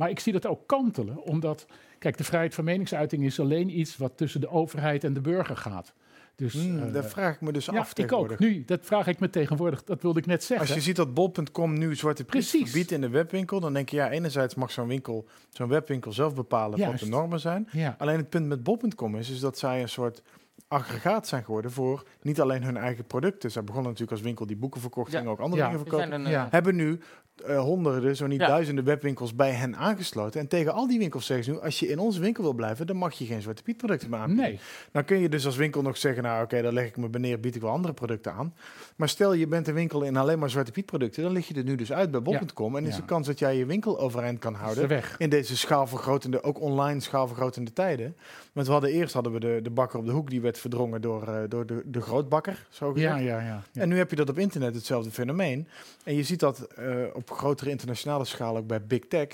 [0.00, 1.22] Maar ik zie dat ook kantelen.
[1.22, 1.66] Omdat,
[1.98, 5.56] kijk, de vrijheid van meningsuiting is alleen iets wat tussen de overheid en de burger
[5.56, 5.92] gaat.
[6.36, 8.38] Dus, Hmm, eh, daar vraag ik me dus ja, af ik ook.
[8.38, 9.84] Nu, dat vraag ik me tegenwoordig.
[9.84, 10.66] Dat wilde ik net zeggen.
[10.66, 12.62] Als je ziet dat bol.com nu Zwarte Precies.
[12.62, 16.34] verbiedt in de webwinkel, dan denk je, ja, enerzijds mag zo'n winkel, zo'n webwinkel zelf
[16.34, 17.68] bepalen wat de normen zijn.
[17.72, 17.94] ja.
[17.98, 20.22] Alleen het punt met bol.com is, is dat zij een soort
[20.68, 23.50] aggregaat zijn geworden voor niet alleen hun eigen producten.
[23.50, 25.18] Zij begonnen natuurlijk als winkel die boeken verkocht, Ja.
[25.18, 25.68] gingen ook andere Ja.
[25.68, 26.10] dingen We verkopen.
[26.12, 26.44] zijn een, Ja.
[26.46, 27.00] eh, Hebben nu
[27.42, 28.46] eh, honderden, zo niet Ja.
[28.46, 30.40] duizenden webwinkels bij hen aangesloten.
[30.40, 32.86] En tegen al die winkels zeggen ze nu, als je in onze winkel wil blijven,
[32.86, 34.44] dan mag je geen Zwarte Piet producten meer aanbieden.
[34.44, 34.58] Nee,
[34.92, 37.40] Dan kun je dus als winkel nog zeggen, nou oké, dan leg ik me beneden,
[37.40, 38.54] bied ik wel andere producten aan.
[38.96, 41.54] Maar stel je bent een winkel in alleen maar Zwarte Piet producten, dan lig je
[41.54, 42.76] er nu dus uit bij bol.com.
[42.76, 45.14] En is de kans dat jij je winkel overeind kan houden weg.
[45.18, 48.16] in deze schaalvergrotende, ook online schaalvergrotende tijden.
[48.52, 51.00] Want we hadden eerst hadden we de, de bakker op de hoek, die werd verdrongen
[51.00, 52.92] door, eh, door de, de grootbakker, zo.
[52.94, 53.62] Ja, ja, ja.
[53.72, 53.80] ja.
[53.80, 55.68] En nu heb je dat op internet hetzelfde fenomeen.
[56.04, 59.26] En je ziet dat eh, op grotere internationale schaal ook bij big tech.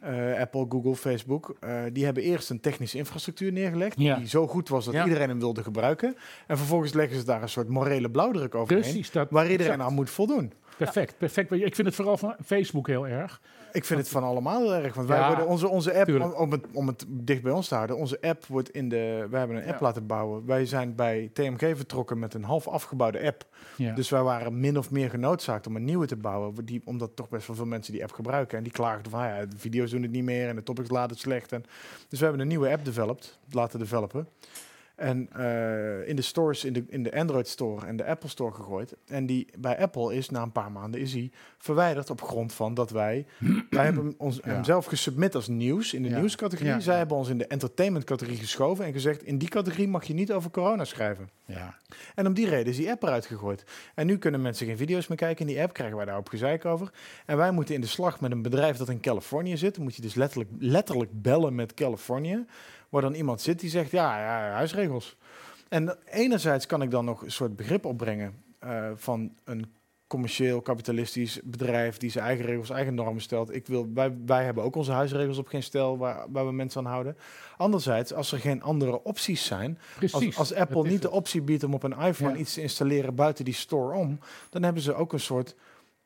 [0.00, 1.56] Eh, Apple, Google, Facebook.
[1.92, 4.00] die hebben eerst een technische infrastructuur neergelegd.
[4.00, 4.16] Ja.
[4.16, 6.16] Die zo goed was dat iedereen hem wilde gebruiken.
[6.46, 8.82] En vervolgens leggen ze daar een soort morele blauwdruk overheen.
[8.82, 9.88] Precies, dat, Waar iedereen exact.
[9.88, 10.52] aan moet voldoen.
[10.76, 11.52] Perfect, perfect.
[11.52, 13.40] Ik vind het vooral van Facebook heel erg.
[13.72, 14.94] Ik vind het van allemaal heel erg.
[14.94, 17.74] Want wij Ja, worden onze, onze app, om, het, om het dicht bij ons te
[17.74, 19.26] houden, onze app wordt in de.
[19.30, 19.86] Wij hebben een app Ja.
[19.86, 20.46] laten bouwen.
[20.46, 23.46] Wij zijn bij TMG vertrokken met een half afgebouwde app.
[23.76, 23.94] Ja.
[23.94, 26.64] Dus wij waren min of meer genoodzaakt om een nieuwe te bouwen.
[26.64, 28.56] Die, omdat toch best wel veel mensen die app gebruiken.
[28.58, 31.10] En die klaagden van ja, de video's doen het niet meer en de topics laten
[31.10, 31.52] het slecht.
[31.52, 31.64] En,
[32.08, 34.28] dus we hebben een nieuwe app developed, laten developen.
[35.00, 38.52] En eh, in de stores, in de, in de Android Store en de Apple Store
[38.52, 38.94] gegooid.
[39.06, 42.74] En die bij Apple is na een paar maanden is die verwijderd op grond van
[42.74, 43.26] dat wij.
[43.70, 44.50] wij hebben ons, Ja.
[44.52, 46.18] hem zelf gesubmit als nieuws in de Ja.
[46.18, 46.72] nieuwscategorie.
[46.72, 46.98] Ja, Zij ja.
[46.98, 50.32] hebben ons in de entertainment categorie geschoven en gezegd: in die categorie mag je niet
[50.32, 51.28] over corona schrijven.
[51.44, 51.76] ja.
[52.14, 53.64] En om die reden is die app eruit gegooid.
[53.94, 56.28] En nu kunnen mensen geen video's meer kijken in die app, krijgen wij daar op
[56.28, 56.90] gezeik over.
[57.26, 59.74] En wij moeten in de slag met een bedrijf dat in Californië zit.
[59.74, 62.44] Dan moet je dus letterlijk, letterlijk bellen met Californië.
[62.90, 65.16] Waar dan iemand zit die zegt, ja, ja huisregels.
[65.68, 69.72] En enerzijds kan ik dan nog een soort begrip opbrengen eh, van een
[70.06, 73.54] commercieel, kapitalistisch bedrijf die zijn eigen regels, eigen normen stelt.
[73.54, 76.80] Ik wil, wij, wij hebben ook onze huisregels op geen stel waar, waar we mensen
[76.86, 77.16] aan houden.
[77.56, 80.26] Anderzijds, als er geen andere opties zijn, Precies.
[80.26, 82.36] als, als Apple niet de optie biedt om op een iPhone Ja.
[82.38, 84.18] iets te installeren buiten die store om,
[84.50, 85.54] dan hebben ze ook een soort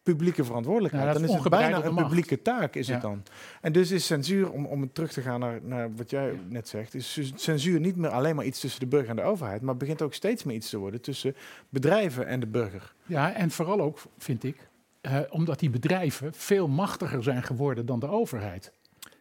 [0.04, 1.06] publieke verantwoordelijkheid.
[1.06, 3.22] Ja, dan is is het bijna een publieke taak, is het dan.
[3.60, 6.94] En dus is censuur, om, om terug te gaan naar, naar wat jij net zegt,
[6.94, 10.02] is censuur niet meer alleen maar iets tussen de burger en de overheid, maar begint
[10.02, 11.36] ook steeds meer iets te worden tussen
[11.68, 12.94] bedrijven en de burger.
[13.06, 14.68] Ja, en vooral ook, vind ik,
[15.00, 18.72] eh, omdat die bedrijven veel machtiger zijn geworden dan de overheid.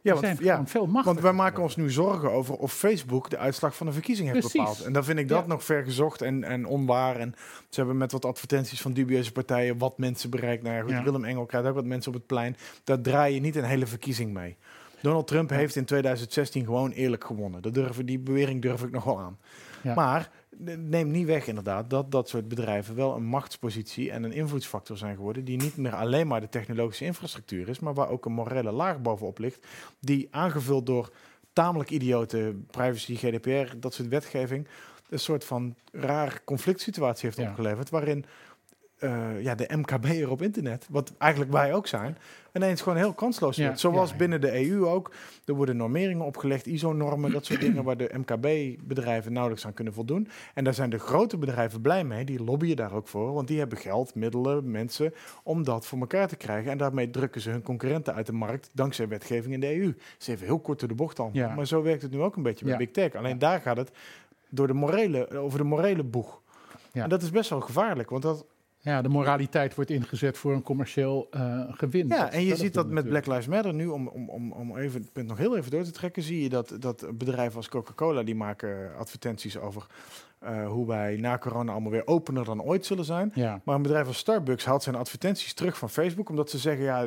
[0.04, 3.76] Ja, want, ja, veel want wij maken ons nu zorgen over of Facebook de uitslag
[3.76, 4.60] van de verkiezing heeft Precies.
[4.60, 4.82] bepaald.
[4.86, 5.48] En dan vind ik dat Ja.
[5.48, 7.16] nog vergezocht en, en onwaar.
[7.16, 7.36] En
[7.70, 10.64] ze hebben met wat advertenties van dubieuze partijen wat mensen bereikt.
[10.64, 11.04] Nou ja, goed, Ja.
[11.04, 12.56] Willem Engel krijgt ook wat mensen op het plein.
[12.84, 14.58] Daar draai je niet een hele verkiezing mee.
[15.02, 17.62] Donald Trump heeft in 2016 gewoon eerlijk gewonnen.
[17.62, 19.38] Dat durven, die bewering durf ik nog wel aan.
[19.96, 20.30] Maar
[20.78, 25.16] neem niet weg inderdaad dat dat soort bedrijven wel een machtspositie en een invloedsfactor zijn
[25.16, 25.46] geworden.
[25.46, 29.02] Die niet meer alleen maar de technologische infrastructuur is, maar waar ook een morele laag
[29.02, 29.66] bovenop ligt.
[30.00, 31.12] Die aangevuld door
[31.54, 34.68] tamelijk idiote privacy, GDPR, dat soort wetgeving.
[35.10, 37.50] Een soort van raar conflict situatie heeft Ja.
[37.50, 37.90] opgeleverd.
[37.90, 38.26] Waarin
[39.04, 42.18] eh, ja, de MKB'er op internet, wat eigenlijk wij ook zijn,
[42.54, 43.80] ineens gewoon heel kansloos Ja, wordt.
[43.80, 44.20] Zoals ja, ja.
[44.20, 45.12] binnen de EU ook.
[45.46, 50.28] Er worden normeringen opgelegd, ISO-normen, dat soort dingen waar de MKB-bedrijven nauwelijks aan kunnen voldoen.
[50.54, 53.60] En daar zijn de grote bedrijven blij mee, die lobbyen daar ook voor, want die
[53.60, 56.72] hebben geld, middelen, mensen om dat voor elkaar te krijgen.
[56.72, 59.96] En daarmee drukken ze hun concurrenten uit de markt dankzij wetgeving in de EU.
[60.18, 61.30] Ze even heel kort door de bocht al.
[61.34, 61.56] Ja.
[61.56, 62.78] Maar zo werkt het nu ook een beetje Ja.
[62.78, 63.16] Big Tech.
[63.16, 63.92] Alleen daar gaat het
[64.50, 66.42] door de morele, over de morele boeg.
[66.92, 67.04] Ja.
[67.04, 68.46] En dat is best wel gevaarlijk, want dat,
[68.86, 72.08] Ja, de moraliteit wordt ingezet voor een commercieel eh, gewin.
[72.08, 73.24] Ja, en je ziet dat met natuurlijk.
[73.26, 75.84] Black Lives Matter nu, om, om, om, om even het punt nog heel even door
[75.84, 79.86] te trekken, zie je dat, dat bedrijven als Coca-Cola, die maken advertenties over
[80.40, 83.32] eh, hoe wij na corona allemaal weer opener dan ooit zullen zijn.
[83.36, 86.84] Ja, Maar een bedrijf als Starbucks haalt zijn advertenties terug van Facebook, omdat ze zeggen,
[86.84, 87.06] ja,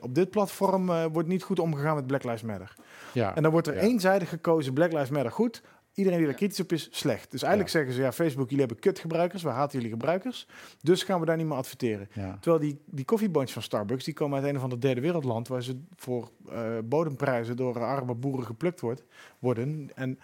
[0.00, 2.74] op dit platform eh, wordt niet goed omgegaan met Black Lives Matter.
[3.12, 3.34] ja.
[3.34, 3.80] En dan wordt er Ja.
[3.80, 5.62] eenzijdig gekozen, Black Lives Matter goed,
[5.96, 7.30] iedereen die daar kritisch op is, slecht.
[7.30, 10.46] Dus eigenlijk zeggen ze, ja, Facebook, jullie hebben kutgebruikers, we haten jullie gebruikers,
[10.82, 12.08] dus gaan we daar niet meer adverteren.
[12.40, 15.62] Terwijl die, die koffiebandjes van Starbucks, die komen uit een of ander derde wereldland, waar
[15.62, 19.04] ze voor eh, bodemprijzen door arme boeren geplukt wordt,
[19.38, 19.90] worden.
[19.94, 20.18] En,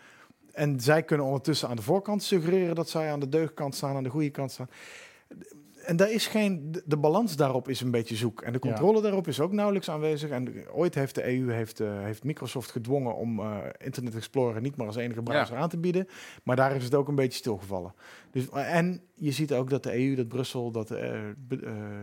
[0.53, 4.03] en zij kunnen ondertussen aan de voorkant suggereren dat zij aan de deugdkant staan, aan
[4.03, 4.69] de goede kant staan.
[5.85, 8.43] En daar is geen, de, de balans daarop is een beetje zoek.
[8.43, 8.71] En de Ja.
[8.71, 10.31] controle daarop is ook nauwelijks aanwezig.
[10.31, 14.77] En ooit heeft de EU heeft, eh, heeft Microsoft gedwongen om eh, Internet Explorer niet
[14.77, 16.09] meer als enige browser aan te bieden.
[16.43, 17.95] Maar daar is het ook een beetje stilgevallen.
[18.31, 21.21] Dus, en je ziet ook dat de EU, dat Brussel, dat eh,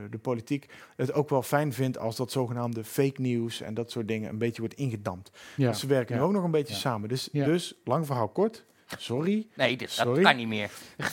[0.10, 0.66] de politiek
[0.96, 4.38] het ook wel fijn vindt als dat zogenaamde fake news en dat soort dingen een
[4.38, 5.32] beetje wordt ingedampt.
[5.56, 5.70] ja.
[5.70, 7.10] Dus ze werken nu ook nog een beetje samen.
[7.10, 8.66] Dus, dus lang verhaal kort.
[8.98, 9.48] Sorry.
[9.56, 10.72] Nee, dit, dat kan niet meer.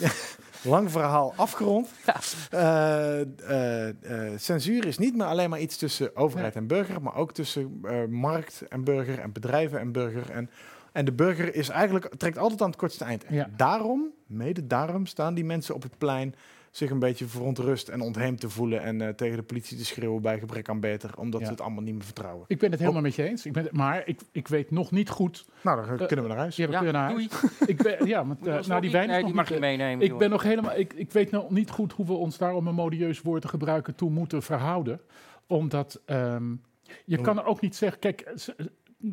[0.63, 1.89] Lang verhaal afgerond.
[2.07, 2.17] Ja.
[2.51, 7.15] Eh, eh, eh, censuur is niet meer alleen maar iets tussen overheid en burger, maar
[7.15, 10.31] ook tussen markt en burger en bedrijven en burger.
[10.31, 10.51] En,
[10.93, 13.25] en de burger is eigenlijk, trekt altijd aan het kortste eind.
[13.25, 13.49] En Ja.
[13.57, 16.35] Daarom, mede daarom, staan die mensen op het plein
[16.77, 20.23] zich een beetje verontrust en ontheemd te voelen en eh, tegen de politie te schreeuwen
[20.23, 21.47] bij gebrek aan beter, omdat Ja.
[21.47, 22.45] ze het allemaal niet meer vertrouwen.
[22.49, 23.47] Ik ben het helemaal met je eens.
[23.47, 25.45] Ik ben, maar ik, ik weet nog niet goed.
[25.63, 26.57] Nou, dan Eh, kunnen we naar huis.
[26.57, 27.29] Ja, we Ja, kunnen naar doei.
[27.31, 27.53] huis.
[27.67, 29.61] Ik ben, ja, want, eh, nou, nog die wijn nee, nog mag niet, je eh,
[29.61, 30.07] meenemen.
[30.07, 30.77] Ik ben nog helemaal.
[30.79, 33.49] Ik, ik weet nog niet goed hoe we ons daar om een modieus woord te
[33.49, 35.01] gebruiken toe moeten verhouden.
[35.47, 36.55] Omdat ehm,
[37.05, 37.99] je kan er ook niet zeggen.
[37.99, 38.67] Kijk, eh, eh,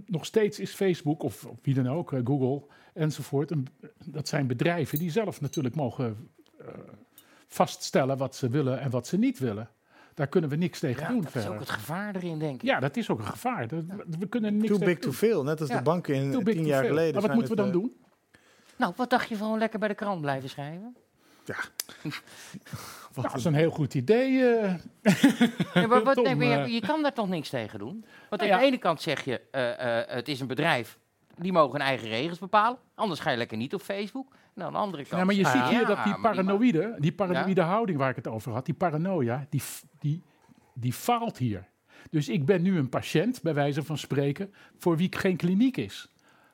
[0.05, 3.51] nog steeds is Facebook of, of wie dan ook, eh, Google enzovoort.
[3.51, 3.67] Een,
[4.05, 6.67] dat zijn bedrijven die zelf natuurlijk mogen eh,
[7.53, 9.69] vaststellen wat ze willen en wat ze niet willen.
[10.13, 11.51] Daar kunnen we niks tegen Ja, doen dat is verder.
[11.51, 12.61] ook het gevaar erin, denk ik.
[12.61, 13.67] Ja, dat is ook een gevaar.
[13.67, 13.83] Dat-
[14.19, 15.77] we kunnen niks Too tegen big to fail, net als Ja.
[15.77, 16.93] de banken in Too eh, big tien to jaar fail.
[16.93, 17.13] geleden.
[17.13, 17.93] Maar wat moeten we dan het, doen?
[18.75, 20.95] Nou, wat dacht je van lekker bij de krant blijven schrijven?
[23.15, 24.43] Nou, dat is een heel goed idee.
[24.57, 24.73] eh.
[25.73, 26.73] Ja, maar wat, Tom, nee, maar je, eh.
[26.73, 28.05] je kan daar toch niks tegen doen?
[28.29, 28.69] Want Nou aan de ja.
[28.71, 30.97] ene kant zeg je, eh, eh, het is een bedrijf,
[31.37, 32.77] die mogen hun eigen regels bepalen.
[32.95, 34.35] Anders ga je lekker niet op Facebook.
[34.55, 35.19] En aan de andere kant...
[35.21, 38.15] Ja, maar je ah, ziet hier ja, dat die paranoïde, die paranoïde houding waar ik
[38.15, 39.61] het over had, die paranoia, die,
[39.99, 40.21] die,
[40.73, 41.67] die faalt hier.
[42.09, 46.07] Dus ik ben nu een patiënt, bij wijze van spreken, voor wie geen kliniek is.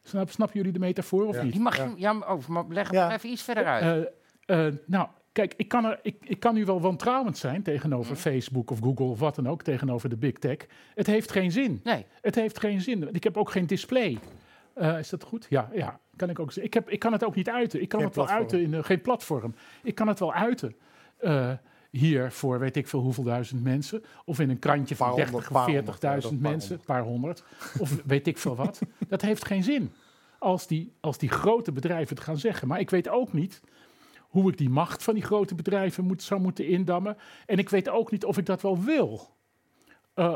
[0.03, 1.43] Snap, snappen jullie de metafoor of Ja.
[1.43, 1.51] niet?
[1.51, 3.11] Die mag je, ja, maar, oh, maar leg Ja.
[3.13, 4.09] even iets verder uit.
[4.45, 8.15] Eh, eh, nou, kijk, ik kan, er, ik, ik kan nu wel wantrouwend zijn tegenover
[8.15, 10.57] Facebook of Google of wat dan ook, tegenover de big tech.
[10.95, 11.79] Het heeft geen zin.
[11.83, 13.09] nee, Het heeft geen zin.
[13.13, 14.17] Ik heb ook geen display.
[14.79, 15.45] Eh, is dat goed?
[15.49, 16.63] Ja, ja, kan ik ook zeggen.
[16.63, 17.81] Ik, heb, ik kan het ook niet uiten.
[17.81, 18.49] Ik kan Geen het wel platform.
[18.51, 19.53] uiten in eh, geen platform.
[19.83, 20.75] Ik kan het wel uiten.
[21.17, 21.51] eh,
[21.89, 24.03] hier voor weet ik veel hoeveel duizend mensen.
[24.25, 26.51] Of in een krantje van Paar 30 honderd, of paar honderd, 40.000 ja, dat paar
[26.51, 27.43] mensen, een paar honderd.
[27.79, 28.79] Of weet ik veel wat.
[29.07, 29.91] Dat heeft geen zin.
[30.39, 32.67] Als die, als die grote bedrijven het gaan zeggen.
[32.67, 33.61] Maar ik weet ook niet
[34.19, 37.17] hoe ik die macht van die grote bedrijven moet, zou moeten indammen.
[37.45, 39.35] En ik weet ook niet of ik dat wel wil.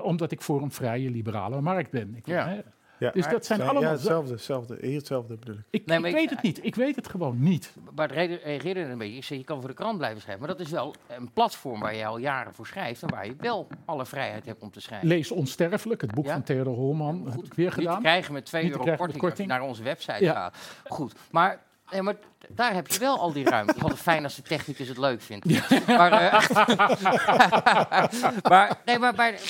[0.03, 2.15] Omdat ik voor een vrije liberale markt ben.
[2.15, 2.47] Ik, Ja.
[2.47, 2.59] hè,
[3.03, 3.11] Ja.
[3.11, 3.83] Dus dat zijn Ja, allemaal...
[3.83, 4.77] Ja, hetzelfde, hetzelfde.
[4.81, 5.61] Hier hetzelfde bedoel ik.
[5.69, 6.65] ik Nee, ik maar ik- weet het niet.
[6.65, 7.73] Ik weet het gewoon niet.
[7.95, 9.15] Maar het reden- reageerde er een beetje.
[9.17, 10.45] Ik zei, je kan voor de krant blijven schrijven.
[10.45, 13.01] Maar dat is wel een platform waar je al jaren voor schrijft.
[13.03, 15.07] En waar je wel alle vrijheid hebt om te schrijven.
[15.07, 16.33] Lees Onsterfelijk, het boek Ja.
[16.33, 17.15] van Theodor Holman.
[17.29, 18.01] Heb ik weer Niet te gedaan.
[18.01, 19.47] krijgen met 2 Niet te euro krijgen met korting, als je korting.
[19.47, 20.33] naar onze website Ja.
[20.33, 20.57] gaat.
[20.87, 22.15] Goed, maar, nee, maar
[22.47, 23.73] daar heb je wel al die ruimte.
[23.79, 25.45] Altijd fijn als de technicus het leuk vindt.
[25.87, 26.49] Maar, eh,
[28.49, 29.41] maar, nee, maar, maar kijk,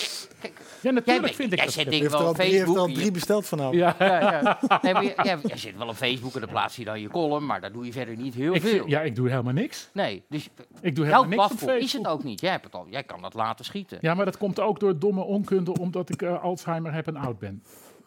[0.42, 0.50] Ja,
[0.82, 1.74] jij, natuurlijk bent- vind ik jij dat.
[1.74, 2.78] zet Je er wel al heeft Facebook.
[2.78, 3.76] al drie besteld vanavond.
[3.76, 4.60] Ja, ja, ja.
[4.82, 7.10] Nee, maar je, jij, jij zit wel op Facebook en dan plaats je dan je
[7.10, 8.88] column, maar daar doe je verder niet heel ik, veel.
[8.88, 9.90] ja, ik doe helemaal niks.
[9.94, 10.50] Nee, dus
[10.82, 12.42] Ik doe jouw helemaal niks op platform is het ook niet.
[12.42, 13.98] Jij, hebt het al, jij kan dat laten schieten.
[14.02, 17.40] Ja, maar dat komt ook door domme onkunde, omdat ik eh, Alzheimer heb en oud
[17.40, 17.64] ben.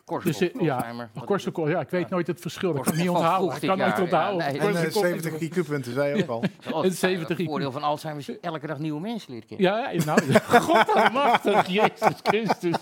[0.06, 2.72] Korsakoff, Dus, eh, ja, Korsakoff, ik weet nooit het verschil.
[2.74, 3.56] Dat kan ik niet onthouden.
[3.62, 4.46] Ik kan nooit ja, nee.
[4.46, 6.44] En eh, Korsakoff- 70 IQ-punten, zei je ook al.
[6.72, 9.66] Oh, en 70 Het voordeel van Alzheimer is elke dag nieuwe mensen leren kennen.
[9.66, 10.20] Ja, ja, nou,
[10.62, 12.76] godalmachtig, Jezus Christus.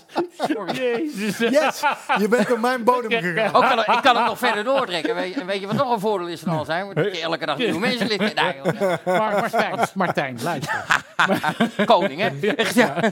[0.73, 1.37] Jezus.
[1.37, 1.83] Yes,
[2.17, 3.53] je bent op mijn bodem gegaan.
[3.55, 5.15] Ook kan, ik kan het nog verder doortrekken.
[5.15, 6.95] Weet je, en weet je wat nog een voordeel is van Alzheimer?
[6.95, 8.75] Dat je elke dag nieuwe mensen leren kennen.
[8.79, 9.17] Nee.
[9.19, 11.03] Maar, Martijn, Martijn, luister.
[11.85, 12.47] Koning, hè?
[12.47, 13.11] Echt, ja.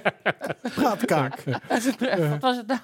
[0.75, 1.43] Praatkaak.
[1.43, 1.61] Wat
[2.39, 2.79] was het nou?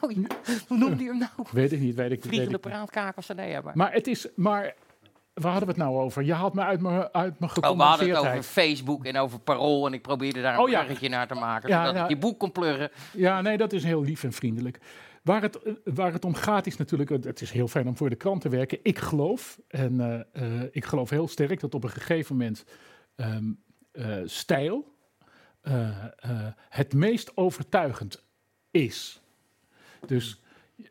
[0.67, 1.47] Hoe noemde hij hem nou?
[1.51, 2.23] Weet ik niet, weet ik niet.
[2.23, 3.33] weet Vliegende praatkaak of zo?
[3.33, 3.77] Nee, ja, maar...
[3.77, 4.73] Maar het is, maar
[5.33, 6.23] waar hadden we het nou over?
[6.23, 8.43] Je haalt me uit mijn, uit mijn Oh, we hadden het over.
[8.43, 10.79] Facebook en over Parool en ik probeerde daar een Oh, ja.
[10.83, 12.03] bruggetje naar te maken, Ja, zodat ja.
[12.03, 12.89] ik je boek kon pluggen.
[13.13, 14.79] Ja, nee, dat is heel lief en vriendelijk.
[15.23, 18.15] Waar het, waar het om gaat is natuurlijk, het- is heel fijn om voor de
[18.15, 18.79] krant te werken.
[18.83, 19.99] Ik geloof, en
[20.33, 22.63] eh, eh, ik geloof heel sterk dat op een gegeven moment
[23.15, 23.43] ehm,
[23.91, 24.97] eh, stijl
[26.69, 28.23] het meest overtuigend
[28.71, 29.21] is.
[30.05, 30.41] Dus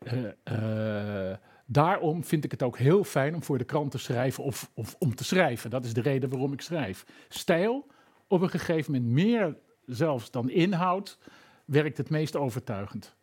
[0.03, 4.43] eh, eh, daarom vind ik het ook heel fijn om voor de krant te schrijven
[4.43, 5.69] of, of om te schrijven.
[5.69, 7.05] Dat is de reden waarom ik schrijf.
[7.29, 7.87] Stijl,
[8.27, 11.17] op een gegeven moment meer zelfs dan inhoud,
[11.65, 13.15] werkt het meest overtuigend.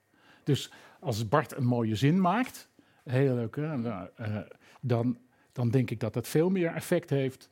[0.44, 2.68] Dus als Bart een mooie zin maakt,
[3.04, 3.76] heel leuk, hè?
[3.76, 4.36] Nou, eh,
[4.80, 5.18] dan,
[5.52, 7.48] dan denk ik dat dat veel meer effect heeft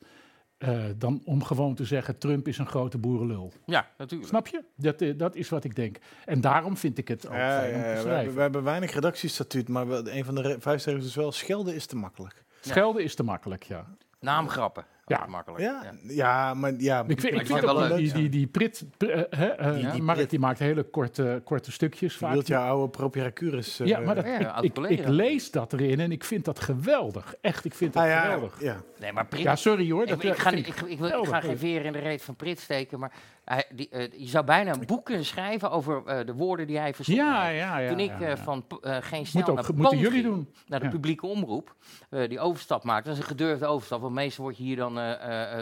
[0.57, 3.53] eh, dan om gewoon te zeggen: Trump is een grote boerenlul.
[3.65, 4.29] Ja, natuurlijk.
[4.29, 4.63] Snap je?
[4.75, 5.97] Dat, eh, dat is wat ik denk.
[6.25, 8.41] En daarom vind ik het ook Ja, fijn om ja, te ja, we, hebben, we
[8.41, 11.95] hebben weinig redactiestatuut, maar we- een van de vijf regels is wel: schelden is te
[11.95, 12.43] makkelijk.
[12.61, 13.85] Schelden is te makkelijk, ja.
[14.19, 14.85] Naamgrappen.
[15.07, 15.25] Ja.
[15.29, 15.61] Makkelijk.
[15.63, 16.53] Ja, ja.
[16.53, 17.03] maar ja.
[17.07, 19.89] Ik vind, ik vind wel leuk, die, die, die Prit, pr- eh, hè, eh, Die-
[19.91, 20.29] die Mark Prit.
[20.29, 22.13] die maakt hele korte, korte stukjes.
[22.13, 22.31] Je Vaak.
[22.33, 23.79] wilt jouw oude Propiracurus...
[23.79, 27.35] eh, ja, maar dat, Ja, ik, ik, lees dat erin en ik vind dat geweldig.
[27.41, 28.61] Echt, ik vind dat ah, ja, geweldig.
[28.61, 28.81] ja.
[28.99, 30.01] Nee, maar Prit, Ja, sorry hoor.
[30.01, 32.35] ik, Dat, ik, ga, ik, ik, wil, ik ga geen veer in de reet van
[32.35, 33.11] Prit steken, maar
[33.45, 36.77] hij, die, eh, je zou bijna een boek kunnen schrijven over eh, de woorden die
[36.77, 37.15] hij verzon.
[37.15, 37.89] Ja, ja, ja.
[37.89, 40.49] Toen ik eh, van geen snel Moet ook, naar moeten jullie doen.
[40.67, 41.75] naar de publieke omroep,
[42.09, 43.03] die overstap maakte.
[43.09, 44.99] Dat is een gedurfde overstap, want meestal word je hier dan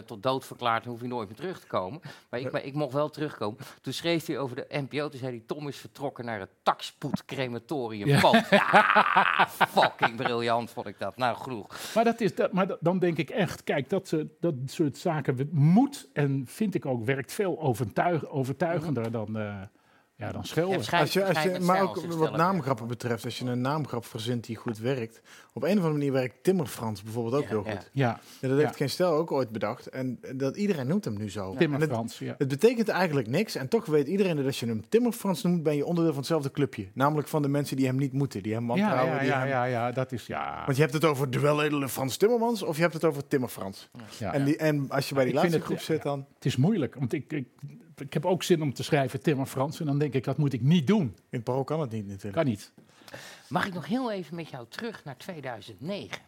[0.06, 2.02] tot dood verklaard en hoef je nooit meer terug te komen.
[2.30, 3.58] Maar ik, maar ik mocht wel terugkomen.
[3.82, 7.26] Toen schreef hij over de NPO, toen zei hij, Tom is vertrokken naar het takspoed
[7.26, 8.20] crematorium Ja.
[8.20, 8.42] Poon.
[8.50, 11.18] Ja, fucking briljant vond ik dat.
[11.18, 11.68] Nou, genoeg.
[11.96, 15.50] Maar, dat is, dat, maar dat- dan denk ik echt, kijk, dat, dat soort zaken
[15.52, 19.62] moet en vind ik ook werkt veel overtuig, overtuigender dan, eh
[20.16, 20.82] ja, dan schelden.
[20.90, 24.46] Ja, Als je, als je, maar ook wat naamgrappen betreft, als je een naamgrap verzint
[24.46, 25.22] die goed werkt.
[25.54, 27.90] Op een of andere manier werkt Timmer Frans bijvoorbeeld ook Ja, heel goed.
[27.92, 28.64] Ja, Ja, dat Ja.
[28.66, 29.88] heeft geen stel ook ooit bedacht.
[29.90, 31.56] En dat iedereen noemt hem nu zo.
[31.56, 32.36] Tim En en het, Frans, ja.
[32.38, 33.56] het betekent eigenlijk niks.
[33.56, 36.20] En toch weet iedereen dat als je hem Timmer Frans noemt, ben je onderdeel van
[36.22, 36.88] hetzelfde clubje.
[36.94, 39.16] Namelijk van de mensen die hem niet moeten, die hem wantrouwen.
[39.16, 40.62] ja, ja, ja, ja, dat is, ja.
[40.66, 43.50] Want je hebt het over de weledele Frans Timmermans of je hebt het over Timmer
[43.50, 43.90] Frans.
[44.20, 44.34] ja.
[44.34, 46.26] En, die, en als je bij die laatste het- groep zit dan...
[46.36, 47.48] Het is moeilijk, want ik, ik,
[48.06, 49.80] ik heb ook zin om te schrijven Tim en Frans.
[49.80, 51.16] En dan denk ik, dat moet ik niet doen.
[51.30, 52.34] In Parool kan het niet natuurlijk.
[52.36, 52.72] Kan niet.
[53.50, 56.22] Mag ik nog heel even met jou terug naar 2009?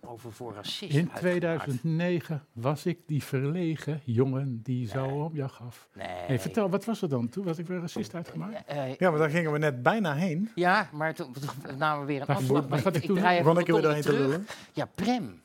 [0.00, 0.98] Over voor racisme.
[0.98, 5.88] In 2009 was ik die verlegen jongen die zo om jou gaf.
[5.94, 6.06] Nee.
[6.06, 7.28] Hey, vertel, wat was er dan?
[7.28, 8.64] Toen was ik weer racist uitgemaakt?
[8.66, 10.50] Eh, Ja, maar daar gingen we net bijna heen.
[10.54, 12.64] ja, maar toen toen namen we weer een afslag.
[12.82, 13.14] gaat ik, toen?
[13.14, 14.46] Begon ik er weer doorheen te lullen.
[14.72, 15.42] Ja, Prem.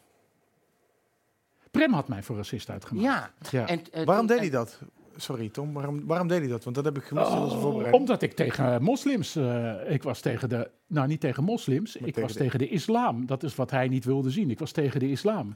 [1.71, 3.05] Prem had mij voor racist uitgemaakt.
[3.51, 3.59] Ja.
[3.59, 3.67] Ja.
[3.67, 4.79] En, eh, Waarom toen- deed hij dat?
[5.21, 6.63] Sorry Tom, waarom, waarom deed hij dat?
[6.63, 7.95] Want dat heb ik gemist Oh, voorbereiding.
[7.95, 12.21] omdat ik tegen moslims, eh, ik was tegen de, nou niet tegen moslims, ik tegen
[12.21, 13.25] was de- tegen de islam.
[13.25, 14.49] Dat is wat hij niet wilde zien.
[14.49, 15.55] Ik was tegen de islam.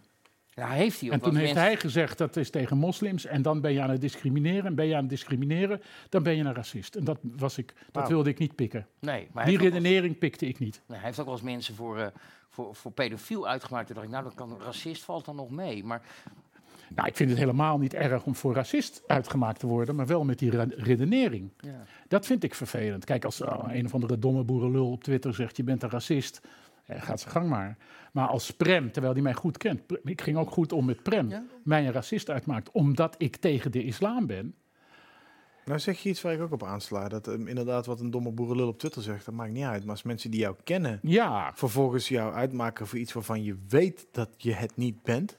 [0.55, 3.41] Ja, heeft hij ook En toen heeft mensen- hij gezegd dat is tegen moslims en
[3.41, 4.65] dan ben je aan het discrimineren.
[4.65, 6.95] En ben je aan het discrimineren, dan ben je een racist.
[6.95, 8.87] En dat, was ik, dat wilde ik niet pikken.
[8.99, 10.81] Nee, maar Die redenering pikte ik niet.
[10.87, 12.07] nee, hij heeft ook wel eens mensen voor, eh,
[12.49, 13.85] voor, voor pedofiel uitgemaakt.
[13.85, 15.83] Toen dacht ik, nou, dan kan racist valt dan nog mee.
[15.83, 16.01] Maar
[16.95, 20.23] Nou, ik vind het helemaal niet erg om voor racist uitgemaakt te worden, maar wel
[20.23, 21.49] met die re- redenering.
[21.59, 21.83] ja.
[22.07, 23.05] Dat vind ik vervelend.
[23.05, 26.41] Kijk, als uh, een of andere domme boerenlul op Twitter zegt je bent een racist,
[26.87, 27.77] gaat zijn gang maar.
[28.11, 31.29] Maar als Prem, terwijl hij mij goed kent, ik ging ook goed om met Prem,
[31.29, 31.43] Ja?
[31.63, 34.55] mij een racist uitmaakt, omdat ik tegen de islam ben.
[35.65, 37.07] Nou zeg je iets waar ik ook op aansla.
[37.09, 39.81] Dat ehm, inderdaad wat een domme boerenlul op Twitter zegt, dat maakt niet uit.
[39.81, 44.07] Maar als mensen die jou kennen, Ja, vervolgens jou uitmaken voor iets waarvan je weet
[44.11, 45.37] dat je het niet bent,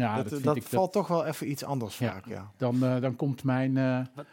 [0.00, 2.12] ja dat, dat, dat, vind ik, dat- valt toch wel even iets anders Ja.
[2.12, 2.50] vaak, ja.
[2.56, 3.76] dan, eh, dan komt mijn.
[3.76, 4.24] eh, Wat?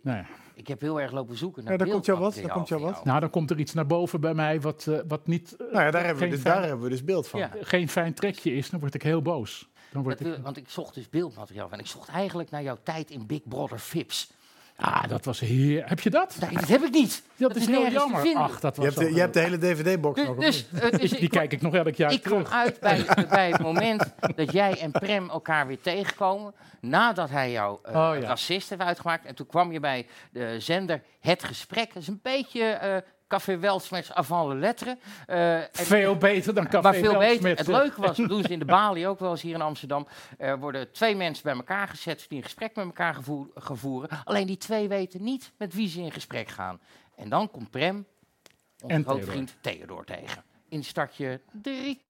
[0.00, 0.24] nou, ja.
[0.54, 2.80] Ik heb heel erg lopen zoeken naar Ja, daar komt jou wat, daar komt jou
[2.80, 3.04] van wat.
[3.04, 5.52] nou, dan komt er iets naar boven bij mij wat, eh, wat niet.
[5.56, 7.40] eh, Nou ja, daar hebben, we dus, fijn- daar hebben we dus beeld van.
[7.40, 7.50] Ja.
[7.60, 9.68] geen fijn trekje is, dan word ik heel boos.
[9.92, 12.62] Dan word Dat ik, wil- want ik zocht dus beeldmateriaal en ik zocht eigenlijk naar
[12.62, 14.30] jouw tijd in Big Brother Vips.
[14.80, 15.88] Ah, dat was heer.
[15.88, 16.36] Heb je dat?
[16.40, 17.22] Nee, dat heb ik niet.
[17.36, 18.34] Dat, is heel jammer.
[18.34, 20.36] Ach, dat Je was hebt, de, zo je hebt de hele DVD-box nog.
[20.36, 22.58] Dus, dus, eh, dus Die ik, kijk ik nog elk jaar ik kwam terug.
[22.58, 26.54] uit bij, bij het moment dat jij en Prem elkaar weer tegenkomen.
[26.80, 28.26] Nadat hij jou eh, Oh, ja.
[28.28, 29.24] racist heeft uitgemaakt.
[29.24, 31.94] En toen kwam je bij de zender Het Gesprek.
[31.94, 32.96] Dat is een beetje eh
[33.28, 34.98] Café Welsmets avant le lettre.
[35.26, 37.56] Eh, en- Veel beter dan Café maar veel beter.
[37.56, 40.06] Het leuke was, dat doen ze in de Bali ook wel eens hier in Amsterdam.
[40.38, 44.08] Er worden twee mensen bij elkaar gezet die een gesprek met elkaar gevoer, gaan voeren.
[44.24, 46.80] Alleen die twee weten niet met wie ze in gesprek gaan.
[47.16, 48.06] En dan komt Prem,
[48.80, 50.42] onze En grote vriend Theodor tegen.
[50.68, 52.02] In startje 3.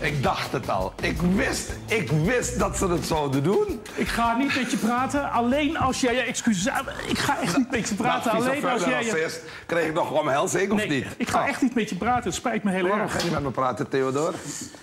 [0.00, 0.92] Ik dacht het al.
[1.02, 3.80] Ik wist, ik wist dat ze het zouden doen.
[3.94, 6.72] Ik ga niet met je praten, alleen als jij je excuses...
[7.08, 9.40] Ik ga echt niet met je praten, Nou, alleen als jij je...
[9.66, 11.06] Kreeg ik nog omhelzing of Nee, niet?
[11.16, 11.48] ik ga Oh.
[11.48, 12.24] echt niet met je praten.
[12.24, 13.12] Het spijt me heel Waarom erg.
[13.12, 14.34] ga je niet met me praten, Theodor?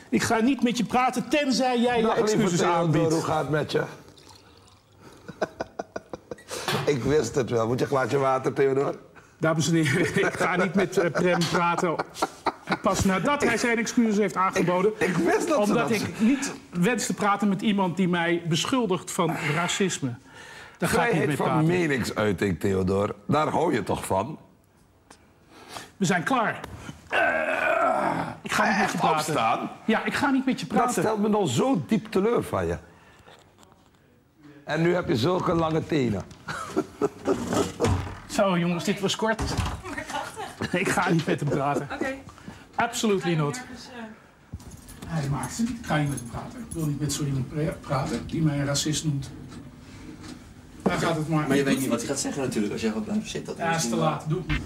[0.09, 3.13] Ik ga niet met je praten, tenzij jij je Dag, excuses Theodor, aanbiedt.
[3.13, 3.83] hoe gaat het met je?
[6.93, 7.67] ik wist het wel.
[7.67, 8.95] Moet je een glaasje water, Theodor?
[9.39, 11.95] Dames en heren, ik ga niet met eh, Prem praten.
[12.81, 14.91] Pas nadat hij zijn excuses heeft aangeboden.
[14.97, 15.91] Ik wist dat Omdat dat...
[15.91, 20.15] ik niet wens te praten met iemand die mij beschuldigt van racisme.
[20.77, 21.65] Daar ga ik niet mee van praten.
[21.65, 23.15] meningsuiting, Theodor.
[23.27, 24.37] Daar hou je toch van?
[25.97, 26.59] We zijn klaar.
[28.41, 29.17] Ik ga niet met je Echt praten.
[29.17, 29.69] opstaan?
[29.85, 31.01] Ja, ik ga niet met je Dat praten.
[31.03, 32.77] stelt me nog zo diep teleur van je.
[34.63, 36.23] En nu heb je zulke lange tenen.
[38.29, 39.41] Zo, jongens, dit was kort.
[40.71, 41.87] Ik ga niet met hem praten.
[41.93, 42.15] Oké.
[42.77, 43.61] Absolutely not.
[45.07, 45.69] Hij maakt het.
[45.69, 46.59] Ik ga niet met hem praten.
[46.59, 49.29] Ik wil niet met zo iemand pra- praten die mij een racist noemt.
[50.81, 51.47] Daar gaat het maar.
[51.47, 53.57] Maar je weet niet wat hij gaat zeggen natuurlijk als jij gaat blijven zitten.
[53.57, 54.29] Dat Ja, is te niet laat.
[54.29, 54.61] Doe het niet.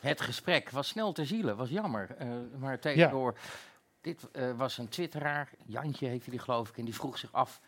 [0.00, 2.14] Het gesprek was snel ter ziele, was jammer.
[2.18, 2.28] Eh,
[2.58, 3.34] maar Theodor,
[4.00, 7.60] dit eh, was een twitteraar, Jantje heette die geloof ik, en die vroeg zich af,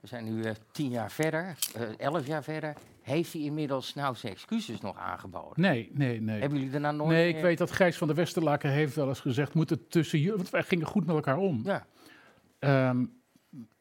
[0.00, 2.74] we zijn nu eh, tien jaar verder, eh, elf jaar verder,
[3.04, 5.60] heeft hij inmiddels nou zijn excuses nog aangeboden?
[5.60, 6.40] Nee, nee, nee.
[6.40, 9.20] Hebben jullie daarna nooit Nee, ik weet dat Gijs van der Westerlaken heeft wel eens
[9.20, 9.54] gezegd...
[9.54, 10.36] moet het tussen jullie...
[10.36, 11.60] Want wij gingen goed met elkaar om.
[11.64, 11.86] Ja.
[12.58, 13.04] Ehm,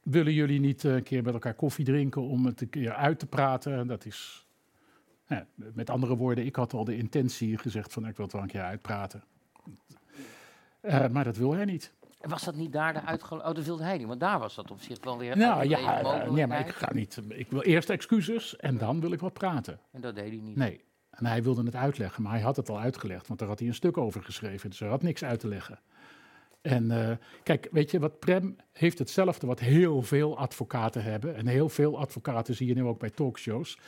[0.04, 3.20] willen jullie niet eh, een keer met elkaar koffie drinken om het een keer uit
[3.20, 3.88] te praten?
[3.88, 4.48] Dat is...
[5.28, 8.44] Ja, met andere woorden, ik had al de intentie gezegd van ik wil het wel
[8.44, 9.24] een keer uitpraten.
[10.82, 11.94] Eh, maar dat wil hij niet.
[12.24, 13.36] En Was dat niet daar de uitge...
[13.36, 16.02] Oh, dat wilde hij niet, want daar was dat op zich wel weer Nou ja,
[16.02, 17.20] eh, nee, maar ik ga niet.
[17.28, 19.80] Ik wil eerst excuses en dan wil ik wat praten.
[19.91, 20.56] En dat deed hij niet.
[20.56, 20.84] Nee.
[21.10, 23.68] En hij wilde het uitleggen, maar hij had het al uitgelegd, want daar had hij
[23.68, 24.70] een stuk over geschreven.
[24.70, 25.80] Dus er had niks uit te leggen.
[26.62, 31.36] En eh, kijk, weet je, wat Prem heeft hetzelfde wat heel veel advocaten hebben.
[31.36, 33.80] En heel veel advocaten zie je nu ook bij talkshows.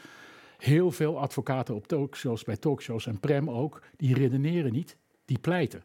[0.58, 5.84] Heel veel advocaten op talkshows, bij talkshows en Prem ook, die redeneren niet, die pleiten.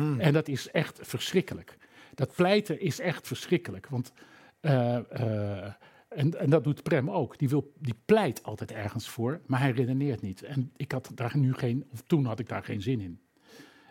[0.00, 0.18] Ja.
[0.18, 1.76] En dat is echt verschrikkelijk.
[2.14, 3.88] Dat pleiten is echt verschrikkelijk.
[3.88, 4.12] Want,
[4.60, 5.72] eh, eh,
[6.08, 7.38] en, en dat doet Prem ook.
[7.38, 10.42] Die, wil, die pleit altijd ergens voor, maar hij redeneert niet.
[10.42, 13.20] En ik had daar nu geen, of toen had ik daar geen zin in.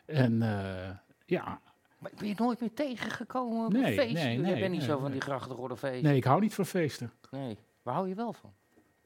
[0.06, 0.90] En eh,
[1.26, 1.62] ja,
[2.00, 4.24] Maar ben je nooit meer tegengekomen op Nee, een feestje?
[4.24, 6.04] nee, Je nee, bent niet nee, zo van die grachtengorde feesten.
[6.04, 7.12] nee, ik hou niet van feesten.
[7.32, 7.58] Nee.
[7.82, 8.54] Waar hou je wel van?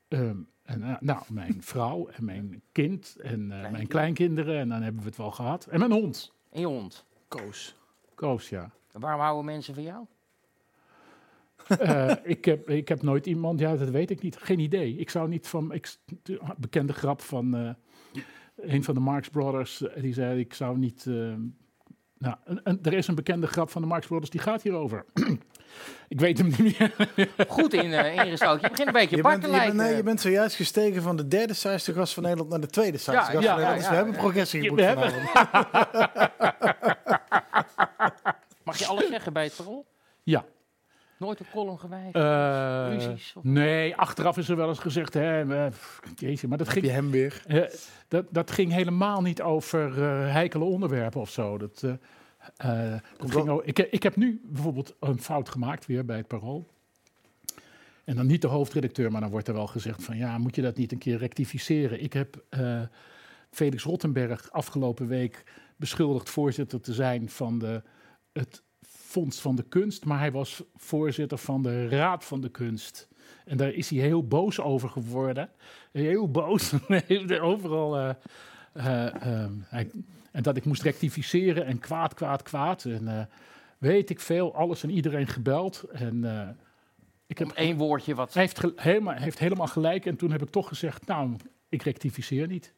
[0.07, 4.60] Ehm, en, nou, mijn vrouw en mijn kind en eh, mijn kleinkinderen.
[4.60, 5.65] En dan hebben we het wel gehad.
[5.65, 6.34] En mijn hond.
[6.52, 7.06] En je hond?
[7.28, 7.76] Koos.
[8.15, 8.72] Koos, ja.
[8.91, 10.06] En waarom houden mensen van jou?
[11.68, 14.38] Eh, ik, heb, ik heb nooit iemand, ja, dat weet ik niet.
[14.38, 14.95] Geen idee.
[14.95, 15.72] Ik zou niet van.
[15.73, 17.73] Ik, de bekende grap van eh,
[18.56, 19.82] een van de Marx Brothers.
[19.82, 21.06] eh, die zei: Ik zou niet.
[21.06, 25.06] nou, een- een- er is een bekende grap van de Marx Brothers die gaat hierover.
[26.07, 26.91] ik weet hem niet meer.
[27.48, 28.61] Goed in, eh ingestoken.
[28.61, 29.76] Je begint een beetje Je bent, te je, bent, lijken.
[29.76, 32.98] nee, je bent zojuist gestegen van de derde saaiste gast van Nederland naar de tweede
[32.98, 33.72] saaiste Ja, gast ja, van Nederland.
[33.72, 33.89] ja, dus ja.
[33.89, 36.30] we hebben progressie geboekt we hebben- vanavond.
[38.64, 39.85] Mag je alles zeggen bij het parool?
[40.23, 40.45] ja.
[41.18, 41.80] Nooit een column?
[42.11, 43.34] Eh, Ruzies?
[43.38, 43.43] Of...
[43.43, 45.14] nee, achteraf is er wel eens gezegd.
[45.14, 45.72] Hè, eh,
[46.15, 47.41] jeetje, maar dat Heb ging, je hem weer?
[47.48, 47.61] Eh,
[48.07, 51.57] dat, dat ging helemaal niet over eh, heikele onderwerpen of zo.
[51.57, 51.84] Dat,
[52.57, 56.27] eh, dat ging o- ik, ik heb nu bijvoorbeeld een fout gemaakt weer bij het
[56.27, 56.68] parool.
[58.03, 60.61] En dan niet de hoofdredacteur, maar dan wordt er wel gezegd van ja, moet je
[60.61, 62.03] dat niet een keer rectificeren?
[62.03, 62.81] Ik heb eh,
[63.51, 65.43] Felix Rottenberg afgelopen week
[65.76, 67.81] beschuldigd voorzitter te zijn van de,
[68.34, 73.07] het Fonds van de Kunst, maar hij was voorzitter van de Raad van de Kunst.
[73.45, 75.49] En daar is hij heel boos over geworden.
[75.91, 76.73] Heel boos.
[76.88, 78.15] Heeft Overal.
[78.73, 79.89] ehm, hij-
[80.32, 82.86] en dat ik moest rectificeren en kwaad, kwaad, kwaad.
[82.86, 83.26] En eh,
[83.78, 85.84] weet ik veel, alles en iedereen gebeld.
[85.91, 86.49] En eh,
[87.28, 88.34] ik heb één woordje wat.
[88.34, 90.06] Hij heeft, helemaal, heeft helemaal gelijk.
[90.06, 91.36] En toen heb ik toch gezegd, nou,
[91.70, 92.74] ik rectificeer niet.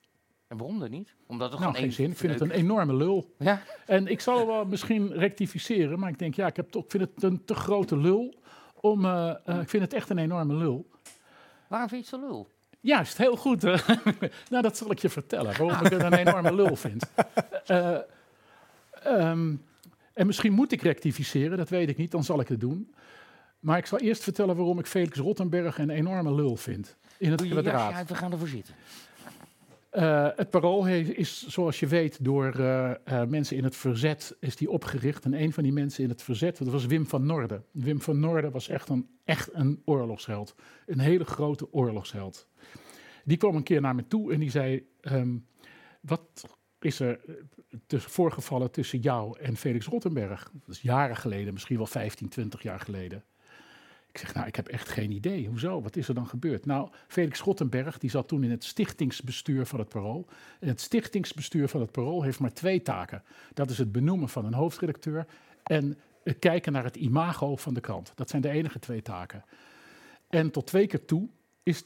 [0.47, 1.15] En waarom dan niet?
[1.27, 2.11] Omdat het Nou, gewoon geen zin.
[2.11, 3.33] Ik vind het een enorme lul.
[3.37, 3.61] Ja.
[3.85, 7.03] En ik zal wel misschien rectificeren, maar ik denk, ja, ik, heb toch, ik vind
[7.03, 8.35] het een te grote lul.
[8.73, 10.89] Om, eh, ik vind het echt een enorme lul.
[11.67, 12.52] Waarom vind je het zo lul?
[12.83, 13.61] Juist, heel goed.
[14.51, 17.03] nou, dat zal ik je vertellen, waarom ik het een enorme lul vind.
[17.65, 17.97] Eh,
[19.03, 19.55] ehm,
[20.13, 22.93] en misschien moet ik rectificeren, dat weet ik niet, dan zal ik het doen.
[23.59, 26.95] Maar ik zal eerst vertellen waarom ik Felix Rottenberg een enorme lul vind.
[27.17, 27.93] In het Doe je jasje kwadraat.
[27.93, 28.73] uit, we gaan ervoor zitten.
[29.93, 34.35] Eh, het Parool he- is, zoals je weet, door eh, eh, mensen in het verzet
[34.39, 35.25] is die opgericht.
[35.25, 37.65] En een van die mensen in het verzet, dat was Wim van Noorden.
[37.71, 40.55] Wim van Noorden was echt een, echt een oorlogsheld.
[40.85, 42.47] Een hele grote oorlogsheld.
[43.25, 44.87] Die kwam een keer naar me toe en die zei...
[45.01, 45.37] ehm,
[46.01, 46.21] wat
[46.79, 47.19] is er
[47.87, 50.51] voorgevallen tussen jou en Felix Rottenberg?
[50.53, 53.23] Dat is jaren geleden, misschien wel 15, 20 jaar geleden.
[54.13, 55.47] Ik zeg, nou, ik heb echt geen idee.
[55.47, 55.81] Hoezo?
[55.81, 56.65] Wat is er dan gebeurd?
[56.65, 60.27] Nou, Felix Rottenberg, die zat toen in het stichtingsbestuur van het Parool.
[60.59, 63.23] En het stichtingsbestuur van het Parool heeft maar twee taken.
[63.53, 65.25] Dat is het benoemen van een hoofdredacteur
[65.63, 68.11] en het kijken naar het imago van de krant.
[68.15, 69.43] Dat zijn de enige twee taken.
[70.29, 71.27] En tot twee keer toe
[71.63, 71.83] is,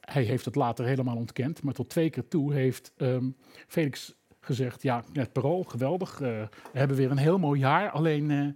[0.00, 3.30] hij heeft het later helemaal ontkend, maar tot twee keer toe heeft ehm,
[3.66, 6.20] Felix gezegd, ja, het Parool, geweldig.
[6.20, 6.28] eh,
[6.72, 8.30] we hebben weer een heel mooi jaar, alleen...
[8.30, 8.46] eh,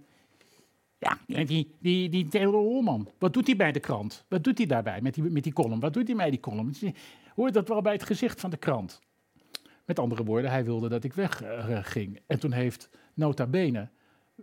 [1.03, 4.25] ja, en die, die, die Theodor Holman, wat doet hij bij de krant?
[4.27, 5.79] Wat doet hij daarbij met die, met die column?
[5.79, 6.73] Wat doet hij bij die column?
[7.35, 9.01] Hoort dat wel bij het gezicht van de krant?
[9.85, 11.87] Met andere woorden, hij wilde dat ik wegging.
[11.87, 12.19] ging.
[12.27, 13.89] en toen heeft nota bene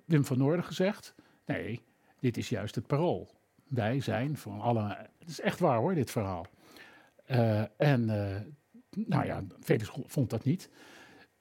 [0.05, 1.15] Wim van Noorden gezegd...
[1.47, 1.81] nee,
[2.21, 3.31] dit is juist het parool.
[3.69, 4.97] Wij zijn van alle...
[5.19, 6.47] Het is echt waar hoor, dit verhaal.
[7.25, 8.41] Eh, en eh,
[9.07, 10.71] nou ja, Felix vond dat niet.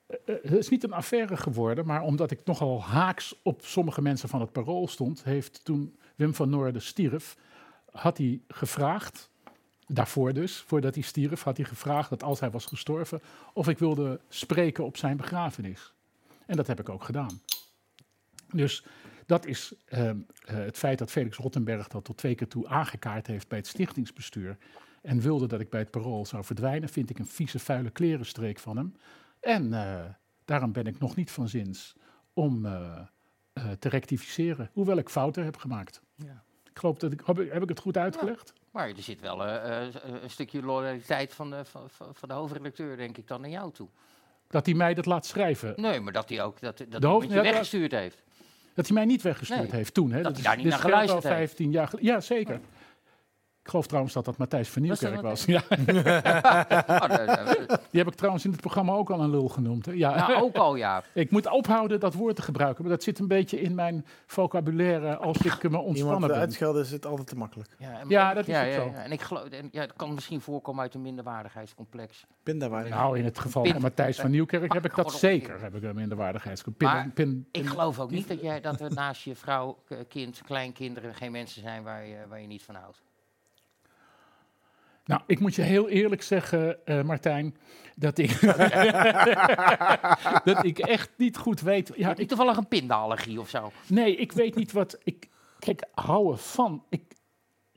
[0.09, 4.29] Eh, het is niet een affaire geworden, maar omdat ik nogal haaks op sommige mensen
[4.29, 7.37] van het parool stond, heeft toen Wim van Noorden stierf,
[7.91, 9.29] had hij gevraagd,
[9.87, 13.21] daarvoor dus, voordat hij stierf, had hij gevraagd dat als hij was gestorven,
[13.53, 15.93] of ik wilde spreken op zijn begrafenis.
[16.45, 17.41] En dat heb ik ook gedaan.
[18.51, 18.83] Dus
[19.25, 23.27] dat is ehm, eh, het feit dat Felix Rottenberg dat tot twee keer toe aangekaart
[23.27, 24.57] heeft bij het stichtingsbestuur
[25.01, 28.59] en wilde dat ik bij het parool zou verdwijnen, vind ik een vieze, vuile klerenstreek
[28.59, 28.95] van hem.
[29.39, 29.99] En eh,
[30.45, 31.95] daarom ben ik nog niet van zins
[32.33, 32.99] om eh,
[33.53, 36.01] eh, te rectificeren, hoewel ik fouten heb gemaakt.
[36.15, 36.43] Ja.
[36.71, 38.53] Ik geloof dat ik, heb, ik- heb ik het goed uitgelegd?
[38.71, 43.27] Maar er zit wel een stukje loyaliteit van de, van, van de hoofdredacteur, denk ik,
[43.27, 43.87] dan naar jou toe.
[44.47, 45.73] Dat hij mij dat laat schrijven.
[45.75, 48.23] Nee, maar dat hij ook dat, dat De hoofd- dat- weggestuurd heeft.
[48.73, 50.11] Dat hij mij niet weggestuurd Nee, heeft toen.
[50.11, 50.21] Hè?
[50.21, 51.37] dat hij daar niet naar geluisterd al heeft.
[51.53, 52.11] 15 jaar geleden.
[52.11, 52.59] Ja, zeker.
[53.63, 55.45] Ik geloof trouwens dat dat Matthijs van Nieuwkerk was.
[55.55, 55.61] Ja.
[55.69, 59.85] Oh, Die heb ik trouwens in het programma ook al een lul genoemd.
[59.85, 59.91] Hè?
[59.91, 60.15] Ja.
[60.27, 61.03] Nou, ook al, ja.
[61.13, 62.83] Ik moet ophouden dat woord te gebruiken.
[62.83, 66.35] Maar dat zit een beetje in mijn vocabulaire als ik me ontspannen Iemand ben.
[66.35, 67.69] uitschelden is het altijd te makkelijk.
[67.77, 68.85] Ja, en- Ja, dat is ja, ook ja, zo.
[68.93, 69.03] ja.
[69.03, 72.25] En ik geloof, en, ja, het kan misschien voorkomen uit een minderwaardigheidscomplex.
[72.43, 72.93] Pindawaardig.
[72.93, 75.61] Nou, in het geval Pin- van Matthijs van Nieuwkerk heb ik dat op- zeker.
[75.61, 76.93] Heb ik een minderwaardigheidscomplex.
[76.93, 77.13] Maar Pin-
[77.51, 79.77] pin- ik geloof ook niet dat, jij, dat er naast je vrouw,
[80.07, 83.01] kind, kleinkinderen geen mensen zijn waar je, waar je niet van houdt.
[85.09, 87.55] Nou, ik moet je heel eerlijk zeggen, eh, Martijn,
[87.95, 88.39] dat ik,
[90.49, 91.91] dat ik echt niet goed weet.
[91.95, 93.71] Ja, Heb je ik, toevallig een pindaallergie of zo?
[93.87, 94.97] nee, ik weet niet wat.
[95.03, 95.29] Ik,
[95.59, 96.83] kijk, houden van.
[96.89, 97.01] Ik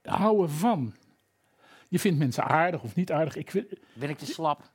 [0.03, 0.95] houden van.
[1.89, 3.37] Je vindt mensen aardig of niet aardig.
[3.37, 4.71] Ik, Ben ik te slap?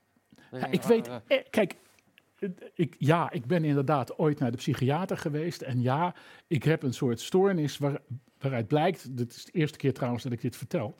[0.51, 1.07] ja, ik weet.
[1.07, 1.75] Eh, kijk,
[2.73, 5.61] ik, ja, ik ben inderdaad ooit naar de psychiater geweest.
[5.61, 6.15] En ja,
[6.47, 7.99] ik heb een soort stoornis waar,
[8.39, 9.17] waaruit blijkt.
[9.17, 10.95] Dit is de eerste keer trouwens dat ik dit vertel.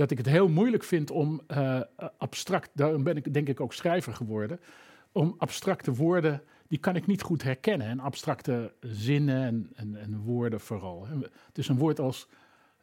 [0.00, 1.80] Dat ik het heel moeilijk vind om eh,
[2.18, 2.70] abstract.
[2.72, 4.60] Daarom ben ik denk ik ook schrijver geworden.
[5.12, 6.42] Om abstracte woorden.
[6.68, 7.86] Die kan ik niet goed herkennen.
[7.86, 11.06] En abstracte zinnen en, en, en woorden vooral.
[11.52, 12.28] Dus een woord als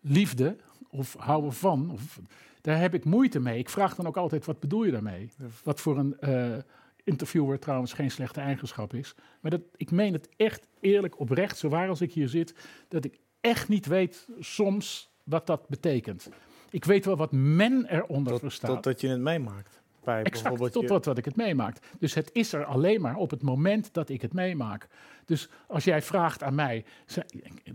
[0.01, 0.55] liefde
[0.89, 1.91] of houden van.
[1.91, 2.19] Of,
[2.61, 3.59] daar heb ik moeite mee.
[3.59, 5.29] Ik vraag dan ook altijd: wat bedoel je daarmee?
[5.63, 6.57] Wat voor een eh,
[7.03, 9.15] interviewer trouwens geen slechte eigenschap is.
[9.39, 12.55] Maar dat, ik meen het echt eerlijk oprecht, zo waar als ik hier zit,
[12.87, 16.29] dat ik echt niet weet soms wat dat betekent.
[16.69, 18.69] Ik weet wel wat men eronder verstaat.
[18.73, 19.81] Totdat je het meemaakt.
[20.03, 21.77] Bij Exact, bijvoorbeeld tot je- wat, wat ik het meemaak.
[21.99, 24.87] Dus het is er alleen maar op het moment dat ik het meemaak.
[25.25, 26.85] Dus als jij vraagt aan mij,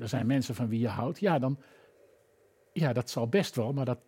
[0.00, 1.58] er zijn mensen van wie je houdt, ja, dan
[2.72, 3.98] ja, dat zal best wel, maar dat,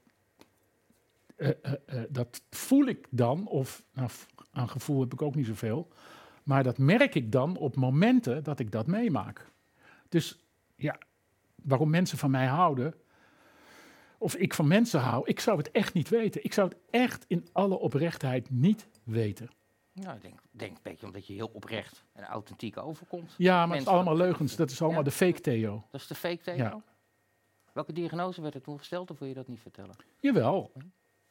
[1.36, 4.10] eh, eh, eh, dat voel ik dan, of nou,
[4.52, 5.88] aan gevoel heb ik ook niet zoveel,
[6.42, 9.50] maar dat merk ik dan op momenten dat ik dat meemaak.
[10.08, 10.44] Dus
[10.76, 10.98] ja,
[11.62, 12.94] waarom mensen van mij houden,
[14.18, 16.44] of ik van mensen hou, ik zou het echt niet weten.
[16.44, 19.48] Ik zou het echt in alle oprechtheid niet weten.
[19.92, 23.34] Nou, ik denk, denk een beetje omdat je heel oprecht en authentiek overkomt.
[23.36, 24.56] Ja, maar het is allemaal leugens.
[24.56, 25.04] Dat is allemaal Ja.
[25.04, 25.84] de fake Theo.
[25.90, 26.54] Dat is de fake Theo?
[26.56, 26.82] Ja.
[27.72, 29.96] Welke diagnose werd er toen gesteld of wil je dat niet vertellen?
[30.20, 30.72] Jawel.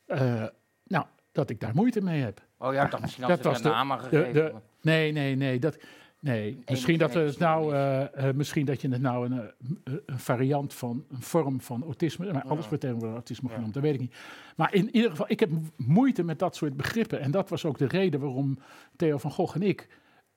[0.05, 0.45] Eh,
[0.83, 2.41] nou, dat ik daar moeite mee heb.
[2.57, 4.61] Oh ja, dacht misschien er een naam gegeven.
[4.81, 5.59] nee, nee, nee.
[5.59, 5.77] Dat,
[6.23, 6.57] nee.
[6.65, 10.73] Misschien, dat het nou, eh, eh, misschien dat je het nou een, eh, een variant
[10.73, 14.15] van een vorm van autisme, maar alles wordt tegenwoordig autisme genoemd, dat weet ik niet.
[14.55, 17.19] Maar in ieder geval, ik heb moeite met dat soort begrippen.
[17.19, 18.59] En dat was ook de reden waarom
[18.95, 19.87] Theo van Gogh en ik,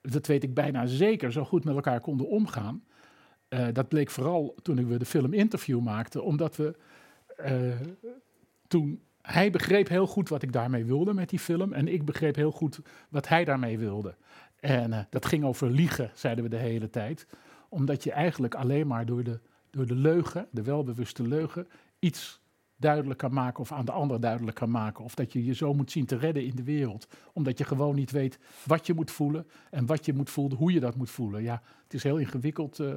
[0.00, 2.84] dat weet ik bijna zeker, zo goed met elkaar konden omgaan.
[3.72, 6.76] Dat bleek vooral toen we de film Interview maakten, omdat we
[8.68, 11.72] toen hij begreep heel goed wat ik daarmee wilde met die film.
[11.72, 14.14] En ik begreep heel goed wat hij daarmee wilde.
[14.66, 17.26] En eh, dat ging over liegen, zeiden we de hele tijd.
[17.68, 19.40] Omdat je eigenlijk alleen maar door de,
[19.70, 21.68] door de leugen, de welbewuste leugen,
[21.98, 22.40] iets
[22.76, 25.04] duidelijk kan maken of aan de ander duidelijk kan maken.
[25.04, 27.08] Of dat je je zo moet zien te redden in de wereld.
[27.32, 30.72] Omdat je gewoon niet weet wat je moet voelen en wat je moet voelen, hoe
[30.72, 31.42] je dat moet voelen.
[31.42, 32.94] Ja, het is heel ingewikkeld, eh,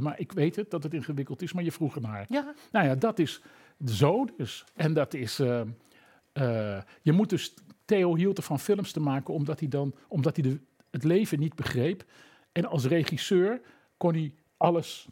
[0.00, 2.26] maar ik weet het dat het ingewikkeld is, maar je vroeg ernaar.
[2.28, 2.54] Ja.
[2.72, 3.42] Nou ja, dat is
[3.84, 4.64] zo dus.
[4.74, 5.62] En dat is, eh,
[7.02, 7.54] je moet dus,
[7.84, 10.60] Theo hield ervan films te maken omdat hij dan, omdat hij de,
[10.92, 12.04] het leven niet begreep.
[12.52, 13.60] En als regisseur
[13.96, 15.08] kon hij alles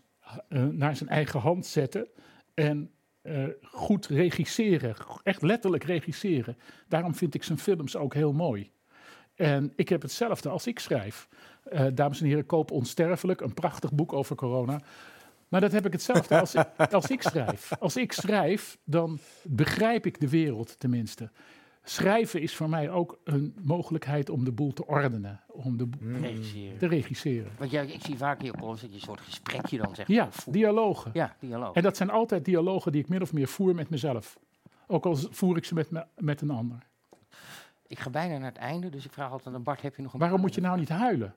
[0.49, 2.09] eh, naar zijn eigen hand zetten
[2.55, 2.91] en
[3.23, 6.57] eh, goed regisseren, echt letterlijk regisseren.
[6.89, 8.71] Daarom vind ik zijn films ook heel mooi.
[9.35, 11.29] En ik heb hetzelfde als ik schrijf.
[11.63, 14.81] Eh, dames en heren, koop Onsterfelijk, een prachtig boek over corona.
[15.49, 16.55] Maar dat heb ik hetzelfde als,
[16.91, 17.73] als ik schrijf.
[17.79, 21.31] Als ik schrijf, dan begrijp ik de wereld tenminste.
[21.85, 25.41] Schrijven is voor mij ook een mogelijkheid om de boel te ordenen.
[25.47, 26.79] Om de boel Regisseren.
[26.79, 27.53] te regisseren.
[27.59, 30.09] Want jij, ik zie vaak in je columns dat je een soort gesprekje dan zegt.
[30.09, 31.11] Ja, dialogen.
[31.15, 31.75] Ja, dialoog.
[31.75, 34.39] En dat zijn altijd dialogen die ik min of meer voer met mezelf.
[34.87, 36.79] Ook al voer ik ze met, me- met een ander.
[37.87, 40.13] Ik ga bijna naar het einde, dus ik vraag altijd aan Bart, heb je nog
[40.13, 40.19] een...
[40.21, 41.35] Waarom moet je nou niet huilen?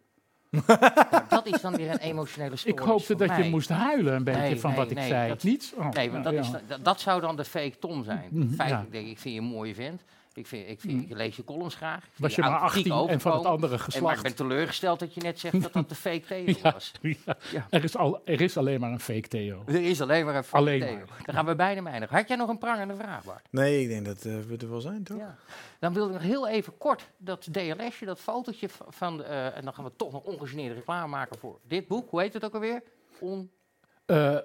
[0.49, 2.74] Nou, dat is dan weer een emotionele story.
[2.78, 5.28] Ik hoopte dat je moest huilen een beetje Nee, van nee, wat ik nee, zei.
[5.30, 5.74] dat- Niet?
[5.78, 6.57] Oh, nee, want nou, dat, ja.
[6.57, 8.28] is, dat, dat zou dan de fake Tom zijn.
[8.32, 8.91] Mhm, Feitelijk ja.
[8.91, 10.03] denk ik, ik vind je een mooie vent.
[10.35, 12.05] Ik, vind, ik, vind, ik lees je columns graag.
[12.18, 14.22] Was je maar authentiek 18 en van het andere En, maar ik geslacht.
[14.23, 16.91] ben teleurgesteld dat je net zegt dat dat de fake Theo Ja, was.
[17.01, 17.38] ja.
[17.51, 17.68] Ja.
[17.69, 19.64] Er, is al, er is alleen maar een fake Theo.
[19.65, 20.95] Er is alleen maar een fake Alleen Theo.
[20.95, 21.22] maar.
[21.26, 22.15] Dan gaan we bijna eindigen.
[22.15, 23.47] Had jij nog een prangende vraag, Bart?
[23.49, 25.18] Nee, ik denk dat eh, we er wel zijn, toch?
[25.18, 25.35] Ja.
[25.80, 29.23] Dan wil ik nog heel even kort dat DLS'je, dat fotootje van...
[29.23, 32.10] eh, en dan gaan we toch nog ongegeneerde reclame maken voor dit boek.
[32.10, 32.84] Hoe heet het ook alweer?
[33.19, 33.51] On...
[34.05, 34.35] Eh,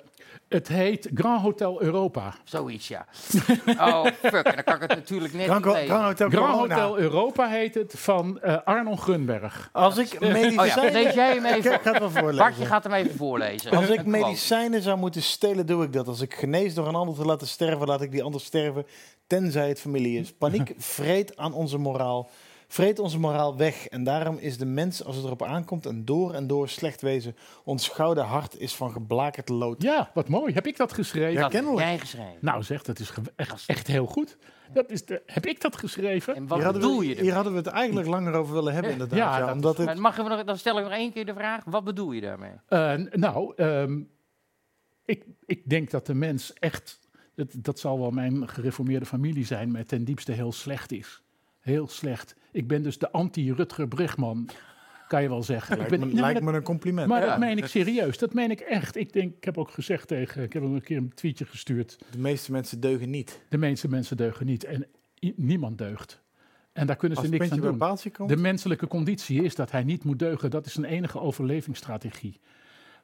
[0.48, 2.35] het heet Grand Hotel Europa.
[2.44, 3.06] Zoiets, ja.
[3.89, 4.47] Oh, fuck.
[4.47, 5.74] En dan kan ik het natuurlijk net Grand- niet.
[5.89, 6.59] Grand Hotel Grand.
[6.59, 9.68] Hotel Europa heet het van eh Arnon Gunberg.
[9.72, 10.93] Als ik Oh ja, medicijnen...
[10.93, 12.36] lees jij hem even Ik ga het wel voorlezen.
[12.36, 13.70] Bartje gaat hem even voorlezen.
[13.72, 16.09] Als ik medicijnen zou moeten stelen, doe ik dat.
[16.09, 18.86] Als ik genees door een ander te laten sterven, laat ik die ander sterven,
[19.26, 20.32] tenzij het familie is.
[20.32, 22.30] Paniek vreet aan onze moraal,
[22.69, 23.86] vreet onze moraal weg.
[23.86, 27.36] En daarom is de mens, als het erop aankomt, een door en door slecht wezen.
[27.65, 29.82] Ons gouden hart is van geblakerd lood.
[29.82, 30.53] Ja, wat mooi.
[30.53, 31.32] Heb ik dat geschreven?
[31.32, 31.86] Ja, Dat heb kennelijk.
[31.89, 32.39] jij geschreven.
[32.40, 34.36] Nou zeg, dat is echt, echt heel goed.
[34.73, 36.35] Dat is de, heb ik dat geschreven?
[36.35, 38.73] En wat Hier hadden, bedoel we, je hier hadden we het eigenlijk langer over willen
[38.73, 38.97] hebben, Ja.
[38.99, 39.19] inderdaad.
[39.32, 41.35] Ja, Ja, dat- omdat het, Maar Mag nog, dan stel ik nog één keer de
[41.35, 41.65] vraag.
[41.65, 42.53] Wat bedoel je daarmee?
[42.69, 44.01] Eh, nou, ehm,
[45.05, 46.99] ik, ik denk dat de mens echt,
[47.35, 51.23] dat, dat zal wel mijn gereformeerde familie zijn, maar ten diepste heel slecht is.
[51.60, 52.36] Heel slecht.
[52.52, 54.48] Ik ben dus de anti-Rutger Bregman,
[55.09, 55.76] kan je wel zeggen.
[55.76, 57.09] lijkt, ik ben, me, nee, lijkt dat- me een compliment.
[57.09, 57.26] maar Ja.
[57.26, 58.18] dat meen ik serieus.
[58.18, 58.97] Dat meen ik echt.
[58.97, 61.98] Ik denk, ik heb ook gezegd tegen, ik heb hem een keer een tweetje gestuurd.
[62.10, 63.40] De meeste mensen deugen niet.
[63.48, 64.86] De meeste mensen deugen niet en
[65.36, 66.22] niemand deugt.
[66.72, 67.78] En daar kunnen ze Als niks aan doen.
[68.12, 68.28] komt.
[68.28, 70.51] De menselijke conditie is dat hij niet moet deugen.
[70.51, 72.40] Dat is een enige overlevingsstrategie.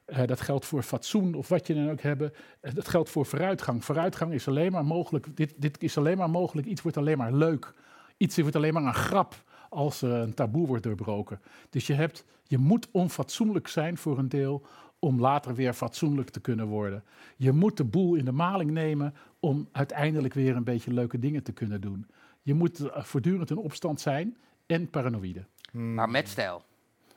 [0.04, 2.32] Eh, dat geldt voor fatsoen of wat je dan ook hebben.
[2.60, 3.84] Eh, dat geldt voor vooruitgang.
[3.84, 5.36] Vooruitgang is alleen maar mogelijk.
[5.36, 6.66] Dit, dit is alleen maar mogelijk.
[6.66, 7.74] Iets wordt alleen maar leuk.
[8.16, 11.40] Iets wordt alleen maar een grap als er een taboe wordt doorbroken.
[11.70, 14.66] Dus je, hebt, je moet onfatsoenlijk zijn voor een deel
[14.98, 17.04] om later weer fatsoenlijk te kunnen worden.
[17.36, 21.42] Je moet de boel in de maling nemen om uiteindelijk weer een beetje leuke dingen
[21.42, 22.06] te kunnen doen.
[22.42, 24.36] Je moet eh, voortdurend in opstand zijn
[24.66, 25.44] en paranoïde.
[25.72, 26.64] Maar met stijl.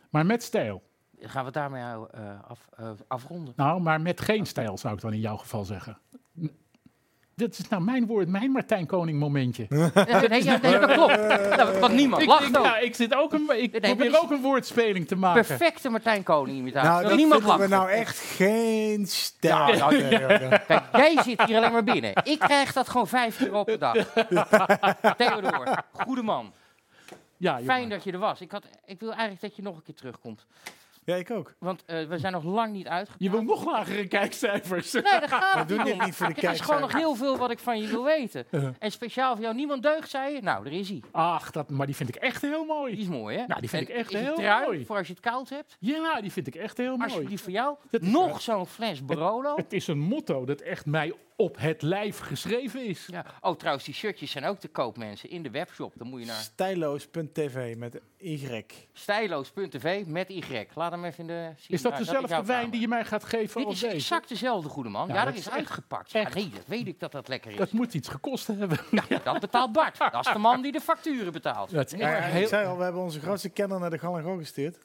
[0.10, 0.84] Maar met stijl.
[1.20, 3.54] Gaan we het daarmee eh, af, eh, afronden?
[3.56, 5.98] Nou, maar met geen stijl zou ik dan in jouw geval zeggen.
[7.38, 9.66] Dit is nou mijn woord, mijn Martijn Koning momentje.
[9.70, 11.18] nee, ja, nee, dat klopt.
[11.58, 12.66] Nou, want niemand ik, lacht ik, ook.
[12.66, 15.46] ja, ik, zit ook een, ik Nee, probeer ook een woordspeling te maken.
[15.46, 16.90] Perfecte Martijn Koning imitatie.
[16.90, 17.88] Nou, dat niemand vinden we lacht.
[17.88, 19.76] nou echt geen stijl.
[19.76, 22.12] Ja, nou, Kijk, jij zit hier alleen maar binnen.
[22.24, 24.14] Ik krijg dat gewoon vijf keer op de dag.
[25.18, 26.54] Theodor, goede man.
[27.38, 28.42] Ja, Fijn dat je er was.
[28.42, 30.46] Ik, had, ik wil eigenlijk dat je nog een keer terugkomt.
[31.08, 31.54] Ja, ik ook.
[31.60, 33.18] Want eh, we zijn nog lang niet uitgegaan.
[33.20, 34.92] Je wil nog lagere kijkcijfers.
[34.92, 36.90] Nee, dat gaat We het doen niet dit niet voor de Er is gewoon nog
[36.92, 37.20] kijkcijfers.
[37.20, 38.46] heel veel wat ik van je wil weten.
[38.80, 40.42] En speciaal voor jou, niemand deugt, zei je?
[40.42, 41.02] Nou, daar is hij.
[41.12, 42.96] Ach, dat, maar die vind ik echt heel mooi.
[42.96, 43.46] Die is mooi, hè?
[43.48, 44.86] Nou, die vind En ik echt heel trui, mooi.
[44.86, 45.78] Voor als je het koud hebt.
[45.80, 47.12] Ja, die vind ik echt heel mooi.
[47.12, 47.76] Alsjeblieft voor jou.
[47.90, 49.56] Dat Nog zo'n fles Barolo.
[49.56, 53.06] Het is een motto dat echt mij op het lijf geschreven is.
[53.12, 53.26] Ja.
[53.42, 55.30] Oh, trouwens, die shirtjes zijn ook te koop, mensen.
[55.30, 55.94] In de webshop.
[55.96, 58.66] Dan moet je naar Stijloos.tv met Y.
[58.94, 60.66] stijloos.tv met Y.
[60.74, 61.50] Laat hem even in de...
[61.68, 63.96] Is dat Nou, dezelfde wijn die je mij gaat geven Dit als is deze?
[63.96, 65.08] exact dezelfde, goede man.
[65.08, 66.12] Ja, Ja, dat dat is is echt- uitgepakt.
[66.12, 67.58] Ja, nee, dat weet ik dat dat lekker is.
[67.58, 68.78] Dat moet iets gekost hebben.
[68.92, 69.98] Ja, dat betaalt Bart.
[69.98, 71.72] Dat is de man die de facturen betaalt.
[71.72, 73.90] Dat is Ja, echt, ja, heel, Ik zei al, we hebben onze grootste kenner naar
[73.90, 74.78] de Galango gestuurd.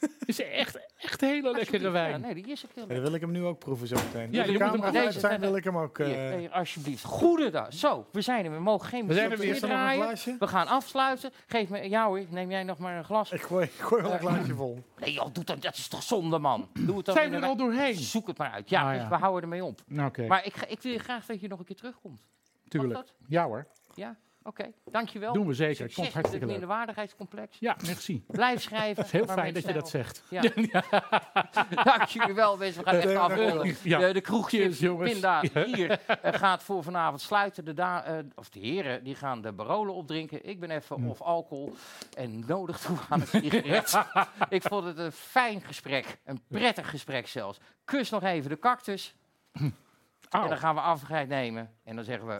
[0.26, 2.10] is echt, echt hele lekkere wijn.
[2.10, 2.94] Ja, nee, die is ook heel lekker.
[2.94, 4.32] dan wil ik hem nu ook proeven zo meteen.
[4.32, 5.98] Ja, Ja, de je moet hem camera uit zijn, wil ik hem ook...
[5.98, 7.04] eh, Hier, nee, alsjeblieft.
[7.04, 7.72] Goedendag.
[7.72, 8.50] Zo, we zijn er.
[8.52, 9.50] We mogen geen We zijn er weer.
[9.50, 10.02] Is er nog een draaien.
[10.02, 10.36] glaasje?
[10.38, 11.30] We gaan afsluiten.
[11.46, 13.32] Geef me, ja hoor, neem jij nog maar een glas.
[13.32, 14.84] Ik gooi, ik gooi wel een glaasje vol.
[14.96, 16.68] Nee joh, doe dat, dat is toch zonde man.
[16.72, 17.94] Doe het dan Zijn we in er al doorheen?
[17.94, 18.70] Zoek het maar uit.
[18.70, 19.80] Ja, Ah, dus we houden ermee op.
[19.86, 22.26] Nou, Oké, Maar ik, ga- ik wil graag dat je nog een keer terugkomt.
[22.68, 22.94] tuurlijk.
[22.94, 23.12] dat?
[23.28, 24.72] Ja hoor, Ja, oké.
[24.84, 25.32] Dankjewel.
[25.32, 25.74] doen we zeker.
[25.76, 26.60] Succes Komt hartstikke het leuk.
[26.60, 27.56] minderwaardigheidscomplex.
[27.60, 28.24] Ja, merci.
[28.26, 28.96] Blijf schrijven.
[28.96, 30.22] Het is heel fijn dat je dat zegt.
[30.30, 30.42] Ja.
[31.84, 32.84] Dank jullie wel, mensen.
[32.84, 33.76] We gaan echt afronden.
[33.82, 33.98] Ja.
[33.98, 35.12] De, de kroegjes, jongens.
[35.12, 37.64] Pinda, hier eh, gaat voor vanavond sluiten.
[37.64, 40.48] De, da- eh, of de heren die gaan de barolen opdrinken.
[40.48, 41.74] Ik ben even of alcohol
[42.16, 44.04] en nodig toe aan het sigaret.
[44.48, 46.18] Ik vond het een fijn gesprek.
[46.24, 47.58] Een prettig gesprek zelfs.
[47.84, 49.14] Kus nog even de cactus.
[49.52, 51.70] En dan gaan we afscheid nemen.
[51.84, 52.38] En dan zeggen we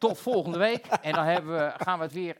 [0.00, 0.86] tot volgende week.
[0.86, 2.36] En dan hebben we, gaan we het weer...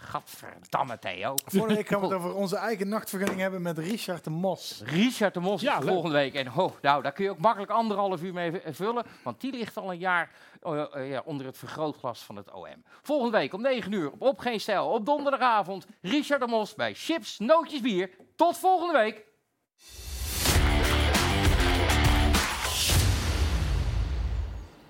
[0.00, 1.34] Gadverdamme, Theo.
[1.46, 4.82] Vorige week gaan we het over onze eigen nachtvergunning hebben met Richard de Mos.
[4.84, 6.34] Richard de Mos Ja, volgende week.
[6.34, 9.04] En ho, nou, daar kun je ook makkelijk anderhalf uur mee v- vullen.
[9.22, 10.30] Want die ligt al een jaar
[10.62, 12.84] eh, eh, ja, onder het vergrootglas van het OM.
[13.02, 14.86] Volgende week om 9 uur op Op Geen Stijl.
[14.88, 18.10] Op donderdagavond Richard de Mos bij Chips, Nootjes, Bier.
[18.36, 19.24] Tot volgende week.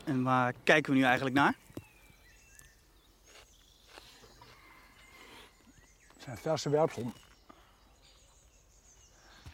[0.08, 1.54] En waar kijken we nu eigenlijk naar?
[6.12, 7.12] Het zijn verse werpselen.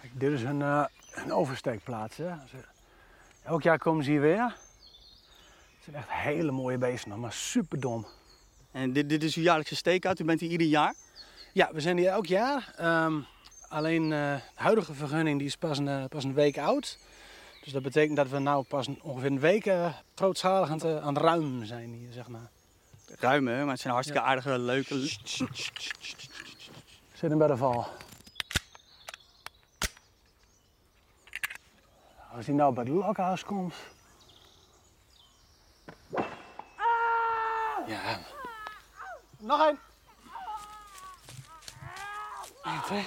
[0.01, 2.17] Kijk, dit is een, eh, een oversteekplaats.
[2.17, 2.31] Hè.
[3.43, 4.43] Elk jaar komen ze hier weer.
[4.43, 8.07] Het zijn echt hele mooie beesten, maar super dom.
[8.71, 10.19] En dit, dit is uw jaarlijkse steekout.
[10.19, 10.95] U bent hier ieder jaar.
[11.53, 12.75] Ja, we zijn hier elk jaar.
[12.77, 13.21] Ehm,
[13.69, 16.99] alleen eh, de huidige vergunning die is pas een, eh, pas een week oud.
[17.65, 21.03] Dus dat betekent dat we nou pas ongeveer een week eh, grootschalig aan, het, eh,
[21.03, 22.51] aan het ruimen zijn hier, zeg maar.
[23.19, 23.61] Ruim, hè?
[23.63, 24.29] Maar het zijn hartstikke Ja.
[24.31, 24.99] aardige, leuke...
[27.13, 27.87] Zit hem bij de val.
[32.37, 33.75] Als hij nou bij het lokhuis komt.
[37.87, 38.19] Ja.
[39.39, 39.79] Nog één.
[42.63, 43.05] Eén, twee.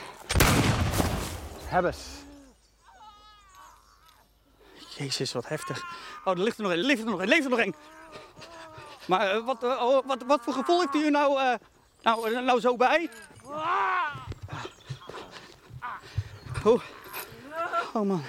[1.63, 2.25] Hebbes.
[4.97, 5.83] Jezus, wat heftig.
[6.25, 7.59] Oh, er ligt er nog één, er ligt er nog één, er ligt er nog
[7.59, 7.75] één.
[9.05, 11.53] Maar eh, wat, eh, oh, wat, wat voor gevoel heeft u nou, eh,
[12.01, 13.09] nou, nou zo bij?
[16.63, 16.81] Oh,
[17.93, 18.23] oh man.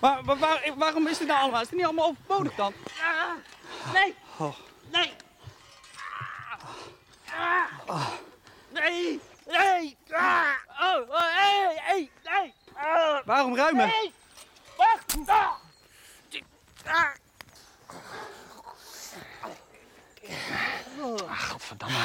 [0.00, 1.60] Maar, maar waar- waarom is dit nou allemaal?
[1.60, 2.72] Is het niet allemaal overbodig dan?
[3.92, 4.14] Nee!
[4.36, 4.54] Oh.
[4.92, 5.12] Nee!
[8.72, 9.20] Nee!
[9.46, 9.96] Nee!
[10.10, 10.46] Ah!
[10.80, 12.54] Oh, oh, hey, hey, nee!
[12.74, 13.18] Ah!
[13.24, 13.86] Waarom ruimen?
[13.86, 14.12] Nee!
[14.76, 15.16] Wacht!
[21.28, 22.04] Ah, godverdamme.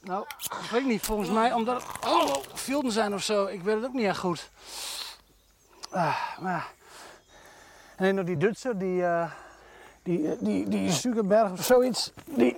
[0.00, 3.46] Nou, ik weet niet, volgens mij omdat het allemaal filden zijn of zo.
[3.46, 4.50] Ik weet het ook niet echt goed.
[5.90, 6.70] Ah, maar...
[7.96, 9.30] En nog die Dutser, die, eh
[10.02, 12.56] die, eh, die, die Zuckerberg of zoiets, die,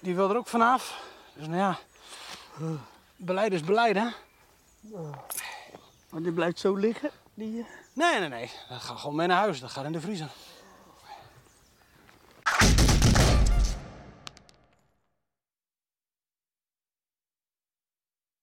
[0.00, 1.02] die wil er ook vanaf.
[1.32, 1.78] Dus nou ja,
[3.16, 4.08] beleid is beleid, hè?
[6.10, 7.10] Maar die blijft zo liggen?
[7.34, 8.50] Die, eh, Nee, nee, nee.
[8.68, 9.60] Dat gaat gewoon mee naar huis.
[9.60, 10.28] Dat gaat in de vriezer.